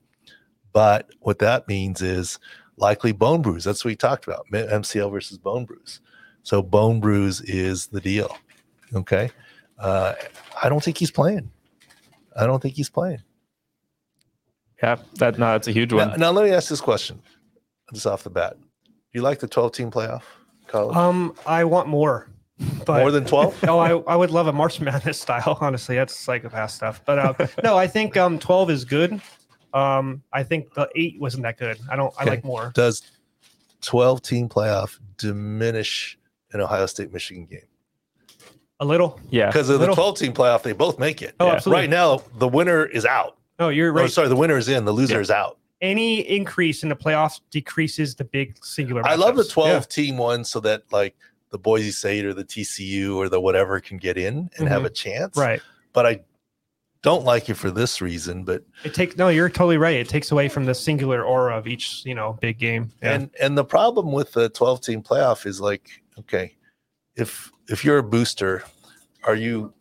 But 0.77 1.09
what 1.21 1.39
that 1.39 1.67
means 1.67 2.03
is 2.03 2.37
likely 2.77 3.11
bone 3.11 3.41
bruise. 3.41 3.63
That's 3.63 3.83
what 3.83 3.89
we 3.89 3.95
talked 3.95 4.27
about. 4.27 4.45
MCL 4.51 5.11
versus 5.11 5.39
bone 5.39 5.65
bruise. 5.65 6.01
So 6.43 6.61
bone 6.61 6.99
bruise 6.99 7.41
is 7.41 7.87
the 7.87 7.99
deal. 7.99 8.37
Okay. 8.93 9.31
Uh, 9.79 10.13
I 10.61 10.69
don't 10.69 10.83
think 10.83 10.99
he's 10.99 11.09
playing. 11.09 11.49
I 12.35 12.45
don't 12.45 12.61
think 12.61 12.75
he's 12.75 12.91
playing. 12.91 13.23
Yeah, 14.83 14.97
that 15.15 15.39
no, 15.39 15.53
that's 15.53 15.67
a 15.67 15.71
huge 15.71 15.91
one. 15.91 16.09
Now, 16.09 16.15
now 16.15 16.29
let 16.29 16.45
me 16.45 16.51
ask 16.51 16.69
this 16.69 16.79
question, 16.79 17.23
just 17.91 18.05
off 18.05 18.23
the 18.23 18.29
bat. 18.29 18.55
Do 18.85 18.91
you 19.13 19.23
like 19.23 19.39
the 19.39 19.47
12 19.47 19.71
team 19.71 19.89
playoff 19.89 20.21
college? 20.67 20.95
Um, 20.95 21.33
I 21.47 21.63
want 21.63 21.87
more. 21.87 22.29
But 22.85 22.99
More 22.99 23.09
than 23.09 23.25
12? 23.25 23.63
oh, 23.67 23.79
I, 23.79 23.97
I 24.13 24.15
would 24.15 24.29
love 24.29 24.45
a 24.45 24.53
March 24.53 24.79
Madness 24.79 25.19
style. 25.19 25.57
Honestly, 25.61 25.95
that's 25.95 26.15
psychopath 26.15 26.69
stuff. 26.69 27.01
But 27.03 27.17
uh, 27.17 27.47
no, 27.63 27.75
I 27.75 27.87
think 27.87 28.15
um 28.15 28.37
12 28.37 28.69
is 28.69 28.85
good. 28.85 29.19
Um, 29.73 30.23
I 30.33 30.43
think 30.43 30.73
the 30.73 30.89
eight 30.95 31.19
wasn't 31.19 31.43
that 31.43 31.57
good. 31.57 31.77
I 31.89 31.95
don't. 31.95 32.13
I 32.17 32.23
like 32.25 32.43
more. 32.43 32.71
Does 32.73 33.01
12 33.81 34.21
team 34.21 34.49
playoff 34.49 34.97
diminish 35.17 36.17
an 36.51 36.61
Ohio 36.61 36.85
State 36.85 37.11
Michigan 37.13 37.45
game? 37.45 37.61
A 38.79 38.85
little. 38.85 39.19
Yeah. 39.29 39.47
Because 39.47 39.69
of 39.69 39.79
the 39.79 39.87
12 39.93 40.17
team 40.17 40.33
playoff, 40.33 40.61
they 40.63 40.71
both 40.73 40.99
make 40.99 41.21
it. 41.21 41.35
Oh, 41.39 41.47
Yeah. 41.47 41.53
absolutely. 41.53 41.81
Right 41.83 41.89
now, 41.89 42.21
the 42.37 42.47
winner 42.47 42.85
is 42.85 43.05
out. 43.05 43.37
Oh, 43.59 43.69
you're 43.69 43.89
Or, 43.91 43.93
right. 44.03 44.11
sorry, 44.11 44.27
the 44.27 44.35
winner 44.35 44.57
is 44.57 44.69
in, 44.69 44.85
the 44.85 44.91
loser 44.91 45.15
Yeah. 45.15 45.21
is 45.21 45.31
out. 45.31 45.57
Any 45.81 46.19
increase 46.21 46.83
in 46.83 46.89
the 46.89 46.95
playoffs 46.95 47.41
decreases 47.51 48.15
the 48.15 48.23
big 48.23 48.63
singular. 48.63 49.05
I 49.05 49.15
love 49.15 49.35
the 49.35 49.43
matchups. 49.43 49.51
12 49.51 49.89
team 49.89 50.17
one 50.17 50.43
so 50.43 50.59
that 50.61 50.83
like 50.91 51.15
the 51.51 51.57
Boise 51.57 51.91
State 51.91 52.25
or 52.25 52.33
the 52.33 52.43
TCU 52.43 53.15
or 53.17 53.29
the 53.29 53.39
whatever 53.39 53.79
can 53.79 53.97
get 53.97 54.17
in 54.17 54.49
and 54.57 54.67
have 54.67 54.85
a 54.85 54.89
chance. 54.89 55.35
Right. 55.37 55.61
But 55.93 56.05
I 56.05 56.19
don't 57.01 57.23
like 57.23 57.49
it 57.49 57.55
for 57.55 57.71
this 57.71 58.01
reason. 58.01 58.43
But 58.43 58.63
It 58.83 58.93
takes 58.93 59.17
no. 59.17 59.29
You're 59.29 59.49
totally 59.49 59.77
right. 59.77 59.95
It 59.95 60.09
takes 60.09 60.31
away 60.31 60.49
from 60.49 60.65
the 60.65 60.75
singular 60.75 61.23
aura 61.23 61.57
of 61.57 61.67
each 61.67 62.05
you 62.05 62.15
know 62.15 62.37
big 62.41 62.57
game. 62.57 62.91
Yeah. 63.01 63.13
and 63.13 63.29
and 63.39 63.57
the 63.57 63.65
problem 63.65 64.11
with 64.11 64.31
the 64.33 64.49
12 64.49 64.81
team 64.81 65.01
playoff 65.03 65.45
is 65.45 65.61
like, 65.61 65.89
okay, 66.19 66.55
if 67.15 67.51
if 67.69 67.83
you're 67.83 67.99
a 67.99 68.03
booster, 68.03 68.63
are 69.23 69.35
you 69.35 69.73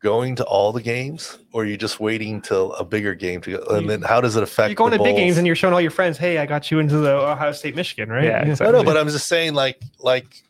going 0.00 0.34
to 0.34 0.44
all 0.44 0.72
the 0.72 0.82
games 0.82 1.38
or 1.52 1.62
are 1.62 1.66
you 1.66 1.76
just 1.76 2.00
waiting 2.00 2.40
till 2.40 2.72
a 2.74 2.84
bigger 2.84 3.14
game 3.14 3.40
to 3.42 3.58
go? 3.58 3.76
And 3.76 3.88
then 3.88 4.02
how 4.02 4.20
does 4.20 4.34
it 4.34 4.42
affect 4.42 4.70
you're 4.70 4.74
going 4.74 4.92
the 4.92 4.98
to 4.98 5.04
big 5.04 5.16
games 5.16 5.36
and 5.36 5.46
you're 5.46 5.56
showing 5.56 5.74
all 5.74 5.80
your 5.80 5.90
friends, 5.90 6.16
hey, 6.16 6.38
I 6.38 6.46
got 6.46 6.70
you 6.70 6.78
into 6.78 6.96
the 6.96 7.12
Ohio 7.12 7.52
State 7.52 7.76
Michigan, 7.76 8.08
right? 8.08 8.24
Yeah, 8.24 8.56
No, 8.60 8.70
no, 8.70 8.82
but 8.82 8.96
I'm 8.96 9.08
just 9.08 9.26
saying, 9.26 9.54
like, 9.54 9.80
like, 9.98 10.42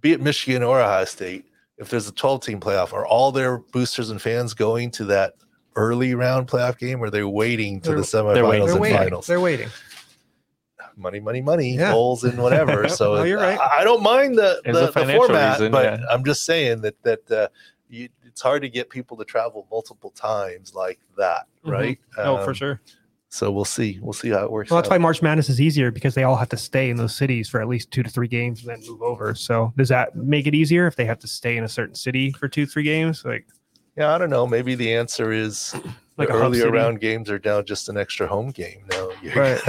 be 0.00 0.12
it 0.12 0.20
Michigan 0.20 0.62
or 0.62 0.80
Ohio 0.80 1.04
State, 1.04 1.44
if 1.80 1.88
there's 1.90 2.06
a 2.06 2.12
12 2.12 2.44
team 2.44 2.60
playoff, 2.60 2.92
are 2.92 3.06
all 3.06 3.32
their 3.32 3.58
boosters 3.58 4.10
and 4.10 4.20
fans 4.22 4.54
going 4.54 4.90
to 4.92 5.04
that 5.06 5.34
early 5.76 6.14
round 6.14 6.46
playoff 6.46 6.78
game, 6.78 7.00
or 7.02 7.06
are 7.06 7.10
they 7.10 7.24
waiting 7.24 7.80
to 7.80 7.90
the 7.90 7.94
They're- 7.96 8.04
semifinals 8.04 8.48
waiting. 8.48 8.66
They're 8.66 8.72
and 8.74 8.80
waiting. 8.80 8.98
finals? 8.98 9.26
They're 9.26 9.40
waiting. 9.40 9.68
Money, 10.96 11.20
money, 11.20 11.40
money, 11.40 11.76
Yeah. 11.76 11.92
bowls 11.92 12.24
and 12.24 12.38
whatever. 12.42 12.86
so 13.00 13.12
Well, 13.12 13.26
you're 13.26 13.38
right. 13.40 13.58
I, 13.58 13.80
I 13.80 13.84
don't 13.84 14.02
mind 14.02 14.36
the 14.36 14.60
the, 14.64 14.72
the 14.72 14.92
format, 14.92 15.52
reason, 15.58 15.72
but 15.72 16.00
yeah. 16.00 16.06
I'm 16.10 16.24
just 16.24 16.44
saying 16.44 16.82
that 16.82 17.02
that 17.04 17.30
uh, 17.30 17.48
you, 17.88 18.08
it's 18.24 18.42
hard 18.42 18.62
to 18.62 18.68
get 18.68 18.90
people 18.90 19.16
to 19.16 19.24
travel 19.24 19.66
multiple 19.70 20.10
times 20.10 20.74
like 20.74 20.98
that, 21.16 21.46
Mhm. 21.64 21.70
right? 21.72 21.98
Oh, 22.18 22.42
for 22.44 22.50
Um, 22.50 22.54
sure. 22.54 22.80
So 23.32 23.48
we'll 23.52 23.64
see. 23.64 23.98
We'll 24.02 24.12
see 24.12 24.30
how 24.30 24.44
it 24.44 24.50
works. 24.50 24.70
Well, 24.70 24.78
that's 24.78 24.88
out. 24.88 24.94
why 24.94 24.98
March 24.98 25.22
Madness 25.22 25.48
is 25.48 25.60
easier 25.60 25.92
because 25.92 26.16
they 26.16 26.24
all 26.24 26.34
have 26.34 26.48
to 26.48 26.56
stay 26.56 26.90
in 26.90 26.96
those 26.96 27.14
cities 27.14 27.48
for 27.48 27.60
at 27.60 27.68
least 27.68 27.92
two 27.92 28.02
to 28.02 28.10
three 28.10 28.26
games 28.26 28.60
and 28.60 28.68
then 28.70 28.82
move 28.90 29.02
over. 29.02 29.36
So 29.36 29.72
does 29.76 29.88
that 29.88 30.16
make 30.16 30.48
it 30.48 30.54
easier 30.54 30.88
if 30.88 30.96
they 30.96 31.04
have 31.04 31.20
to 31.20 31.28
stay 31.28 31.56
in 31.56 31.62
a 31.62 31.68
certain 31.68 31.94
city 31.94 32.32
for 32.32 32.48
two, 32.48 32.66
three 32.66 32.82
games? 32.82 33.24
Like 33.24 33.46
Yeah, 33.96 34.12
I 34.12 34.18
don't 34.18 34.30
know. 34.30 34.48
Maybe 34.48 34.74
the 34.74 34.92
answer 34.92 35.30
is 35.32 35.74
Like 36.16 36.28
the 36.28 36.34
a 36.34 36.38
earlier 36.38 36.70
round 36.72 37.00
games 37.00 37.30
are 37.30 37.40
now 37.44 37.62
just 37.62 37.88
an 37.88 37.96
extra 37.96 38.26
home 38.26 38.50
game. 38.50 38.84
Now 38.90 39.10
Right. 39.36 39.60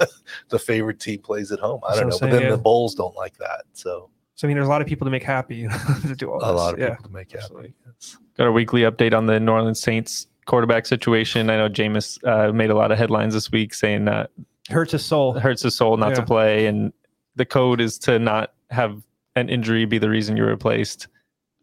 the 0.50 0.58
favorite 0.58 1.00
team 1.00 1.20
plays 1.20 1.50
at 1.52 1.58
home. 1.58 1.80
I 1.84 1.96
That's 1.96 2.00
don't 2.00 2.08
know, 2.10 2.14
what 2.16 2.20
but 2.20 2.26
then 2.32 2.38
saying, 2.40 2.50
the 2.50 2.56
yeah. 2.58 2.62
bowls 2.62 2.94
don't 2.94 3.16
like 3.16 3.38
that. 3.38 3.62
So 3.72 4.10
so 4.34 4.46
I 4.46 4.48
mean 4.48 4.58
there's 4.58 4.66
a 4.66 4.70
lot 4.70 4.82
of 4.82 4.86
people 4.88 5.06
to 5.06 5.10
make 5.10 5.22
happy 5.22 5.66
to 6.06 6.14
do 6.14 6.30
all 6.30 6.38
this. 6.38 6.48
a 6.48 6.52
this. 6.52 6.60
lot 6.60 6.74
of 6.74 6.80
yeah. 6.80 6.90
people 6.90 7.04
to 7.04 7.12
make 7.14 7.32
happy. 7.32 7.42
absolutely. 7.42 7.74
Yes. 7.86 8.18
Got 8.36 8.48
a 8.48 8.52
weekly 8.52 8.82
update 8.82 9.14
on 9.16 9.24
the 9.24 9.40
New 9.40 9.52
Orleans 9.52 9.80
Saints 9.80 10.26
quarterback 10.46 10.86
situation. 10.86 11.50
I 11.50 11.56
know 11.56 11.68
Jameis 11.68 12.18
uh, 12.26 12.52
made 12.52 12.70
a 12.70 12.74
lot 12.74 12.90
of 12.90 12.98
headlines 12.98 13.34
this 13.34 13.50
week 13.50 13.74
saying 13.74 14.06
that 14.06 14.30
Hurts 14.70 14.92
his 14.92 15.04
soul. 15.04 15.38
hurts 15.38 15.62
his 15.62 15.76
soul 15.76 15.96
not 15.96 16.14
to 16.16 16.24
play, 16.24 16.66
and 16.66 16.92
the 17.36 17.44
code 17.44 17.80
is 17.80 17.98
to 18.00 18.18
not 18.18 18.54
have 18.70 19.00
an 19.36 19.48
injury 19.48 19.84
be 19.84 19.98
the 19.98 20.10
reason 20.10 20.36
you're 20.36 20.48
replaced. 20.48 21.06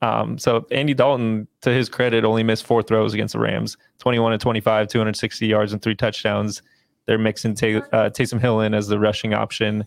Um, 0.01 0.37
so 0.37 0.65
Andy 0.71 0.93
Dalton, 0.93 1.47
to 1.61 1.71
his 1.71 1.89
credit, 1.89 2.23
only 2.23 2.43
missed 2.43 2.65
four 2.65 2.83
throws 2.83 3.13
against 3.13 3.33
the 3.33 3.39
Rams, 3.39 3.77
21 3.99 4.33
to 4.33 4.37
25, 4.37 4.87
260 4.87 5.47
yards 5.47 5.73
and 5.73 5.81
three 5.81 5.95
touchdowns. 5.95 6.61
They're 7.05 7.17
mixing 7.17 7.55
Ta- 7.55 7.85
uh, 7.91 8.09
Taysom 8.09 8.39
Hill 8.39 8.61
in 8.61 8.73
as 8.73 8.87
the 8.87 8.99
rushing 8.99 9.33
option. 9.33 9.85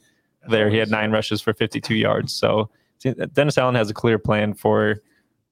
There, 0.49 0.68
he 0.68 0.76
had 0.76 0.90
nine 0.90 1.11
rushes 1.11 1.40
for 1.40 1.53
52 1.55 1.94
yards. 1.94 2.32
So 2.32 2.70
Dennis 3.32 3.59
Allen 3.59 3.74
has 3.74 3.90
a 3.90 3.94
clear 3.94 4.18
plan 4.18 4.55
for 4.55 4.97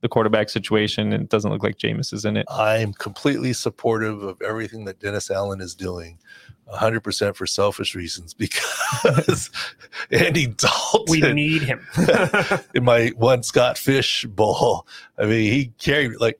the 0.05 0.09
quarterback 0.11 0.51
situation, 0.51 1.15
and 1.15 1.23
it 1.23 1.31
doesn't 1.31 1.51
look 1.51 1.63
like 1.63 1.79
Jameis 1.79 2.13
is 2.13 2.27
in 2.27 2.37
it. 2.37 2.45
I'm 2.51 2.93
completely 2.93 3.55
supportive 3.55 4.23
of 4.23 4.37
everything 4.43 4.85
that 4.85 5.01
Dennis 5.01 5.31
Allen 5.31 5.63
is 5.63 5.75
doing. 5.75 6.19
100% 6.71 7.35
for 7.35 7.47
selfish 7.47 7.95
reasons 7.95 8.35
because 8.35 9.51
Andy 10.11 10.47
Dalton 10.47 11.05
We 11.09 11.21
need 11.33 11.63
him. 11.63 11.87
in 12.75 12.85
my 12.85 13.13
one 13.17 13.43
Scott 13.43 13.79
Fish 13.79 14.27
bowl. 14.27 14.87
I 15.17 15.25
mean, 15.25 15.51
he 15.51 15.73
carried 15.79 16.21
like 16.21 16.39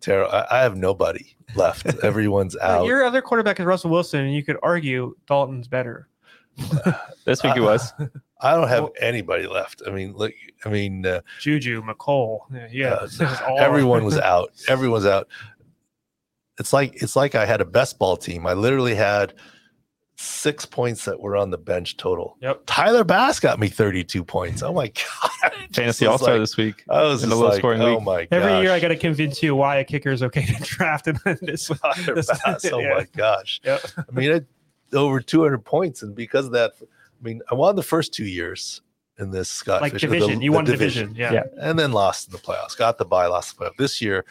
Tara. 0.00 0.26
I, 0.28 0.58
I 0.58 0.62
have 0.62 0.76
nobody 0.76 1.36
left. 1.54 1.86
Everyone's 2.02 2.56
out. 2.56 2.86
Your 2.86 3.04
other 3.04 3.22
quarterback 3.22 3.60
is 3.60 3.66
Russell 3.66 3.90
Wilson, 3.90 4.24
and 4.24 4.34
you 4.34 4.42
could 4.42 4.58
argue 4.64 5.14
Dalton's 5.28 5.68
better. 5.68 6.08
This 7.24 7.42
week 7.44 7.56
it 7.56 7.60
was. 7.60 7.92
I 8.42 8.54
don't 8.56 8.68
have 8.68 8.82
Well- 8.84 8.92
anybody 9.00 9.46
left. 9.46 9.82
I 9.86 9.90
mean, 9.90 10.14
look. 10.14 10.32
I 10.64 10.68
mean, 10.68 11.06
uh, 11.06 11.20
Juju, 11.40 11.82
McCole. 11.82 12.40
Yeah, 12.52 12.68
yeah. 12.70 12.88
Uh, 12.94 13.02
this 13.02 13.20
is 13.20 13.40
all- 13.46 13.58
everyone 13.58 14.04
was 14.04 14.18
out. 14.32 14.50
Everyone's 14.68 15.06
out. 15.06 15.28
It's 16.58 16.72
like 16.72 17.02
it's 17.02 17.16
like 17.16 17.34
I 17.34 17.46
had 17.46 17.60
a 17.60 17.64
best 17.64 17.98
ball 17.98 18.16
team. 18.16 18.46
I 18.46 18.52
literally 18.54 18.94
had 18.94 19.34
six 20.16 20.66
points 20.66 21.06
that 21.06 21.18
were 21.18 21.36
on 21.36 21.50
the 21.50 21.58
bench 21.58 21.96
total. 21.96 22.36
Yep. 22.42 22.62
Tyler 22.66 23.02
Bass 23.02 23.40
got 23.40 23.58
me 23.58 23.68
32 23.68 24.22
points. 24.22 24.62
Oh 24.62 24.72
my 24.72 24.88
god! 25.42 25.52
Fantasy 25.72 26.04
Just 26.04 26.12
All 26.12 26.18
Star 26.18 26.34
like- 26.34 26.42
this 26.42 26.56
week. 26.56 26.84
I 26.88 27.02
was 27.02 27.24
in 27.24 27.30
just 27.30 27.38
a 27.38 27.42
low 27.42 27.48
like, 27.48 27.58
scoring 27.58 27.80
oh 27.80 27.94
league. 27.94 28.02
my 28.04 28.24
god! 28.26 28.36
Every 28.42 28.62
year, 28.62 28.72
I 28.72 28.80
got 28.80 28.88
to 28.88 28.96
convince 28.96 29.42
you 29.42 29.56
why 29.56 29.76
a 29.76 29.84
kicker 29.84 30.10
is 30.12 30.22
okay 30.22 30.44
to 30.44 30.52
draft, 30.62 31.06
and 31.08 31.18
then 31.24 31.38
this. 31.42 31.66
Tyler 31.68 32.14
this- 32.14 32.26
Bass. 32.44 32.64
Oh 32.66 32.78
yeah. 32.80 32.94
my 32.94 33.06
gosh! 33.16 33.60
Yep. 33.64 33.80
I 33.98 34.12
mean, 34.12 34.30
it, 34.30 34.46
over 34.92 35.20
200 35.20 35.64
points, 35.64 36.02
and 36.02 36.14
because 36.14 36.44
of 36.46 36.52
that, 36.52 36.72
I 37.22 37.24
mean, 37.24 37.40
I 37.50 37.54
won 37.54 37.76
the 37.76 37.82
first 37.82 38.12
two 38.12 38.24
years 38.24 38.82
in 39.18 39.30
this 39.30 39.48
Scott 39.48 39.80
Like 39.82 39.92
Fisher, 39.92 40.08
the- 40.08 40.18
division, 40.18 40.42
you 40.42 40.50
the 40.50 40.54
won 40.56 40.64
division. 40.64 41.14
Yeah. 41.16 41.32
Yeah. 41.32 41.42
and 41.60 41.78
then 41.78 41.92
lost 41.92 42.26
in 42.28 42.32
the 42.32 42.38
playoffs. 42.38 42.76
Got 42.76 42.98
the 42.98 43.04
bye, 43.04 43.26
lost 43.26 43.56
the 43.56 43.64
playoff. 43.64 43.76
This 43.76 44.00
year, 44.02 44.24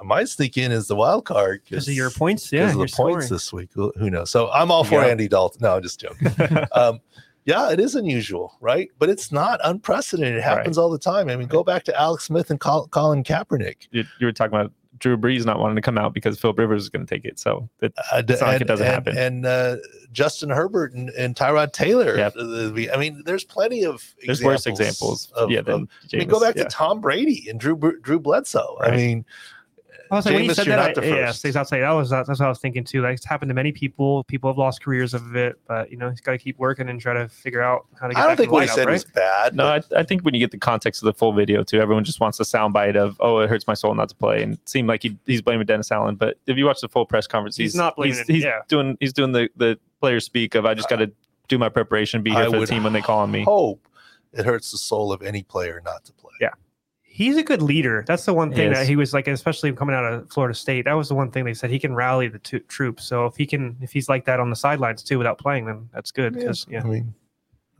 I 0.00 0.04
might 0.04 0.28
sneak 0.28 0.56
in 0.56 0.70
as 0.70 0.86
the 0.86 0.94
wild 0.94 1.24
card 1.24 1.62
Because 1.64 1.88
of 1.88 1.94
your 1.94 2.10
points, 2.10 2.52
yeah, 2.52 2.60
because 2.60 2.72
of 2.74 2.78
your 2.78 2.86
the 2.86 2.92
points 2.96 3.26
scoring. 3.26 3.28
this 3.36 3.52
week. 3.52 3.70
Who 3.74 3.92
who 3.98 4.10
knows? 4.10 4.30
So 4.30 4.48
I'm 4.50 4.70
all 4.70 4.84
for 4.84 5.02
Yeah. 5.02 5.08
Andy 5.08 5.26
Dalton. 5.26 5.60
No, 5.62 5.74
I'm 5.76 5.82
just 5.82 5.98
joking. 5.98 6.28
um, 6.72 7.00
yeah, 7.44 7.72
it 7.72 7.80
is 7.80 7.94
unusual, 7.96 8.56
right? 8.60 8.90
But 8.98 9.08
it's 9.08 9.32
not 9.32 9.58
unprecedented. 9.64 10.36
It 10.36 10.42
happens 10.44 10.76
all 10.78 10.90
the 10.90 10.98
time. 10.98 11.30
I 11.30 11.34
mean, 11.36 11.48
go 11.48 11.64
back 11.64 11.82
to 11.84 11.98
Alex 12.00 12.24
Smith 12.24 12.50
and 12.50 12.60
Col- 12.60 12.86
Colin 12.88 13.24
Kaepernick. 13.24 13.88
You, 13.90 14.04
you 14.20 14.26
were 14.26 14.32
talking 14.32 14.54
about 14.54 14.70
Drew 14.98 15.16
Brees 15.16 15.44
not 15.44 15.58
wanting 15.58 15.76
to 15.76 15.82
come 15.82 15.98
out 15.98 16.12
because 16.14 16.38
Phil 16.38 16.52
Rivers 16.52 16.82
is 16.82 16.88
going 16.88 17.06
to 17.06 17.14
take 17.14 17.24
it. 17.24 17.38
So 17.38 17.68
it, 17.80 17.92
Uh, 18.12 18.22
It's 18.28 18.40
not 18.40 18.48
like 18.48 18.60
it 18.60 18.66
doesn't 18.66 18.86
and- 18.86 18.94
happen. 18.94 19.16
And 19.18 19.46
uh, 19.46 19.76
Justin 20.12 20.50
Herbert 20.50 20.92
and, 20.94 21.10
and 21.10 21.34
Tyrod 21.36 21.72
Taylor. 21.72 22.16
Yep. 22.16 22.34
Uh, 22.36 22.92
I 22.92 22.96
mean, 22.98 23.22
there's 23.24 23.44
plenty 23.44 23.84
of 23.84 24.02
there's 24.26 24.42
worse 24.42 24.66
examples. 24.66 25.30
Of, 25.36 25.50
yeah, 25.50 25.60
of- 25.60 25.68
I 25.68 26.16
mean, 26.16 26.28
go 26.28 26.40
back 26.40 26.56
yeah. 26.56 26.64
to 26.64 26.68
Tom 26.68 27.00
Brady 27.00 27.46
and 27.48 27.58
Drew 27.60 27.76
Drew 28.02 28.18
Bledsoe. 28.18 28.78
I 28.80 28.90
mean, 28.94 29.24
I 30.10 30.14
was 30.14 30.26
like, 30.26 30.34
when 30.34 30.44
you 30.44 30.54
said 30.54 30.66
you're 30.66 30.76
that, 30.76 30.96
not 30.96 30.98
I, 30.98 31.00
the 31.00 31.16
yeah, 31.16 31.26
first. 31.26 31.40
stays 31.40 31.56
outside. 31.56 31.80
That 31.80 31.90
was 31.90 32.10
that's 32.10 32.28
what 32.28 32.40
I 32.40 32.48
was 32.48 32.58
thinking 32.58 32.84
too. 32.84 33.02
Like 33.02 33.16
it's 33.16 33.24
happened 33.24 33.50
to 33.50 33.54
many 33.54 33.72
people. 33.72 34.24
People 34.24 34.50
have 34.50 34.58
lost 34.58 34.82
careers 34.82 35.14
of 35.14 35.36
it, 35.36 35.58
but 35.66 35.90
you 35.90 35.96
know, 35.96 36.10
he's 36.10 36.20
got 36.20 36.32
to 36.32 36.38
keep 36.38 36.58
working 36.58 36.88
and 36.88 37.00
try 37.00 37.14
to 37.14 37.28
figure 37.28 37.62
out 37.62 37.86
how 38.00 38.08
to 38.08 38.14
get 38.14 38.20
I 38.20 38.22
don't 38.22 38.30
back 38.32 38.38
think 38.38 38.52
what 38.52 38.62
he 38.62 38.68
said 38.68 38.86
right? 38.86 38.92
was 38.92 39.04
bad. 39.04 39.54
No, 39.54 39.66
I, 39.66 39.82
I 39.96 40.02
think 40.02 40.22
when 40.22 40.34
you 40.34 40.40
get 40.40 40.50
the 40.50 40.58
context 40.58 41.02
of 41.02 41.06
the 41.06 41.14
full 41.14 41.32
video 41.32 41.62
too, 41.62 41.80
everyone 41.80 42.04
just 42.04 42.20
wants 42.20 42.40
a 42.40 42.44
soundbite 42.44 42.96
of, 42.96 43.16
"Oh, 43.20 43.38
it 43.40 43.50
hurts 43.50 43.66
my 43.66 43.74
soul 43.74 43.94
not 43.94 44.08
to 44.08 44.14
play," 44.14 44.42
and 44.42 44.54
it 44.54 44.68
seemed 44.68 44.88
like 44.88 45.02
he, 45.02 45.16
he's 45.26 45.42
blaming 45.42 45.66
Dennis 45.66 45.90
Allen. 45.90 46.16
But 46.16 46.38
if 46.46 46.56
you 46.56 46.64
watch 46.66 46.80
the 46.80 46.88
full 46.88 47.06
press 47.06 47.26
conference, 47.26 47.56
He's 47.56 47.72
he's, 47.72 47.74
not 47.74 47.96
blaming 47.96 48.16
He's, 48.16 48.26
he's 48.26 48.44
yeah. 48.44 48.60
doing 48.68 48.96
he's 49.00 49.12
doing 49.12 49.32
the 49.32 49.48
the 49.56 49.78
player 50.00 50.20
speak 50.20 50.54
of, 50.54 50.66
"I 50.66 50.74
just 50.74 50.88
got 50.88 50.96
to 50.96 51.10
do 51.48 51.58
my 51.58 51.68
preparation, 51.68 52.22
be 52.22 52.30
here 52.30 52.40
I 52.40 52.50
for 52.50 52.60
the 52.60 52.66
team 52.66 52.84
when 52.84 52.92
they 52.92 53.02
call 53.02 53.20
on 53.20 53.30
me." 53.30 53.42
hope 53.44 53.86
it 54.32 54.44
hurts 54.44 54.70
the 54.70 54.78
soul 54.78 55.12
of 55.12 55.22
any 55.22 55.42
player 55.42 55.80
not 55.84 56.04
to 56.04 56.12
play. 56.12 56.32
Yeah. 56.40 56.50
He's 57.18 57.36
a 57.36 57.42
good 57.42 57.60
leader. 57.62 58.04
That's 58.06 58.24
the 58.24 58.32
one 58.32 58.50
He 58.52 58.58
thing 58.58 58.72
that 58.74 58.86
he 58.86 58.94
was 58.94 59.12
like, 59.12 59.26
especially 59.26 59.72
coming 59.72 59.96
out 59.96 60.04
of 60.04 60.30
Florida 60.30 60.54
State. 60.54 60.84
That 60.84 60.92
was 60.92 61.08
the 61.08 61.16
one 61.16 61.32
thing 61.32 61.44
they 61.44 61.52
said 61.52 61.68
he 61.68 61.80
can 61.80 61.92
rally 61.92 62.28
the 62.28 62.38
two 62.38 62.60
troops. 62.60 63.02
So 63.04 63.26
if 63.26 63.34
he 63.36 63.44
can, 63.44 63.76
if 63.80 63.90
he's 63.90 64.08
like 64.08 64.24
that 64.26 64.38
on 64.38 64.50
the 64.50 64.54
sidelines 64.54 65.02
too, 65.02 65.18
without 65.18 65.36
playing, 65.36 65.66
then 65.66 65.88
that's 65.92 66.12
good. 66.12 66.34
Because 66.34 66.64
yeah, 66.70 66.80
I 66.80 66.84
mean, 66.86 67.12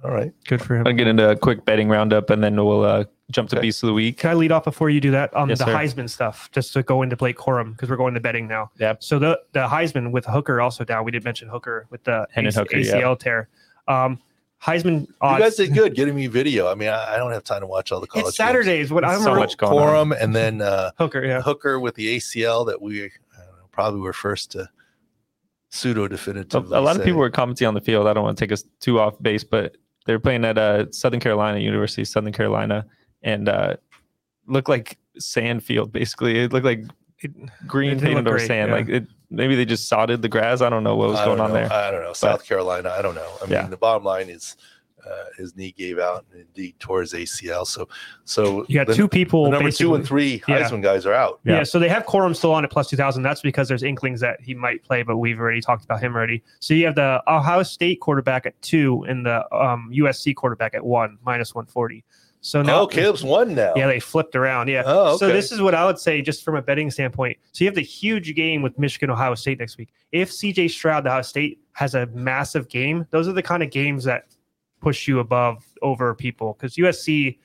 all 0.03 0.11
right. 0.11 0.33
good 0.49 0.61
for 0.61 0.75
him. 0.75 0.89
I'll 0.89 0.93
get 0.93 1.07
into 1.07 1.31
a 1.31 1.37
quick 1.37 1.65
betting 1.65 1.89
roundup, 1.89 2.31
and 2.31 2.43
then 2.43 2.57
we'll 2.57 2.85
uh, 2.85 3.05
jump 3.31 3.49
to 3.51 3.57
Okay. 3.59 3.67
beast 3.69 3.81
of 3.85 3.87
the 3.87 3.93
week. 3.93 4.19
Can 4.19 4.31
I 4.31 4.35
lead 4.35 4.51
off 4.51 4.65
before 4.65 4.91
you 4.91 5.01
do 5.01 5.13
that 5.13 5.33
on 5.35 5.49
Yes, 5.49 5.59
the 5.61 5.67
sir. 5.67 5.73
Heisman 5.75 6.11
stuff, 6.11 6.51
just 6.51 6.73
to 6.73 6.83
go 6.83 7.03
into 7.03 7.15
Blake 7.15 7.37
Corum 7.37 7.75
because 7.75 7.89
we're 7.89 7.97
going 7.97 8.15
to 8.15 8.21
betting 8.21 8.49
now. 8.49 8.73
Yep. 8.81 9.05
So 9.05 9.21
the 9.21 9.41
the 9.53 9.69
Heisman 9.69 10.11
with 10.11 10.25
Hooker 10.27 10.61
also 10.61 10.83
down. 10.83 11.05
We 11.05 11.13
did 11.13 11.23
mention 11.23 11.47
Hooker 11.49 11.87
with 11.91 12.03
the 12.03 12.27
Hendon 12.33 12.49
AC- 12.49 12.59
Hooker, 12.59 12.79
yeah. 12.79 12.93
ACL 12.95 13.17
tear. 13.17 13.49
Um, 13.87 14.19
Heisman 14.63 15.03
You 15.03 15.39
guys 15.39 15.55
did 15.57 15.73
good 15.73 15.95
getting 15.95 16.15
me 16.17 16.27
video. 16.27 16.69
I 16.69 16.75
mean, 16.75 16.89
I, 16.89 17.15
I 17.15 17.17
don't 17.17 17.33
have 17.33 17.45
time 17.45 17.61
to 17.61 17.67
watch 17.67 17.93
all 17.93 18.01
the 18.01 18.07
college. 18.09 18.29
it's 18.29 18.37
Saturdays. 18.37 18.91
What 18.93 19.05
I 19.05 19.11
There's 19.11 19.21
so 19.23 19.31
remember 19.31 19.41
much 19.47 19.57
going 19.57 19.79
on. 20.13 20.13
And 20.19 20.35
then 20.35 20.61
uh, 20.63 20.91
Hooker. 20.99 21.25
Yeah. 21.25 21.41
Hooker 21.43 21.79
with 21.79 21.95
the 21.95 22.17
ACL 22.17 22.67
that 22.67 22.83
we 22.83 23.03
I 23.05 23.07
know, 23.07 23.69
probably 23.71 24.01
were 24.01 24.13
first 24.13 24.51
to 24.53 24.69
pseudo 25.71 26.05
A, 26.05 26.09
definitively. 26.09 26.77
a 26.77 26.81
lot 26.81 26.97
of 26.97 27.05
people 27.05 27.21
were 27.21 27.31
commenting 27.31 27.67
on 27.69 27.75
the 27.75 27.81
field. 27.81 28.07
I 28.09 28.13
don't 28.15 28.25
want 28.25 28.37
to 28.37 28.45
take 28.45 28.53
us 28.53 28.65
too 28.81 28.99
off 28.99 29.15
base, 29.23 29.45
but 29.45 29.77
They 30.07 30.13
were 30.13 30.19
playing 30.19 30.45
at 30.45 30.59
uh, 30.59 30.91
Southern 30.91 31.21
Carolina 31.21 31.59
University, 31.61 32.03
of 32.03 32.09
Southern 32.09 32.33
Carolina, 32.33 32.85
and 33.23 33.49
uh, 33.49 33.77
looked 34.47 34.69
like 34.69 34.99
sand 35.19 35.63
field. 35.63 35.93
Basically, 35.93 36.39
it 36.41 36.53
looked 36.53 36.65
like 36.65 36.85
It- 37.21 37.33
green 37.67 37.91
It 37.93 37.95
didn't 37.97 38.07
painted 38.09 38.29
over 38.29 38.39
sand. 38.39 38.71
yeah. 38.71 38.75
Like 38.77 38.89
it, 38.89 39.07
maybe 39.31 39.55
they 39.55 39.65
just 39.65 39.89
sodded 39.89 40.23
the 40.23 40.29
grass. 40.29 40.61
I 40.61 40.71
don't 40.71 40.85
know 40.85 40.97
what 40.97 41.09
was 41.11 41.19
going 41.21 41.39
don't 41.39 41.47
on 41.47 41.53
there. 41.53 41.73
I 41.73 41.91
don't 41.91 42.03
know. 42.03 42.13
South 42.13 42.45
Carolina, 42.47 42.91
I 42.91 43.03
don't 43.03 43.15
know. 43.15 43.31
I 43.41 43.45
mean, 43.45 43.53
Yeah. 43.53 43.67
the 43.67 43.77
bottom 43.77 44.05
line 44.05 44.29
is 44.29 44.57
uh, 45.09 45.25
his 45.39 45.57
knee 45.57 45.73
gave 45.79 45.99
out 45.99 46.27
and 46.33 46.43
indeed 46.43 46.75
tore 46.81 47.01
his 47.01 47.15
ACL. 47.15 47.67
So, 47.67 47.89
so 48.25 48.67
You 48.69 48.75
got 48.75 48.89
the, 48.89 48.95
two 48.95 49.09
people. 49.09 49.45
the 49.45 49.51
number 49.51 49.71
two 49.71 49.95
and 49.95 50.03
basically- 50.03 50.39
three 50.39 50.43
Yeah. 50.49 50.69
Heisman 50.69 50.83
guys 50.83 51.07
are 51.07 51.15
out. 51.15 51.41
Yeah. 51.45 51.59
Yeah. 51.59 51.63
so 51.63 51.79
they 51.79 51.89
have 51.89 52.05
Corum 52.05 52.37
still 52.37 52.53
on 52.53 52.65
at 52.65 52.71
plus 52.71 52.91
2000. 52.91 53.23
That's 53.23 53.41
because 53.41 53.69
there's 53.69 53.83
inklings 53.83 54.21
that 54.21 54.39
he 54.43 54.55
might 54.55 54.83
play, 54.83 55.03
but 55.03 55.17
we've 55.17 55.39
already 55.39 55.61
talked 55.63 55.85
about 55.85 56.01
him 56.01 56.15
already. 56.15 56.43
So 56.61 56.75
you 56.75 56.85
have 56.85 56.95
the 56.97 57.23
Ohio 57.27 57.63
State 57.63 58.01
quarterback 58.01 58.45
at 58.45 58.61
two 58.61 59.05
and 59.09 59.25
the 59.25 59.45
um, 59.55 59.91
USC 59.95 60.35
quarterback 60.35 60.75
at 60.75 60.85
one, 60.85 61.17
minus 61.25 61.55
140. 61.55 62.05
So 62.41 62.63
now, 62.63 62.83
Oh, 62.83 62.87
Caleb's 62.87 63.25
one 63.25 63.55
now. 63.55 63.73
yeah, 63.77 63.87
they 63.89 63.99
flipped 64.01 64.37
around. 64.37 64.69
Yeah. 64.69 64.83
Oh, 64.87 65.09
okay. 65.15 65.17
So 65.19 65.29
this 65.29 65.51
is 65.51 65.61
what 65.61 65.75
I 65.75 65.85
would 65.85 65.99
say, 65.99 66.23
just 66.23 66.45
from 66.45 66.55
a 66.57 66.63
betting 66.63 66.91
standpoint. 66.91 67.37
So 67.53 67.65
you 67.65 67.69
have 67.69 67.75
the 67.75 67.81
huge 67.83 68.35
game 68.35 68.63
with 68.63 68.79
Michigan, 68.79 69.11
Ohio 69.11 69.35
State 69.35 69.59
next 69.59 69.77
week. 69.77 69.89
If 70.13 70.31
CJ 70.31 70.71
Stroud, 70.71 71.05
the 71.05 71.11
Ohio 71.11 71.23
State, 71.23 71.59
has 71.73 71.95
a 71.95 72.07
massive 72.07 72.69
game, 72.69 73.07
those 73.11 73.27
are 73.29 73.33
the 73.33 73.43
kind 73.43 73.63
of 73.63 73.71
games 73.71 74.05
that 74.05 74.27
push 74.81 75.09
you 75.09 75.19
above 75.19 75.67
over 75.83 76.15
people 76.15 76.53
because 76.55 76.77
USC, 76.77 77.39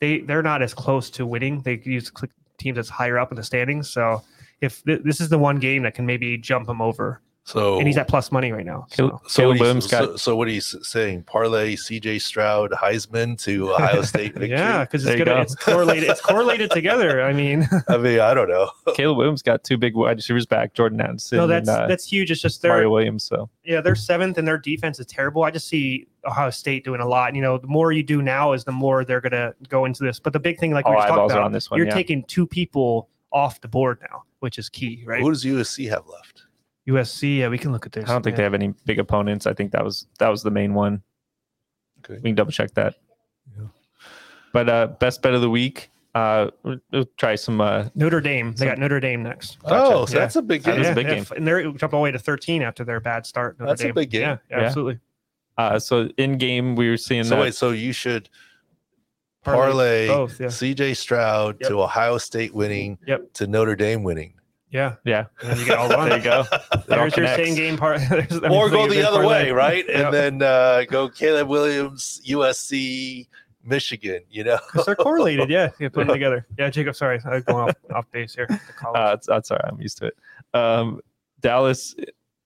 they 0.00 0.20
they're 0.20 0.42
not 0.42 0.62
as 0.62 0.74
close 0.74 1.08
to 1.10 1.24
winning. 1.26 1.62
They 1.62 1.80
use 1.82 2.12
teams 2.58 2.76
that's 2.76 2.90
higher 2.90 3.18
up 3.18 3.32
in 3.32 3.36
the 3.36 3.42
standings. 3.42 3.88
So 3.90 4.22
if 4.60 4.82
th- 4.84 5.00
this 5.04 5.20
is 5.20 5.28
the 5.30 5.38
one 5.38 5.56
game 5.58 5.82
that 5.84 5.94
can 5.94 6.04
maybe 6.06 6.36
jump 6.36 6.66
them 6.66 6.82
over, 6.82 7.20
So 7.46 7.78
and 7.78 7.86
he's 7.86 7.98
at 7.98 8.08
plus 8.08 8.32
money 8.32 8.52
right 8.52 8.64
now. 8.64 8.86
So. 8.90 9.20
So 9.26 9.42
Caleb 9.42 9.56
what, 9.56 9.60
Williams 9.60 9.84
he's, 9.84 9.90
so, 9.90 10.16
so 10.16 10.34
what 10.36 10.48
he's 10.48 10.74
saying, 10.82 11.24
parlay 11.24 11.76
CJ 11.76 12.22
Stroud 12.22 12.70
Heisman 12.70 13.38
to 13.42 13.74
Ohio 13.74 14.00
State 14.00 14.32
victory. 14.34 14.50
Yeah, 14.50 14.84
because 14.84 15.04
it's 15.04 15.22
go. 15.22 15.40
it's 15.40 15.54
correlated. 15.54 16.08
It's 16.08 16.22
correlated 16.22 16.70
together. 16.72 17.22
I 17.22 17.34
mean, 17.34 17.68
I 17.88 17.98
mean, 17.98 18.20
I 18.20 18.32
don't 18.32 18.48
know. 18.48 18.70
Caleb 18.94 19.18
Williams 19.18 19.42
got 19.42 19.62
two 19.62 19.76
big 19.76 19.94
wide 19.94 20.16
receivers 20.16 20.46
back, 20.46 20.72
Jordan 20.72 21.02
Addison 21.02 21.36
no, 21.36 21.46
that's 21.46 21.68
and 21.68 21.82
uh, 21.82 21.86
that's 21.86 22.06
huge. 22.06 22.30
It's 22.30 22.40
just 22.40 22.62
they're 22.62 22.72
Mario 22.72 22.90
Williams. 22.90 23.24
So 23.24 23.50
yeah, 23.62 23.82
they're 23.82 23.94
seventh 23.94 24.38
and 24.38 24.48
their 24.48 24.58
defense 24.58 24.98
is 24.98 25.04
terrible. 25.04 25.42
I 25.42 25.50
just 25.50 25.68
see 25.68 26.06
Ohio 26.24 26.48
State 26.48 26.82
doing 26.82 27.02
a 27.02 27.06
lot. 27.06 27.28
And, 27.28 27.36
you 27.36 27.42
know, 27.42 27.58
the 27.58 27.66
more 27.66 27.92
you 27.92 28.02
do 28.02 28.22
now 28.22 28.54
is 28.54 28.64
the 28.64 28.72
more 28.72 29.04
they're 29.04 29.20
gonna 29.20 29.54
go 29.68 29.84
into 29.84 30.02
this. 30.02 30.18
But 30.18 30.32
the 30.32 30.40
big 30.40 30.58
thing, 30.58 30.72
like 30.72 30.86
we 30.86 30.92
all 30.92 30.96
were 30.96 31.02
talking 31.02 31.14
eyeballs 31.14 31.32
are 31.32 31.36
about, 31.36 31.44
on 31.44 31.52
this 31.52 31.70
one. 31.70 31.76
you're 31.76 31.88
yeah. 31.88 31.94
taking 31.94 32.24
two 32.24 32.46
people 32.46 33.10
off 33.32 33.60
the 33.60 33.68
board 33.68 33.98
now, 34.10 34.22
which 34.40 34.58
is 34.58 34.70
key, 34.70 35.02
right? 35.04 35.20
Who 35.20 35.30
does 35.30 35.44
USC 35.44 35.90
have 35.90 36.06
left? 36.06 36.43
USC, 36.88 37.38
yeah, 37.38 37.48
we 37.48 37.58
can 37.58 37.72
look 37.72 37.86
at 37.86 37.92
this. 37.92 38.04
I 38.08 38.12
don't 38.12 38.22
think 38.22 38.34
yeah. 38.34 38.38
they 38.38 38.42
have 38.44 38.54
any 38.54 38.74
big 38.84 38.98
opponents. 38.98 39.46
I 39.46 39.54
think 39.54 39.72
that 39.72 39.84
was 39.84 40.06
that 40.18 40.28
was 40.28 40.42
the 40.42 40.50
main 40.50 40.74
one. 40.74 41.02
Okay. 42.04 42.14
We 42.22 42.28
can 42.30 42.34
double 42.34 42.52
check 42.52 42.74
that. 42.74 42.96
Yeah. 43.56 43.66
But 44.52 44.68
uh, 44.68 44.86
best 44.98 45.22
bet 45.22 45.34
of 45.34 45.40
the 45.40 45.50
week. 45.50 45.90
Uh, 46.14 46.50
we'll, 46.62 46.78
we'll 46.92 47.06
try 47.16 47.34
some. 47.34 47.60
Uh, 47.60 47.88
Notre 47.94 48.20
Dame. 48.20 48.52
They 48.52 48.58
So- 48.58 48.64
got 48.66 48.78
Notre 48.78 49.00
Dame 49.00 49.22
next. 49.22 49.58
Oh, 49.64 50.04
so 50.06 50.14
Yeah. 50.14 50.20
that's 50.20 50.36
a 50.36 50.42
big 50.42 50.62
That 50.62 50.72
game. 50.74 50.82
is 50.82 50.88
a 50.90 50.94
big 50.94 51.06
yeah, 51.08 51.14
game. 51.16 51.26
And 51.36 51.46
they're 51.46 51.62
jumped 51.62 51.82
all 51.82 51.88
the 52.00 52.04
way 52.04 52.12
to 52.12 52.18
13 52.18 52.62
after 52.62 52.84
their 52.84 53.00
bad 53.00 53.26
start. 53.26 53.58
Notre 53.58 53.70
That's 53.72 53.82
a 53.82 53.92
big 53.92 54.10
game. 54.10 54.20
Yeah, 54.22 54.36
yeah, 54.50 54.58
Yeah. 54.60 54.64
absolutely. 54.66 55.00
uh, 55.58 55.78
so 55.78 56.08
in 56.18 56.38
game, 56.38 56.76
we 56.76 56.88
were 56.88 56.96
seeing 56.96 57.24
So 57.24 57.30
that. 57.30 57.40
wait, 57.40 57.54
so 57.54 57.70
you 57.70 57.92
should 57.92 58.28
Parlay 59.42 60.06
parlay 60.06 60.08
both, 60.08 60.40
yeah. 60.40 60.46
CJ 60.46 60.94
Stroud 60.96 61.56
Yep. 61.60 61.68
to 61.70 61.82
Ohio 61.82 62.18
State 62.18 62.54
winning 62.54 62.98
Yep. 63.06 63.32
to 63.34 63.46
Notre 63.48 63.74
Dame 63.74 64.02
winning. 64.04 64.34
Yeah. 64.74 64.96
yeah, 65.04 65.26
And 65.40 65.50
then 65.50 65.58
you 65.60 65.64
get 65.66 65.78
all 65.78 65.88
one. 65.88 66.08
there 66.08 66.18
you 66.18 66.24
go. 66.24 66.44
It 66.72 66.86
There's 66.88 67.16
your 67.16 67.28
same 67.28 67.54
game 67.54 67.76
part. 67.78 68.00
there's- 68.10 68.32
I 68.32 68.48
mean, 68.48 68.50
or 68.50 68.68
go 68.68 68.88
the 68.88 69.06
other 69.06 69.18
parlay. 69.22 69.44
way, 69.44 69.50
right? 69.52 69.84
Yep. 69.88 69.96
And 70.04 70.12
then 70.12 70.42
uh, 70.42 70.82
go 70.90 71.08
Caleb 71.08 71.48
Williams, 71.48 72.20
USC, 72.28 73.28
Michigan. 73.64 74.22
You 74.28 74.42
know, 74.44 74.58
Because 74.72 74.84
they're 74.86 74.96
correlated, 74.96 75.48
yeah. 75.48 75.70
You 75.78 75.90
put 75.90 76.06
them 76.08 76.14
together. 76.14 76.46
Yeah, 76.58 76.70
Jacob, 76.70 76.96
sorry. 76.96 77.20
I'm 77.24 77.42
going 77.42 77.70
off, 77.70 77.76
off 77.94 78.10
base 78.10 78.34
here. 78.34 78.46
The 78.48 78.58
college. 78.76 78.98
Uh, 78.98 79.10
that's, 79.10 79.26
that's 79.28 79.50
all 79.52 79.58
right. 79.62 79.72
I'm 79.72 79.80
used 79.80 79.98
to 79.98 80.06
it. 80.06 80.16
Um, 80.54 81.00
Dallas 81.40 81.94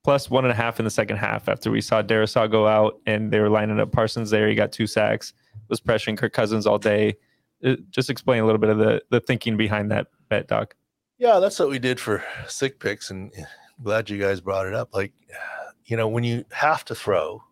plus 0.05 0.29
one 0.31 0.45
and 0.45 0.53
a 0.53 0.55
half 0.55 0.79
in 0.79 0.85
the 0.85 0.91
second 0.91 1.17
half 1.17 1.49
after 1.49 1.71
we 1.71 1.81
saw 1.81 2.03
Darrisaw 2.03 2.51
go 2.51 2.67
out 2.69 2.99
and 3.07 3.31
they 3.33 3.41
were 3.41 3.49
lining 3.51 3.81
up 3.81 3.91
Parsons 3.93 4.31
there. 4.31 4.49
He 4.49 4.55
got 4.55 4.71
two 4.71 4.87
sacks, 4.87 5.33
was 5.69 5.81
pressuring 5.81 6.17
Kirk 6.19 6.33
Cousins 6.33 6.67
all 6.67 6.79
day. 6.79 7.17
Uh, 7.65 7.77
just 7.91 8.11
explain 8.11 8.43
a 8.43 8.47
little 8.47 8.61
bit 8.61 8.71
of 8.71 8.79
the, 8.79 9.03
the 9.11 9.21
thinking 9.21 9.57
behind 9.57 9.91
that 9.93 10.07
bet, 10.29 10.47
Doc. 10.47 10.75
Yeah, 11.19 11.39
that's 11.41 11.59
what 11.59 11.69
we 11.69 11.79
did 11.79 12.01
for 12.01 12.25
sick 12.47 12.79
picks, 12.79 13.11
and 13.11 13.33
glad 13.83 14.09
you 14.09 14.19
guys 14.19 14.41
brought 14.41 14.67
it 14.67 14.75
up. 14.75 14.95
Like, 14.95 15.13
you 15.85 15.97
know, 15.97 16.09
when 16.09 16.25
you 16.25 16.45
have 16.53 16.85
to 16.87 16.95
throw, 16.95 17.43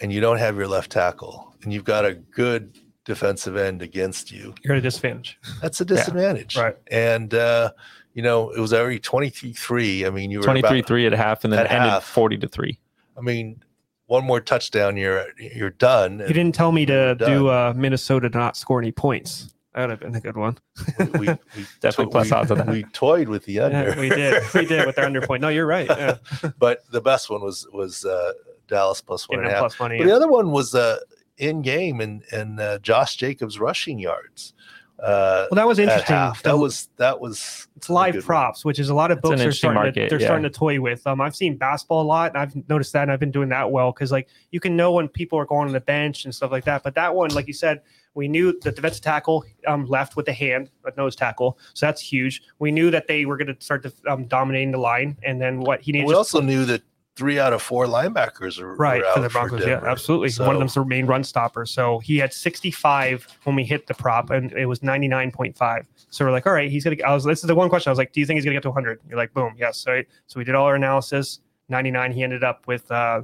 and 0.00 0.12
you 0.12 0.20
don't 0.20 0.38
have 0.38 0.56
your 0.56 0.68
left 0.68 0.90
tackle, 0.90 1.54
and 1.62 1.72
you've 1.72 1.84
got 1.84 2.04
a 2.04 2.14
good 2.14 2.78
defensive 3.04 3.56
end 3.56 3.82
against 3.82 4.32
you, 4.32 4.54
You're 4.64 4.74
at 4.74 4.78
a 4.78 4.82
disadvantage. 4.82 5.38
that's 5.60 5.80
a 5.80 5.84
disadvantage. 5.84 6.56
Right. 6.56 6.76
And 6.90 7.34
uh, 7.34 7.72
you 8.14 8.22
know, 8.22 8.50
it 8.50 8.60
was 8.60 8.72
already 8.72 8.98
23-3. 8.98 10.06
I 10.06 10.10
mean, 10.10 10.30
you 10.30 10.38
were 10.38 10.44
23 10.44 10.78
about, 10.80 10.88
3 10.88 11.06
at 11.06 11.12
half 11.12 11.44
and 11.44 11.52
then 11.52 11.60
at 11.60 11.70
ended 11.70 11.90
half. 11.90 12.04
40 12.04 12.38
to 12.38 12.48
3. 12.48 12.78
I 13.16 13.20
mean, 13.20 13.62
one 14.06 14.24
more 14.24 14.40
touchdown, 14.40 14.96
you're 14.96 15.26
you're 15.38 15.70
done. 15.70 16.18
You 16.18 16.34
didn't 16.34 16.54
tell 16.54 16.72
me 16.72 16.84
to 16.86 17.14
do 17.14 17.48
uh, 17.48 17.72
Minnesota 17.76 18.28
to 18.28 18.36
not 18.36 18.56
score 18.56 18.80
any 18.80 18.90
points. 18.90 19.54
That 19.74 19.82
would 19.82 19.90
have 19.90 20.00
been 20.00 20.14
a 20.16 20.20
good 20.20 20.36
one. 20.36 20.58
we, 20.98 21.04
we, 21.04 21.18
we 21.56 21.66
Definitely 21.80 22.06
to- 22.06 22.10
plus 22.10 22.30
we- 22.30 22.32
odds 22.32 22.50
on 22.50 22.58
that. 22.58 22.68
We 22.68 22.82
toyed 22.84 23.28
with 23.28 23.44
the 23.44 23.60
under. 23.60 23.90
Yeah, 23.90 24.00
we 24.00 24.08
did. 24.08 24.42
We 24.52 24.66
did 24.66 24.86
with 24.86 24.96
their 24.96 25.06
under 25.06 25.20
point. 25.20 25.42
No, 25.42 25.48
you're 25.48 25.66
right. 25.66 25.88
Yeah. 25.88 26.18
but 26.58 26.90
the 26.90 27.00
best 27.00 27.30
one 27.30 27.40
was 27.42 27.68
was 27.72 28.04
uh, 28.04 28.32
Dallas 28.66 29.00
plus 29.00 29.28
one 29.28 29.38
Getting 29.38 29.50
and 29.50 29.56
a 29.56 29.60
plus 29.60 29.78
money. 29.78 29.98
But 29.98 30.06
the 30.06 30.16
other 30.16 30.28
one 30.28 30.50
was 30.50 30.74
uh, 30.74 30.98
in 31.38 31.62
game 31.62 32.00
and 32.00 32.22
and 32.32 32.58
uh, 32.58 32.78
Josh 32.80 33.16
Jacobs 33.16 33.60
rushing 33.60 33.98
yards. 33.98 34.54
Uh, 34.98 35.46
Well, 35.50 35.56
that 35.56 35.66
was 35.66 35.78
interesting. 35.78 36.14
half. 36.14 36.42
That 36.42 36.58
was 36.58 36.88
that 36.96 37.20
was 37.20 37.68
it's 37.76 37.88
live 37.88 38.14
good 38.14 38.20
one. 38.20 38.26
props, 38.26 38.64
which 38.64 38.78
is 38.78 38.90
a 38.90 38.94
lot 38.94 39.10
of 39.10 39.22
books 39.22 39.40
are 39.40 39.52
starting 39.52 39.76
market, 39.76 39.94
to, 39.94 40.08
they're 40.10 40.20
yeah. 40.20 40.26
starting 40.26 40.42
to 40.42 40.50
toy 40.50 40.78
with. 40.78 41.06
Um, 41.06 41.20
I've 41.22 41.34
seen 41.34 41.56
basketball 41.56 42.02
a 42.02 42.04
lot, 42.04 42.32
and 42.32 42.38
I've 42.38 42.68
noticed 42.68 42.92
that, 42.92 43.02
and 43.04 43.12
I've 43.12 43.20
been 43.20 43.30
doing 43.30 43.48
that 43.48 43.70
well 43.70 43.92
because 43.92 44.12
like 44.12 44.28
you 44.50 44.60
can 44.60 44.76
know 44.76 44.92
when 44.92 45.08
people 45.08 45.38
are 45.38 45.46
going 45.46 45.68
on 45.68 45.72
the 45.72 45.80
bench 45.80 46.26
and 46.26 46.34
stuff 46.34 46.50
like 46.50 46.64
that. 46.64 46.82
But 46.82 46.96
that 46.96 47.14
one, 47.14 47.30
like 47.30 47.46
you 47.46 47.54
said, 47.54 47.80
we 48.14 48.28
knew 48.28 48.52
that 48.52 48.62
the 48.62 48.72
defensive 48.72 49.02
tackle 49.02 49.44
um, 49.66 49.86
left 49.86 50.16
with 50.16 50.26
the 50.26 50.32
hand, 50.32 50.70
but 50.82 50.96
nose 50.96 51.14
tackle, 51.14 51.58
so 51.74 51.86
that's 51.86 52.00
huge. 52.00 52.42
We 52.58 52.72
knew 52.72 52.90
that 52.90 53.06
they 53.06 53.24
were 53.24 53.36
going 53.36 53.54
to 53.54 53.56
start 53.64 53.82
to, 53.84 53.92
um, 54.08 54.26
dominating 54.26 54.72
the 54.72 54.78
line, 54.78 55.16
and 55.22 55.40
then 55.40 55.60
what 55.60 55.80
he 55.80 55.92
needed. 55.92 56.06
We 56.08 56.14
also 56.14 56.40
knew 56.40 56.64
that 56.66 56.82
three 57.16 57.38
out 57.38 57.52
of 57.52 57.60
four 57.60 57.86
linebackers 57.86 58.58
are 58.60 58.74
right 58.76 59.02
were 59.02 59.12
for 59.12 59.20
the 59.20 59.28
Broncos. 59.28 59.60
yeah, 59.60 59.66
Denver. 59.74 59.88
absolutely. 59.88 60.28
One 60.28 60.32
So- 60.48 60.50
of 60.52 60.58
them's 60.58 60.74
the 60.74 60.84
main 60.84 61.06
run 61.06 61.22
stopper. 61.22 61.66
So 61.66 61.98
he 61.98 62.16
had 62.18 62.32
65 62.32 63.26
when 63.44 63.54
we 63.56 63.64
hit 63.64 63.86
the 63.86 63.94
prop, 63.94 64.30
and 64.30 64.52
it 64.52 64.66
was 64.66 64.80
99.5. 64.82 65.86
So 66.10 66.24
we're 66.24 66.30
like, 66.30 66.46
all 66.46 66.52
right, 66.52 66.70
he's 66.70 66.82
gonna. 66.84 66.96
I 67.06 67.12
was. 67.14 67.24
This 67.24 67.40
is 67.40 67.46
the 67.46 67.54
one 67.54 67.68
question. 67.68 67.90
I 67.90 67.92
was 67.92 67.98
like, 67.98 68.12
do 68.12 68.20
you 68.20 68.26
think 68.26 68.38
he's 68.38 68.44
gonna 68.44 68.56
get 68.56 68.62
to 68.62 68.70
100? 68.70 69.00
You're 69.08 69.18
like, 69.18 69.32
boom, 69.34 69.54
yes. 69.58 69.76
So 69.78 70.02
so 70.26 70.38
we 70.38 70.44
did 70.44 70.54
all 70.54 70.66
our 70.66 70.74
analysis. 70.74 71.40
99. 71.68 72.10
He 72.12 72.22
ended 72.24 72.42
up 72.42 72.66
with 72.66 72.90
uh 72.90 73.22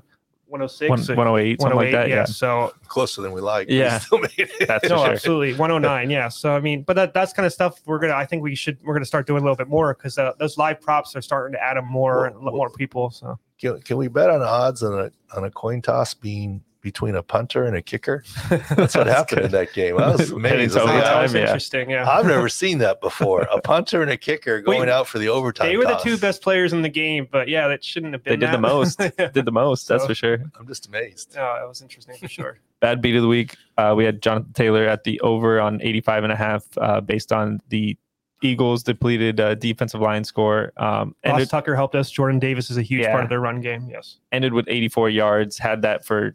106. 0.48 0.88
One, 0.88 0.98
108, 1.16 1.60
something 1.60 1.76
like 1.76 1.84
108, 1.86 1.92
that. 1.92 2.08
yeah. 2.08 2.14
Yeah. 2.16 2.24
So 2.24 2.72
closer 2.88 3.22
than 3.22 3.32
we 3.32 3.40
like. 3.40 3.66
but 3.68 3.72
we 3.74 3.78
Yeah. 3.80 3.98
still 3.98 4.18
made 4.20 4.30
it. 4.38 4.66
That's 4.68 4.88
no, 4.88 4.98
sure. 5.04 5.12
absolutely 5.12 5.54
109. 5.54 6.10
Yeah. 6.10 6.28
So 6.28 6.54
I 6.54 6.60
mean, 6.60 6.82
but 6.82 6.94
that 6.96 7.14
that's 7.14 7.32
kind 7.32 7.46
of 7.46 7.52
stuff 7.52 7.80
we're 7.86 7.98
gonna. 7.98 8.14
I 8.14 8.24
think 8.26 8.42
we 8.42 8.54
should. 8.54 8.78
We're 8.84 8.94
gonna 8.94 9.04
start 9.04 9.26
doing 9.26 9.40
a 9.40 9.44
little 9.44 9.56
bit 9.56 9.68
more 9.68 9.94
because 9.94 10.18
uh, 10.18 10.32
those 10.38 10.56
live 10.58 10.80
props 10.80 11.14
are 11.16 11.22
starting 11.22 11.52
to 11.54 11.62
add 11.62 11.76
them 11.76 11.86
more 11.86 12.16
Well, 12.16 12.24
and 12.26 12.34
a 12.34 12.38
lot 12.38 12.44
well- 12.52 12.56
more 12.56 12.70
people. 12.70 13.10
So 13.10 13.38
Can, 13.60 13.80
can 13.82 13.96
we 13.96 14.08
bet 14.08 14.30
on 14.30 14.42
odds 14.42 14.82
on 14.82 14.92
a 14.98 15.10
on 15.36 15.44
a 15.44 15.50
coin 15.50 15.82
toss 15.82 16.14
being 16.14 16.62
between 16.86 17.16
a 17.16 17.22
punter 17.22 17.64
and 17.64 17.74
a 17.76 17.82
kicker? 17.82 18.22
That's 18.48 18.94
what 18.96 19.08
happened 19.08 19.42
in 19.46 19.50
that 19.50 19.72
game. 19.72 19.98
I 19.98 20.10
was 20.12 20.20
Heading 20.30 20.36
amazed. 20.38 20.74
to 20.74 20.80
I 20.80 20.84
was 20.84 20.86
like, 20.92 20.94
overtime, 20.94 21.02
that 21.16 21.22
was 21.22 21.34
yeah. 21.34 21.40
interesting. 21.40 21.90
Yeah. 21.90 22.08
I've 22.08 22.26
never 22.26 22.48
seen 22.62 22.78
that 22.78 23.00
before. 23.00 23.42
A 23.52 23.60
punter 23.60 24.02
and 24.02 24.10
a 24.12 24.16
kicker 24.16 24.60
going 24.60 24.80
Wait, 24.80 24.88
out 24.88 25.08
for 25.08 25.18
the 25.18 25.28
overtime. 25.28 25.66
They 25.66 25.76
were 25.76 25.84
the 25.84 25.96
two 25.96 26.16
best 26.16 26.40
players 26.42 26.72
in 26.72 26.82
the 26.82 26.88
game, 26.88 27.26
but 27.30 27.48
yeah, 27.48 27.66
that 27.68 27.82
shouldn't 27.82 28.12
have 28.12 28.22
been. 28.22 28.38
They 28.38 28.46
been. 28.46 28.52
did 28.52 28.56
the 28.56 28.62
most. 28.62 29.00
yeah. 29.18 29.28
Did 29.28 29.44
the 29.44 29.52
most, 29.52 29.88
that's 29.88 30.04
So- 30.04 30.08
for 30.08 30.14
sure. 30.14 30.38
I'm 30.58 30.66
just 30.68 30.86
amazed. 30.86 31.34
No, 31.34 31.56
that 31.58 31.66
was 31.68 31.82
interesting 31.82 32.16
for 32.18 32.28
sure. 32.28 32.60
bad 32.80 33.02
beat 33.02 33.16
of 33.16 33.22
the 33.22 33.28
week. 33.28 33.56
Uh, 33.76 33.94
we 33.96 34.04
had 34.04 34.22
Jonathan 34.22 34.52
Taylor 34.52 34.84
at 34.86 35.02
the 35.04 35.20
over 35.20 35.60
on 35.60 35.82
85 35.82 36.22
and 36.24 36.32
a 36.32 36.36
half 36.36 36.64
uh, 36.78 37.00
based 37.00 37.32
on 37.32 37.60
the 37.68 37.98
Eagles 38.42 38.82
depleted 38.82 39.40
uh, 39.40 39.54
defensive 39.54 40.00
line 40.02 40.22
score. 40.22 40.70
Um, 40.76 41.16
Ross 41.24 41.48
Tucker 41.48 41.74
helped 41.74 41.94
us. 41.94 42.10
Jordan 42.10 42.38
Davis 42.38 42.70
is 42.70 42.76
a 42.76 42.82
huge 42.82 43.02
Yeah. 43.02 43.12
part 43.12 43.24
of 43.24 43.30
their 43.30 43.40
run 43.40 43.62
game. 43.62 43.88
Yes. 43.90 44.18
ended 44.30 44.52
with 44.52 44.66
84 44.68 45.08
yards, 45.08 45.56
had 45.56 45.80
that 45.82 46.04
for 46.04 46.34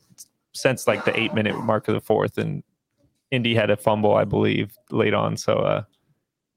since 0.54 0.88
like 0.88 1.06
the 1.06 1.18
eight 1.20 1.34
minute 1.34 1.58
mark 1.58 1.88
of 1.88 1.94
the 1.94 2.02
fourth. 2.02 2.38
And 2.38 2.64
Indy 3.32 3.56
had 3.56 3.70
a 3.70 3.78
fumble, 3.78 4.16
I 4.16 4.26
believe, 4.26 4.78
late 4.90 5.14
on. 5.14 5.38
So 5.38 5.54
uh, 5.56 5.84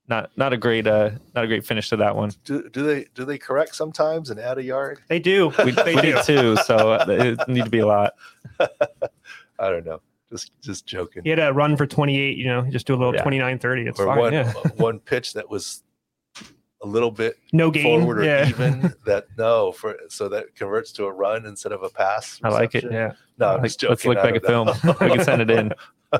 not 0.08 0.30
not 0.36 0.52
a 0.52 0.56
great 0.56 0.86
uh, 0.86 1.10
not 1.34 1.44
a 1.44 1.46
great 1.46 1.64
finish 1.64 1.88
to 1.90 1.96
that 1.96 2.16
one. 2.16 2.32
Do, 2.44 2.68
do 2.70 2.82
they 2.82 3.06
do 3.14 3.24
they 3.24 3.38
correct 3.38 3.74
sometimes 3.74 4.30
and 4.30 4.40
add 4.40 4.58
a 4.58 4.62
yard? 4.62 5.00
They 5.08 5.18
do. 5.18 5.52
We, 5.64 5.70
they 5.70 5.94
we 5.94 6.02
do. 6.02 6.22
too, 6.24 6.56
so 6.64 6.92
uh, 6.92 7.06
it 7.08 7.48
need 7.48 7.64
to 7.64 7.70
be 7.70 7.78
a 7.78 7.86
lot. 7.86 8.14
I 8.60 9.70
don't 9.70 9.86
know. 9.86 10.00
Just 10.30 10.50
just 10.60 10.84
joking. 10.84 11.22
He 11.22 11.30
had 11.30 11.38
a 11.38 11.52
run 11.52 11.76
for 11.76 11.86
28, 11.86 12.36
you 12.36 12.46
know, 12.46 12.68
just 12.70 12.86
do 12.88 12.94
a 12.94 12.96
little 12.96 13.14
Yeah. 13.14 13.22
29 13.22 13.58
30. 13.60 13.82
It's 13.86 14.00
or 14.00 14.06
fine. 14.06 14.18
one 14.18 14.32
yeah. 14.32 14.52
one 14.76 14.98
pitch 14.98 15.32
that 15.34 15.48
was 15.48 15.83
a 16.84 16.86
little 16.86 17.10
bit 17.10 17.38
No 17.52 17.70
gain. 17.70 17.82
forward 17.82 18.18
or 18.20 18.24
yeah. 18.24 18.46
even 18.48 18.94
that 19.06 19.26
no 19.38 19.72
for 19.72 19.96
so 20.08 20.28
that 20.28 20.54
converts 20.54 20.92
to 20.92 21.06
a 21.06 21.12
run 21.12 21.46
instead 21.46 21.72
of 21.72 21.82
a 21.82 21.88
pass. 21.88 22.38
I 22.44 22.50
like 22.50 22.74
it. 22.74 22.84
Yeah. 22.84 23.12
No, 23.38 23.48
I'm 23.48 23.62
Like, 23.62 23.64
just 23.64 23.82
let's 23.82 24.04
look 24.04 24.18
I 24.18 24.22
back 24.22 24.36
at 24.36 24.44
film. 24.46 24.66
know. 24.84 24.96
We 25.00 25.08
can 25.16 25.24
send 25.24 25.42
it 25.42 25.50
in. 25.50 25.72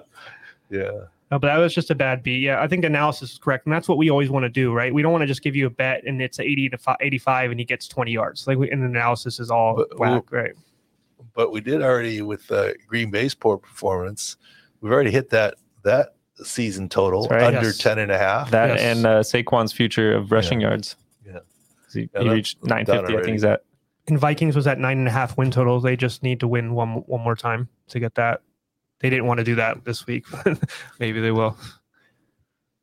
yeah. 0.71 0.91
No, 1.31 1.39
but 1.39 1.49
that 1.49 1.59
was 1.59 1.75
just 1.75 1.91
a 1.91 1.95
bad 1.95 2.23
beat. 2.23 2.41
Yeah, 2.43 2.62
I 2.62 2.69
think 2.69 2.85
analysis 2.85 3.33
is 3.33 3.39
correct, 3.39 3.67
and 3.67 3.75
that's 3.75 3.89
what 3.89 3.99
we 3.99 4.11
always 4.11 4.31
want 4.31 4.45
to 4.45 4.49
do, 4.49 4.73
right? 4.73 4.93
We 4.93 5.03
don't 5.03 5.12
want 5.12 5.23
to 5.23 5.27
just 5.27 5.43
give 5.43 5.57
you 5.57 5.67
a 5.67 5.71
bet 5.71 6.05
and 6.05 6.21
it's 6.23 6.39
80 6.39 6.71
to 6.71 6.79
fi- 6.79 6.97
85 7.01 7.51
and 7.53 7.61
he 7.61 7.67
gets 7.67 7.89
20 7.89 8.11
yards. 8.12 8.47
Like, 8.47 8.59
we, 8.59 8.71
and 8.71 8.83
the 8.83 8.87
analysis 8.87 9.41
is 9.41 9.51
all 9.51 9.75
But 9.77 9.99
whack, 9.99 10.31
right? 10.33 10.53
But 11.35 11.51
we 11.51 11.61
did 11.61 11.83
already 11.83 12.23
with 12.23 12.47
the 12.47 12.75
Green 12.87 13.11
Bay's 13.11 13.35
poor 13.35 13.59
performance. 13.59 14.37
We've 14.81 14.93
already 14.93 15.11
hit 15.11 15.31
that 15.31 15.55
that 15.83 16.14
season 16.43 16.89
total 16.89 17.26
right. 17.28 17.43
under 17.55 17.68
Yes. 17.68 17.78
10 17.78 17.99
and 17.99 18.11
a 18.12 18.18
half. 18.18 18.51
That 18.51 18.70
Yes. 18.70 18.80
and 18.80 19.07
uh, 19.07 19.20
Saquon's 19.20 19.72
future 19.72 20.14
of 20.14 20.32
rushing 20.32 20.61
yards. 20.61 20.97
Yeah. 21.24 21.39
He, 21.93 22.09
Yeah, 22.14 22.22
he 22.22 22.28
reached 22.30 22.64
950. 22.64 23.14
I 23.16 23.22
think 23.22 23.32
he's 23.32 23.45
at. 23.45 23.62
And 24.07 24.18
Vikings 24.18 24.55
was 24.57 24.66
at 24.66 24.78
nine 24.78 24.99
and 24.99 25.09
a 25.09 25.11
half 25.11 25.39
win 25.39 25.51
total. 25.51 25.80
They 25.80 25.97
just 25.97 26.22
need 26.22 26.41
to 26.41 26.49
win 26.49 26.74
one 26.74 27.05
one 27.07 27.22
more 27.22 27.37
time 27.37 27.68
to 27.89 27.99
get 28.01 28.14
that. 28.16 28.43
They 29.01 29.09
didn't 29.11 29.26
want 29.26 29.39
to 29.39 29.45
do 29.45 29.55
that 29.55 29.85
this 29.85 30.07
week. 30.07 30.26
but 30.45 30.59
Maybe 31.01 31.20
they 31.20 31.30
will. 31.30 31.57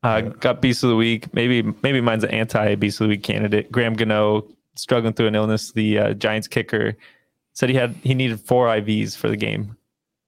Uh, 0.03 0.21
Yeah. 0.23 0.29
got 0.39 0.61
beast 0.61 0.83
of 0.83 0.89
the 0.89 0.95
week. 0.95 1.31
Maybe 1.33 1.61
maybe 1.83 2.01
mine's 2.01 2.23
an 2.23 2.31
anti 2.31 2.73
beast 2.75 2.99
of 3.01 3.05
the 3.05 3.09
week 3.09 3.23
candidate. 3.23 3.71
Graham 3.71 3.93
Gano 3.95 4.47
struggling 4.75 5.13
through 5.13 5.27
an 5.27 5.35
illness. 5.35 5.71
The 5.73 5.99
uh, 5.99 6.13
Giants 6.13 6.47
kicker 6.47 6.95
said 7.53 7.69
he 7.69 7.75
had 7.75 7.95
he 8.01 8.13
needed 8.15 8.39
four 8.39 8.67
IVs 8.67 9.15
for 9.15 9.29
the 9.29 9.37
game. 9.37 9.77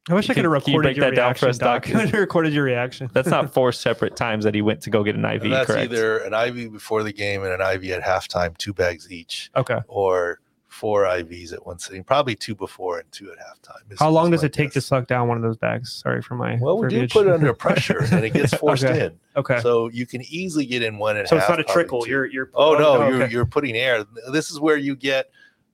I 0.09 0.13
wish 0.15 0.29
I 0.29 0.33
could 0.33 0.43
have 0.43 0.63
can 0.63 0.73
you 0.73 0.77
recorded 0.79 0.83
break 0.87 0.97
your 0.97 1.09
that 1.11 1.15
down 1.15 1.33
for 1.35 1.45
reaction. 1.45 1.49
us, 1.49 1.57
Doc. 1.57 1.85
Doc? 1.85 1.95
I 1.95 1.99
could 2.01 2.09
have 2.11 2.19
recorded 2.19 2.53
your 2.53 2.65
reaction. 2.65 3.09
That's 3.13 3.29
not 3.29 3.53
four 3.53 3.71
separate 3.71 4.15
times 4.17 4.43
that 4.43 4.53
he 4.53 4.61
went 4.61 4.81
to 4.81 4.89
go 4.89 5.01
get 5.03 5.15
an 5.15 5.23
IV. 5.23 5.43
And 5.43 5.53
that's 5.53 5.67
correct? 5.67 5.91
either 5.93 6.17
an 6.19 6.33
IV 6.33 6.73
before 6.73 7.03
the 7.03 7.13
game 7.13 7.43
and 7.43 7.53
an 7.53 7.61
IV 7.61 7.89
at 7.91 8.03
halftime, 8.03 8.57
two 8.57 8.73
bags 8.73 9.09
each, 9.11 9.49
okay. 9.55 9.79
or 9.87 10.39
four 10.67 11.03
IVs 11.03 11.53
at 11.53 11.65
one 11.65 11.79
sitting. 11.79 12.03
Probably 12.03 12.35
two 12.35 12.53
before 12.55 12.99
and 12.99 13.09
two 13.13 13.31
at 13.31 13.37
halftime. 13.37 13.97
How 13.97 14.09
long 14.09 14.31
does 14.31 14.43
it 14.43 14.51
take 14.51 14.71
to 14.71 14.81
suck 14.81 15.07
down 15.07 15.29
one 15.29 15.37
of 15.37 15.43
those 15.43 15.55
bags? 15.55 15.93
Sorry 15.93 16.21
for 16.21 16.35
my. 16.35 16.57
Well, 16.59 16.77
we 16.79 16.89
do 16.89 17.07
put 17.07 17.27
it 17.27 17.31
under 17.33 17.53
pressure 17.53 18.03
and 18.11 18.25
it 18.25 18.33
gets 18.33 18.53
forced 18.55 18.83
Okay. 18.83 19.05
in. 19.05 19.19
okay. 19.37 19.61
So 19.61 19.87
you 19.89 20.05
can 20.05 20.21
easily 20.23 20.65
get 20.65 20.81
in 20.83 20.97
one 20.97 21.15
and 21.15 21.27
So 21.29 21.35
a 21.35 21.39
it's 21.39 21.47
half, 21.47 21.57
not 21.59 21.69
a 21.69 21.71
trickle. 21.71 22.01
two. 22.01 22.09
You're 22.09 22.25
you're. 22.25 22.49
Oh 22.55 22.73
no, 22.73 23.07
you're 23.07 23.27
you're 23.27 23.45
putting 23.45 23.77
air. 23.77 24.03
This 24.31 24.51
is 24.51 24.59
where 24.59 24.75
you 24.75 24.95
get 24.97 25.29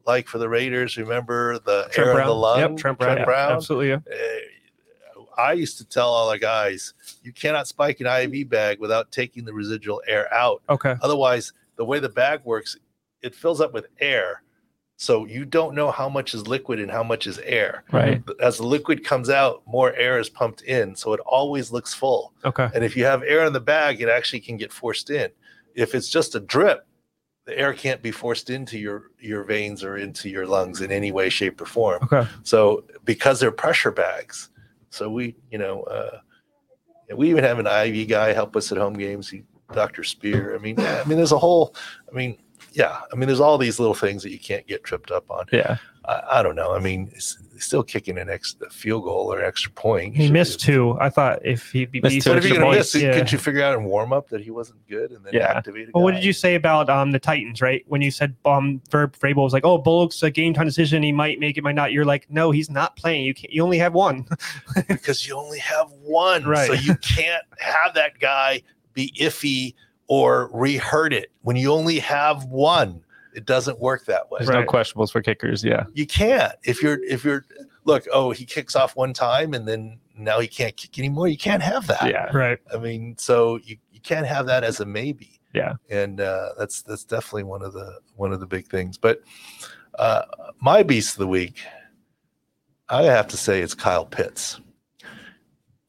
like 0.10 0.28
for 0.28 0.40
the 0.40 0.50
Raiders. 0.50 0.98
Remember 0.98 1.60
the 1.60 1.88
Trent 1.92 2.08
air 2.08 2.14
Brown. 2.16 2.22
in 2.22 2.28
the 2.28 2.36
lung. 2.36 2.60
Yep, 2.60 2.78
Trent 2.78 2.98
Brown. 2.98 3.16
Trent 3.16 3.26
Brown. 3.28 3.52
Absolutely. 3.54 3.90
Yeah. 3.90 4.00
Eh, 4.12 4.40
I 5.38 5.54
used 5.54 5.78
to 5.78 5.86
tell 5.86 6.10
all 6.10 6.30
the 6.30 6.40
guys, 6.40 6.94
you 7.24 7.32
cannot 7.32 7.68
spike 7.68 8.02
an 8.02 8.08
IV 8.08 8.50
bag 8.50 8.80
without 8.80 9.12
taking 9.12 9.46
the 9.46 9.54
residual 9.54 10.02
air 10.08 10.32
out. 10.34 10.62
Okay. 10.68 10.96
Otherwise, 11.02 11.54
the 11.78 11.86
way 11.86 12.00
the 12.00 12.10
bag 12.10 12.42
works, 12.44 12.76
it 13.22 13.34
fills 13.36 13.62
up 13.62 13.72
with 13.72 13.86
air. 14.02 14.44
So 14.98 15.26
you 15.26 15.46
don't 15.46 15.76
know 15.76 15.92
how 15.92 16.10
much 16.10 16.34
is 16.34 16.46
liquid 16.46 16.80
and 16.82 16.92
how 16.92 17.04
much 17.04 17.26
is 17.26 17.40
air. 17.40 17.86
right. 17.94 18.22
As 18.42 18.58
the 18.58 18.66
liquid 18.66 19.06
comes 19.06 19.30
out, 19.30 19.62
more 19.66 19.94
air 19.94 20.20
is 20.20 20.30
pumped 20.30 20.64
in. 20.64 20.94
So 20.94 21.14
it 21.14 21.22
always 21.22 21.72
looks 21.72 21.94
full. 21.94 22.34
Okay. 22.44 22.68
And 22.74 22.84
if 22.84 22.98
you 22.98 23.06
have 23.06 23.24
air 23.24 23.46
in 23.46 23.54
the 23.54 23.62
bag, 23.62 24.02
it 24.02 24.10
actually 24.10 24.42
can 24.42 24.58
get 24.58 24.74
forced 24.74 25.10
in. 25.10 25.30
If 25.74 25.96
it's 25.96 26.10
just 26.10 26.36
a 26.36 26.42
drip, 26.42 26.86
the 27.50 27.58
air 27.58 27.74
can't 27.74 28.02
be 28.04 28.12
forced 28.12 28.52
into 28.52 28.78
your 28.78 29.10
your 29.20 29.44
veins 29.44 29.84
or 29.84 29.98
into 29.98 30.30
your 30.30 30.46
lungs 30.46 30.82
in 30.82 30.92
any 30.92 31.12
way, 31.12 31.30
shape, 31.30 31.60
or 31.60 31.66
form. 31.66 32.00
Okay. 32.04 32.30
So 32.44 32.84
because 33.06 33.40
they're 33.40 33.52
pressure 33.52 33.92
bags, 33.92 34.50
so 34.92 35.10
we, 35.10 35.36
you 35.50 35.58
know, 35.58 35.82
uh, 35.84 36.20
we 37.16 37.30
even 37.30 37.44
have 37.44 37.58
an 37.58 37.66
IV 37.66 38.08
guy 38.08 38.34
help 38.34 38.56
us 38.56 38.72
at 38.72 38.78
home 38.78 38.94
games. 38.94 39.30
He, 39.30 39.44
Dr. 39.74 40.04
Spear. 40.04 40.56
I 40.56 40.60
mean, 40.60 40.76
yeah, 40.78 41.02
I 41.04 41.08
mean, 41.08 41.18
there's 41.18 41.32
a 41.32 41.40
whole. 41.40 41.76
I 42.08 42.16
mean, 42.16 42.38
yeah. 42.74 43.00
I 43.12 43.16
mean, 43.16 43.28
there's 43.28 43.40
all 43.40 43.58
these 43.58 43.80
little 43.80 43.96
things 43.96 44.24
that 44.24 44.32
you 44.32 44.40
can't 44.40 44.66
get 44.68 44.84
tripped 44.84 45.12
up 45.12 45.30
on. 45.30 45.46
Yeah. 45.52 45.78
I, 46.06 46.22
I 46.40 46.44
don't 46.44 46.56
know. 46.56 46.74
I 46.74 46.80
mean, 46.80 47.10
it's 47.14 47.38
still 47.58 47.84
kicking 47.84 48.18
an 48.18 48.30
extra 48.30 48.70
field 48.70 49.04
goal 49.04 49.32
or 49.34 49.44
extra 49.44 49.72
point. 49.72 50.16
He 50.16 50.24
should 50.26 50.34
missed 50.34 50.60
be- 50.60 50.66
two. 50.68 50.98
I 51.00 51.10
thought 51.10 51.46
if 51.46 51.72
he'd 51.72 51.92
be 51.92 52.00
Missed 52.02 52.14
beast- 52.16 52.24
two 52.26 52.30
But 52.32 52.38
if 52.38 52.46
you're 52.46 52.54
gonna 52.58 52.66
points, 52.72 52.94
miss, 52.96 53.04
yeah. 53.04 53.14
could 53.18 53.32
you 53.32 53.38
figure 53.38 53.62
out 53.62 53.78
in 53.78 53.84
warm 53.84 54.14
up 54.14 54.30
that 54.30 54.42
he 54.42 54.50
wasn't 54.50 54.80
good 54.88 55.12
and 55.12 55.24
then 55.26 55.34
Yeah. 55.34 55.52
activate? 55.58 55.90
a 55.90 55.92
Well, 55.94 56.04
what 56.04 56.14
did 56.16 56.24
you 56.24 56.32
say 56.34 56.56
about 56.56 56.90
um 56.90 57.12
the 57.12 57.20
Titans, 57.20 57.62
right? 57.62 57.84
When 57.88 58.02
you 58.02 58.12
said 58.12 58.36
um 58.46 58.82
Verb 58.90 59.16
Vrabel 59.18 59.44
was 59.44 59.54
like, 59.54 59.66
oh, 59.66 59.78
Bullock's 59.78 60.24
a 60.24 60.32
game 60.32 60.54
time 60.54 60.66
decision. 60.68 61.04
He 61.04 61.12
might 61.12 61.40
make 61.40 61.58
it, 61.58 61.64
might 61.64 61.76
not. 61.76 61.92
You're 61.92 62.06
like, 62.06 62.26
no, 62.30 62.52
he's 62.52 62.70
not 62.70 62.96
playing. 62.96 63.26
You 63.26 63.34
can't. 63.34 63.52
You 63.54 63.64
only 63.64 63.78
have 63.80 63.94
one. 63.94 64.26
because 64.88 65.28
you 65.28 65.36
only 65.36 65.60
have 65.60 65.92
one. 66.02 66.46
Right? 66.46 66.68
So 66.68 66.74
you 66.74 66.96
can't 66.96 67.44
have 67.60 67.94
that 67.96 68.20
guy 68.20 68.62
be 68.94 69.14
iffy 69.20 69.76
or 70.10 70.50
rehurt 70.52 71.14
it. 71.14 71.32
When 71.44 71.56
you 71.56 71.72
only 71.72 72.00
have 72.00 72.44
one, 72.46 73.02
it 73.36 73.46
doesn't 73.46 73.80
work 73.80 74.06
that 74.06 74.30
way. 74.30 74.40
There's 74.40 74.50
Right. 74.50 74.66
no 74.66 74.72
questionables 74.72 75.12
for 75.12 75.22
kickers. 75.22 75.64
Yeah. 75.64 75.86
You 75.94 76.06
can't. 76.06 76.54
If 76.64 76.82
you're 76.84 77.02
if 77.06 77.24
you're 77.24 77.46
look, 77.86 78.06
oh, 78.12 78.32
he 78.32 78.44
kicks 78.44 78.76
off 78.76 78.96
one 78.96 79.14
time 79.14 79.54
and 79.54 79.68
then 79.68 80.00
now 80.18 80.40
he 80.40 80.48
can't 80.48 80.76
kick 80.76 80.98
anymore. 81.00 81.28
You 81.30 81.38
can't 81.38 81.62
have 81.64 81.88
that. 81.88 82.10
Yeah. 82.10 82.26
right. 82.36 82.60
I 82.74 82.78
mean, 82.78 83.16
so 83.18 83.58
you, 83.64 83.78
you 83.92 84.02
can't 84.02 84.26
have 84.26 84.48
that 84.48 84.64
as 84.64 84.80
a 84.82 84.86
maybe. 84.86 85.40
Yeah. 85.54 85.74
And 85.90 86.20
uh, 86.20 86.50
that's 86.58 86.82
that's 86.82 87.04
definitely 87.04 87.44
one 87.44 87.62
of 87.62 87.74
the 87.74 88.00
one 88.16 88.34
of 88.34 88.40
the 88.40 88.48
big 88.48 88.68
things. 88.68 88.98
But 88.98 89.22
uh, 90.00 90.24
my 90.60 90.82
beast 90.84 91.14
of 91.14 91.20
the 91.20 91.28
week, 91.28 91.60
I 92.90 93.04
have 93.04 93.28
to 93.28 93.38
say, 93.38 93.62
it's 93.62 93.76
Kyle 93.76 94.06
Pitts. 94.06 94.60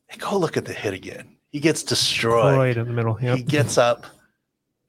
Hey, 0.08 0.18
go 0.18 0.36
look 0.38 0.56
at 0.58 0.66
the 0.66 0.72
hit 0.74 0.92
again. 0.92 1.36
He 1.50 1.60
gets 1.60 1.82
destroyed. 1.82 2.56
Right 2.56 2.76
in 2.76 2.86
the 2.86 2.92
middle. 2.92 3.14
He 3.14 3.42
gets 3.42 3.76
up, 3.78 4.06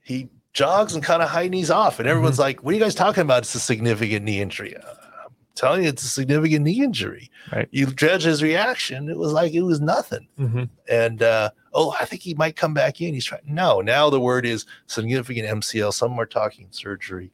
he 0.04 0.30
jogs 0.54 0.94
and 0.94 1.04
kind 1.04 1.22
of 1.24 1.30
high 1.30 1.48
knees 1.48 1.72
off, 1.72 2.00
and 2.00 2.08
everyone's 2.08 2.36
Mm-hmm. 2.36 2.42
like, 2.42 2.64
"What 2.64 2.72
are 2.72 2.78
you 2.78 2.84
guys 2.84 2.96
talking 2.96 3.22
about? 3.22 3.40
It's 3.40 3.56
a 3.56 3.60
significant 3.60 4.26
knee 4.26 4.42
injury." 4.42 4.76
Uh, 4.78 4.82
I'm 5.26 5.36
telling 5.56 5.84
you, 5.84 5.90
it's 5.90 6.04
a 6.04 6.08
significant 6.08 6.64
knee 6.66 6.84
injury. 6.84 7.32
Right. 7.52 7.68
You 7.72 7.88
judge 7.88 8.24
his 8.24 8.44
reaction; 8.44 9.10
it 9.10 9.18
was 9.18 9.32
like 9.34 9.54
it 9.54 9.62
was 9.64 9.82
nothing 9.82 10.28
Mhm. 10.40 10.70
and 10.90 11.24
uh, 11.24 11.50
oh, 11.74 11.96
I 12.00 12.06
think 12.06 12.22
he 12.22 12.34
might 12.36 12.56
come 12.56 12.74
back 12.74 13.02
in. 13.02 13.14
He's 13.14 13.26
trying. 13.26 13.42
No, 13.48 13.82
now 13.82 14.10
the 14.10 14.20
word 14.20 14.46
is 14.46 14.66
significant 14.88 15.48
MCL. 15.48 15.94
Some 15.94 16.20
are 16.20 16.26
talking 16.28 16.68
surgery. 16.72 17.32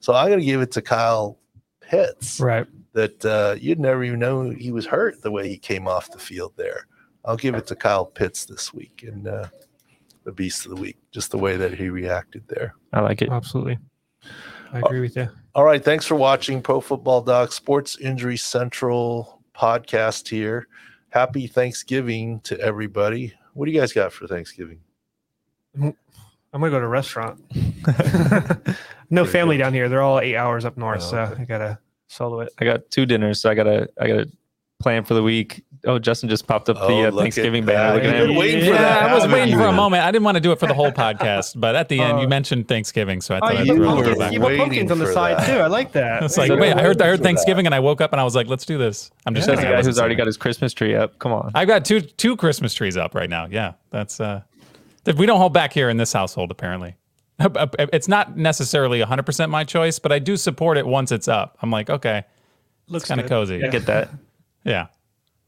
So 0.00 0.12
I'm 0.14 0.26
going 0.28 0.40
to 0.40 0.44
give 0.44 0.60
it 0.60 0.70
to 0.72 0.82
Kyle 0.82 1.38
Pitts 1.80 2.38
Right. 2.40 2.66
that 2.92 3.24
uh, 3.24 3.56
you'd 3.58 3.80
never 3.80 4.04
even 4.04 4.18
know 4.18 4.50
he 4.50 4.70
was 4.70 4.84
hurt 4.86 5.22
the 5.22 5.30
way 5.30 5.48
he 5.48 5.56
came 5.56 5.88
off 5.88 6.10
the 6.12 6.18
field 6.18 6.52
there. 6.56 6.86
I'll 7.26 7.36
give 7.36 7.54
it 7.54 7.66
to 7.68 7.76
Kyle 7.76 8.06
Pitts 8.06 8.44
this 8.44 8.72
week 8.72 9.04
and 9.06 9.26
uh, 9.26 9.46
the 10.24 10.32
beast 10.32 10.64
of 10.64 10.70
the 10.70 10.80
week, 10.80 10.96
just 11.12 11.30
the 11.30 11.38
way 11.38 11.56
that 11.56 11.74
he 11.74 11.88
reacted 11.88 12.44
there. 12.48 12.74
I 12.92 13.00
like 13.00 13.20
it. 13.22 13.30
Absolutely. 13.30 13.78
I 14.72 14.78
agree 14.78 15.00
with 15.00 15.16
you. 15.16 15.28
All 15.54 15.64
right. 15.64 15.82
Thanks 15.84 16.04
for 16.06 16.14
watching 16.14 16.62
Pro 16.62 16.80
Football 16.80 17.22
Doc 17.22 17.52
Sports 17.52 17.98
Injury 17.98 18.36
Central 18.36 19.42
podcast 19.56 20.28
here. 20.28 20.68
Happy 21.10 21.46
Thanksgiving 21.46 22.40
to 22.40 22.58
everybody. 22.60 23.32
What 23.54 23.66
do 23.66 23.72
you 23.72 23.80
guys 23.80 23.92
got 23.92 24.12
for 24.12 24.26
Thanksgiving? 24.26 24.80
I'm 25.80 25.94
gonna 26.52 26.70
go 26.70 26.78
to 26.80 26.86
a 26.86 26.88
restaurant. 26.88 27.40
no 29.10 29.24
Very 29.24 29.26
family 29.26 29.56
down 29.56 29.72
here. 29.72 29.88
They're 29.88 30.02
all 30.02 30.20
eight 30.20 30.36
hours 30.36 30.64
up 30.64 30.76
north, 30.76 31.02
Oh, 31.02 31.10
so 31.10 31.18
okay. 31.18 31.42
I 31.42 31.44
gotta 31.44 31.78
solo 32.08 32.40
it. 32.40 32.52
I 32.58 32.64
got 32.64 32.90
two 32.90 33.06
dinners, 33.06 33.40
so 33.40 33.50
I 33.50 33.54
gotta 33.54 33.88
I 34.00 34.08
gotta 34.08 34.28
plan 34.78 35.04
for 35.04 35.14
the 35.14 35.22
week. 35.22 35.62
Oh, 35.86 35.98
Justin 36.00 36.28
just 36.28 36.46
popped 36.48 36.68
up 36.68 36.78
Oh, 36.80 36.88
the 36.88 37.06
uh, 37.08 37.10
look 37.12 37.22
Thanksgiving 37.22 37.64
that. 37.66 37.72
banner. 37.72 37.94
Look 37.94 38.04
at 38.04 38.28
him. 38.30 38.34
waiting 38.36 38.60
for 38.60 38.74
Yeah, 38.74 39.06
I 39.08 39.14
was 39.14 39.26
waiting 39.28 39.56
for 39.56 39.66
a 39.66 39.72
moment. 39.72 40.02
I 40.02 40.10
didn't 40.10 40.24
want 40.24 40.34
to 40.34 40.40
do 40.40 40.50
it 40.50 40.58
for 40.58 40.66
the 40.66 40.74
whole 40.74 40.90
podcast, 40.90 41.52
but 41.60 41.76
at 41.76 41.88
the 41.88 42.00
end, 42.00 42.18
Oh. 42.18 42.20
you 42.22 42.28
mentioned 42.28 42.66
Thanksgiving, 42.66 43.20
so 43.20 43.36
I 43.36 43.38
Oh, 43.38 43.40
thought 43.40 43.52
you 43.52 43.58
I'd 43.60 43.66
put, 43.66 43.68
you 43.68 43.76
throw 43.76 43.84
were 43.84 43.92
it 43.92 44.04
pumpkins, 44.04 44.18
back. 44.18 44.32
you 44.32 44.40
put 44.40 44.56
pumpkins 44.58 44.90
on 44.90 44.98
the 44.98 45.12
side 45.12 45.38
that. 45.38 45.46
too. 45.46 45.58
I 45.60 45.66
like 45.68 45.92
that. 45.92 46.24
It's 46.24 46.36
like, 46.36 46.50
wait, 46.50 46.72
I 46.76 46.82
heard, 46.82 47.00
I 47.00 47.06
heard 47.06 47.18
for 47.18 47.22
Thanksgiving, 47.24 47.66
and 47.66 47.74
I 47.74 47.78
woke 47.80 48.00
up 48.00 48.12
and 48.12 48.20
I 48.20 48.24
was 48.24 48.34
like, 48.34 48.48
let's 48.48 48.64
do 48.66 48.78
this. 48.78 49.10
I'm 49.26 49.34
just 49.34 49.46
Just 49.46 49.58
kidding. 49.60 49.70
the 49.70 49.76
guy 49.80 49.86
who's 49.86 49.98
already 50.00 50.16
got 50.16 50.26
his 50.26 50.36
Christmas 50.36 50.72
tree 50.72 50.94
up. 50.96 51.18
Come 51.20 51.32
on. 51.32 51.52
I've 51.54 51.68
got 51.68 51.84
two 51.84 52.00
two 52.00 52.36
Christmas 52.36 52.74
trees 52.74 52.96
up 52.96 53.14
right 53.14 53.30
now. 53.30 53.46
Yeah, 53.48 53.74
that's 53.90 54.18
uh, 54.20 54.42
we 55.16 55.24
don't 55.26 55.38
hold 55.38 55.52
back 55.52 55.72
here 55.72 55.88
in 55.88 55.98
this 55.98 56.12
household. 56.12 56.50
Apparently, 56.50 56.96
it's 57.38 58.08
not 58.08 58.36
necessarily 58.36 58.98
100 59.00 59.22
percent 59.24 59.50
my 59.52 59.62
choice, 59.62 59.98
but 60.00 60.10
I 60.10 60.18
do 60.18 60.36
support 60.36 60.78
it 60.78 60.86
once 60.86 61.12
it's 61.12 61.28
up. 61.28 61.58
I'm 61.62 61.70
like, 61.70 61.90
okay, 61.90 62.24
Looks 62.88 63.06
kind 63.08 63.20
of 63.20 63.26
good. 63.26 63.30
cozy. 63.30 63.64
I 63.64 63.68
get 63.68 63.86
that. 63.86 64.10
Yeah. 64.66 64.88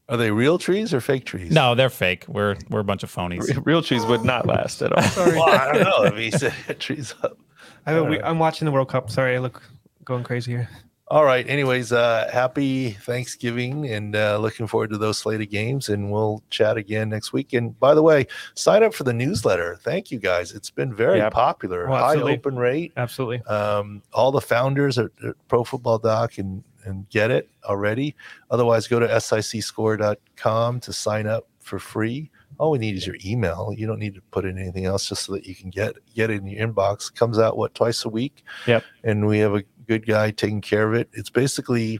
Are 0.07 0.17
they 0.17 0.31
real 0.31 0.57
trees 0.57 0.91
or 0.93 1.01
fake 1.01 1.25
trees? 1.25 1.51
No, 1.51 1.75
they're 1.75 1.89
fake. 1.91 2.25
We're 2.27 2.57
we're 2.69 2.79
a 2.79 2.83
bunch 2.83 3.03
of 3.03 3.13
phonies. 3.13 3.63
Real 3.63 3.83
trees 3.83 4.03
would 4.07 4.23
not 4.23 4.47
last 4.47 4.81
at 4.81 4.91
all. 4.91 5.03
Sorry. 5.03 5.33
Well, 5.37 5.49
I 5.49 5.71
don't 5.71 5.83
know. 5.83 6.03
If 6.05 6.15
he 6.17 6.31
said 6.31 6.53
trees 6.79 7.13
up. 7.21 7.37
I, 7.85 8.01
we, 8.01 8.19
I'm 8.21 8.39
watching 8.39 8.65
the 8.65 8.71
World 8.71 8.89
Cup. 8.89 9.11
Sorry, 9.11 9.35
I 9.35 9.39
look 9.39 9.61
going 10.03 10.23
crazy 10.23 10.51
here. 10.51 10.69
All 11.11 11.25
right. 11.25 11.47
Anyways, 11.49 11.91
uh, 11.91 12.29
happy 12.31 12.91
Thanksgiving 12.91 13.87
and 13.89 14.15
uh, 14.15 14.37
looking 14.37 14.67
forward 14.67 14.91
to 14.91 14.97
those 14.97 15.17
slate 15.17 15.41
of 15.41 15.49
games. 15.49 15.89
And 15.89 16.11
we'll 16.11 16.43
chat 16.51 16.77
again 16.77 17.09
next 17.09 17.33
week. 17.33 17.53
And 17.53 17.79
by 17.79 17.95
the 17.95 18.03
way, 18.03 18.27
sign 18.53 18.83
up 18.83 18.93
for 18.93 19.03
the 19.03 19.13
newsletter. 19.13 19.75
Thank 19.81 20.11
you 20.11 20.19
guys. 20.19 20.51
It's 20.51 20.69
been 20.69 20.93
very 20.93 21.17
Yeah. 21.17 21.31
popular. 21.31 21.87
Well, 21.89 22.03
High 22.03 22.21
open 22.21 22.57
rate. 22.57 22.93
Absolutely. 22.95 23.41
Um, 23.43 24.03
all 24.13 24.31
the 24.31 24.41
founders 24.41 24.99
at, 24.99 25.09
at 25.25 25.35
Pro 25.47 25.63
Football 25.63 25.97
Doc 25.97 26.37
and, 26.37 26.63
and 26.85 27.07
get 27.09 27.31
it 27.31 27.49
already. 27.65 28.15
Otherwise, 28.51 28.87
go 28.87 28.99
to 28.99 29.07
sicscore.com 29.07 30.79
to 30.79 30.93
sign 30.93 31.27
up 31.27 31.47
for 31.59 31.79
free. 31.79 32.31
All 32.57 32.71
we 32.71 32.79
need 32.79 32.95
is 32.95 33.07
your 33.07 33.17
email. 33.25 33.73
You 33.75 33.87
don't 33.87 33.99
need 33.99 34.15
to 34.15 34.21
put 34.31 34.45
in 34.45 34.57
anything 34.57 34.85
else, 34.85 35.07
just 35.07 35.25
so 35.25 35.33
that 35.33 35.45
you 35.45 35.55
can 35.55 35.69
get 35.69 35.95
get 36.13 36.29
it 36.29 36.41
in 36.41 36.47
your 36.47 36.67
inbox. 36.67 37.13
Comes 37.13 37.39
out 37.39 37.57
what 37.57 37.73
twice 37.75 38.03
a 38.05 38.09
week. 38.09 38.43
Yep. 38.67 38.83
And 39.03 39.27
we 39.27 39.39
have 39.39 39.55
a 39.55 39.63
good 39.87 40.05
guy 40.05 40.31
taking 40.31 40.61
care 40.61 40.87
of 40.87 40.93
it. 40.93 41.09
It's 41.13 41.29
basically 41.29 41.99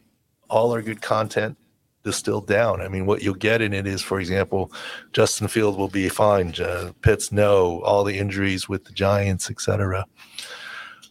all 0.49 0.71
our 0.71 0.81
good 0.81 1.01
content 1.01 1.57
distilled 2.03 2.47
down. 2.47 2.81
I 2.81 2.87
mean, 2.87 3.05
what 3.05 3.21
you'll 3.21 3.35
get 3.35 3.61
in 3.61 3.73
it 3.73 3.85
is, 3.85 4.01
for 4.01 4.19
example, 4.19 4.71
Justin 5.13 5.47
Field 5.47 5.77
will 5.77 5.89
be 5.89 6.09
fine. 6.09 6.53
Uh, 6.59 6.91
Pitts, 7.01 7.31
no. 7.31 7.81
All 7.81 8.03
the 8.03 8.17
injuries 8.17 8.67
with 8.67 8.85
the 8.85 8.91
Giants, 8.91 9.49
etc. 9.49 10.05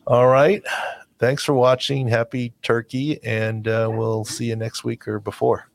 All 0.06 0.26
right. 0.28 0.62
Thanks 1.18 1.42
for 1.42 1.52
watching. 1.52 2.08
Happy 2.08 2.52
Turkey, 2.62 3.22
and 3.24 3.66
uh, 3.66 3.90
we'll 3.92 4.24
see 4.24 4.46
you 4.46 4.56
next 4.56 4.84
week 4.84 5.08
or 5.08 5.18
before. 5.18 5.68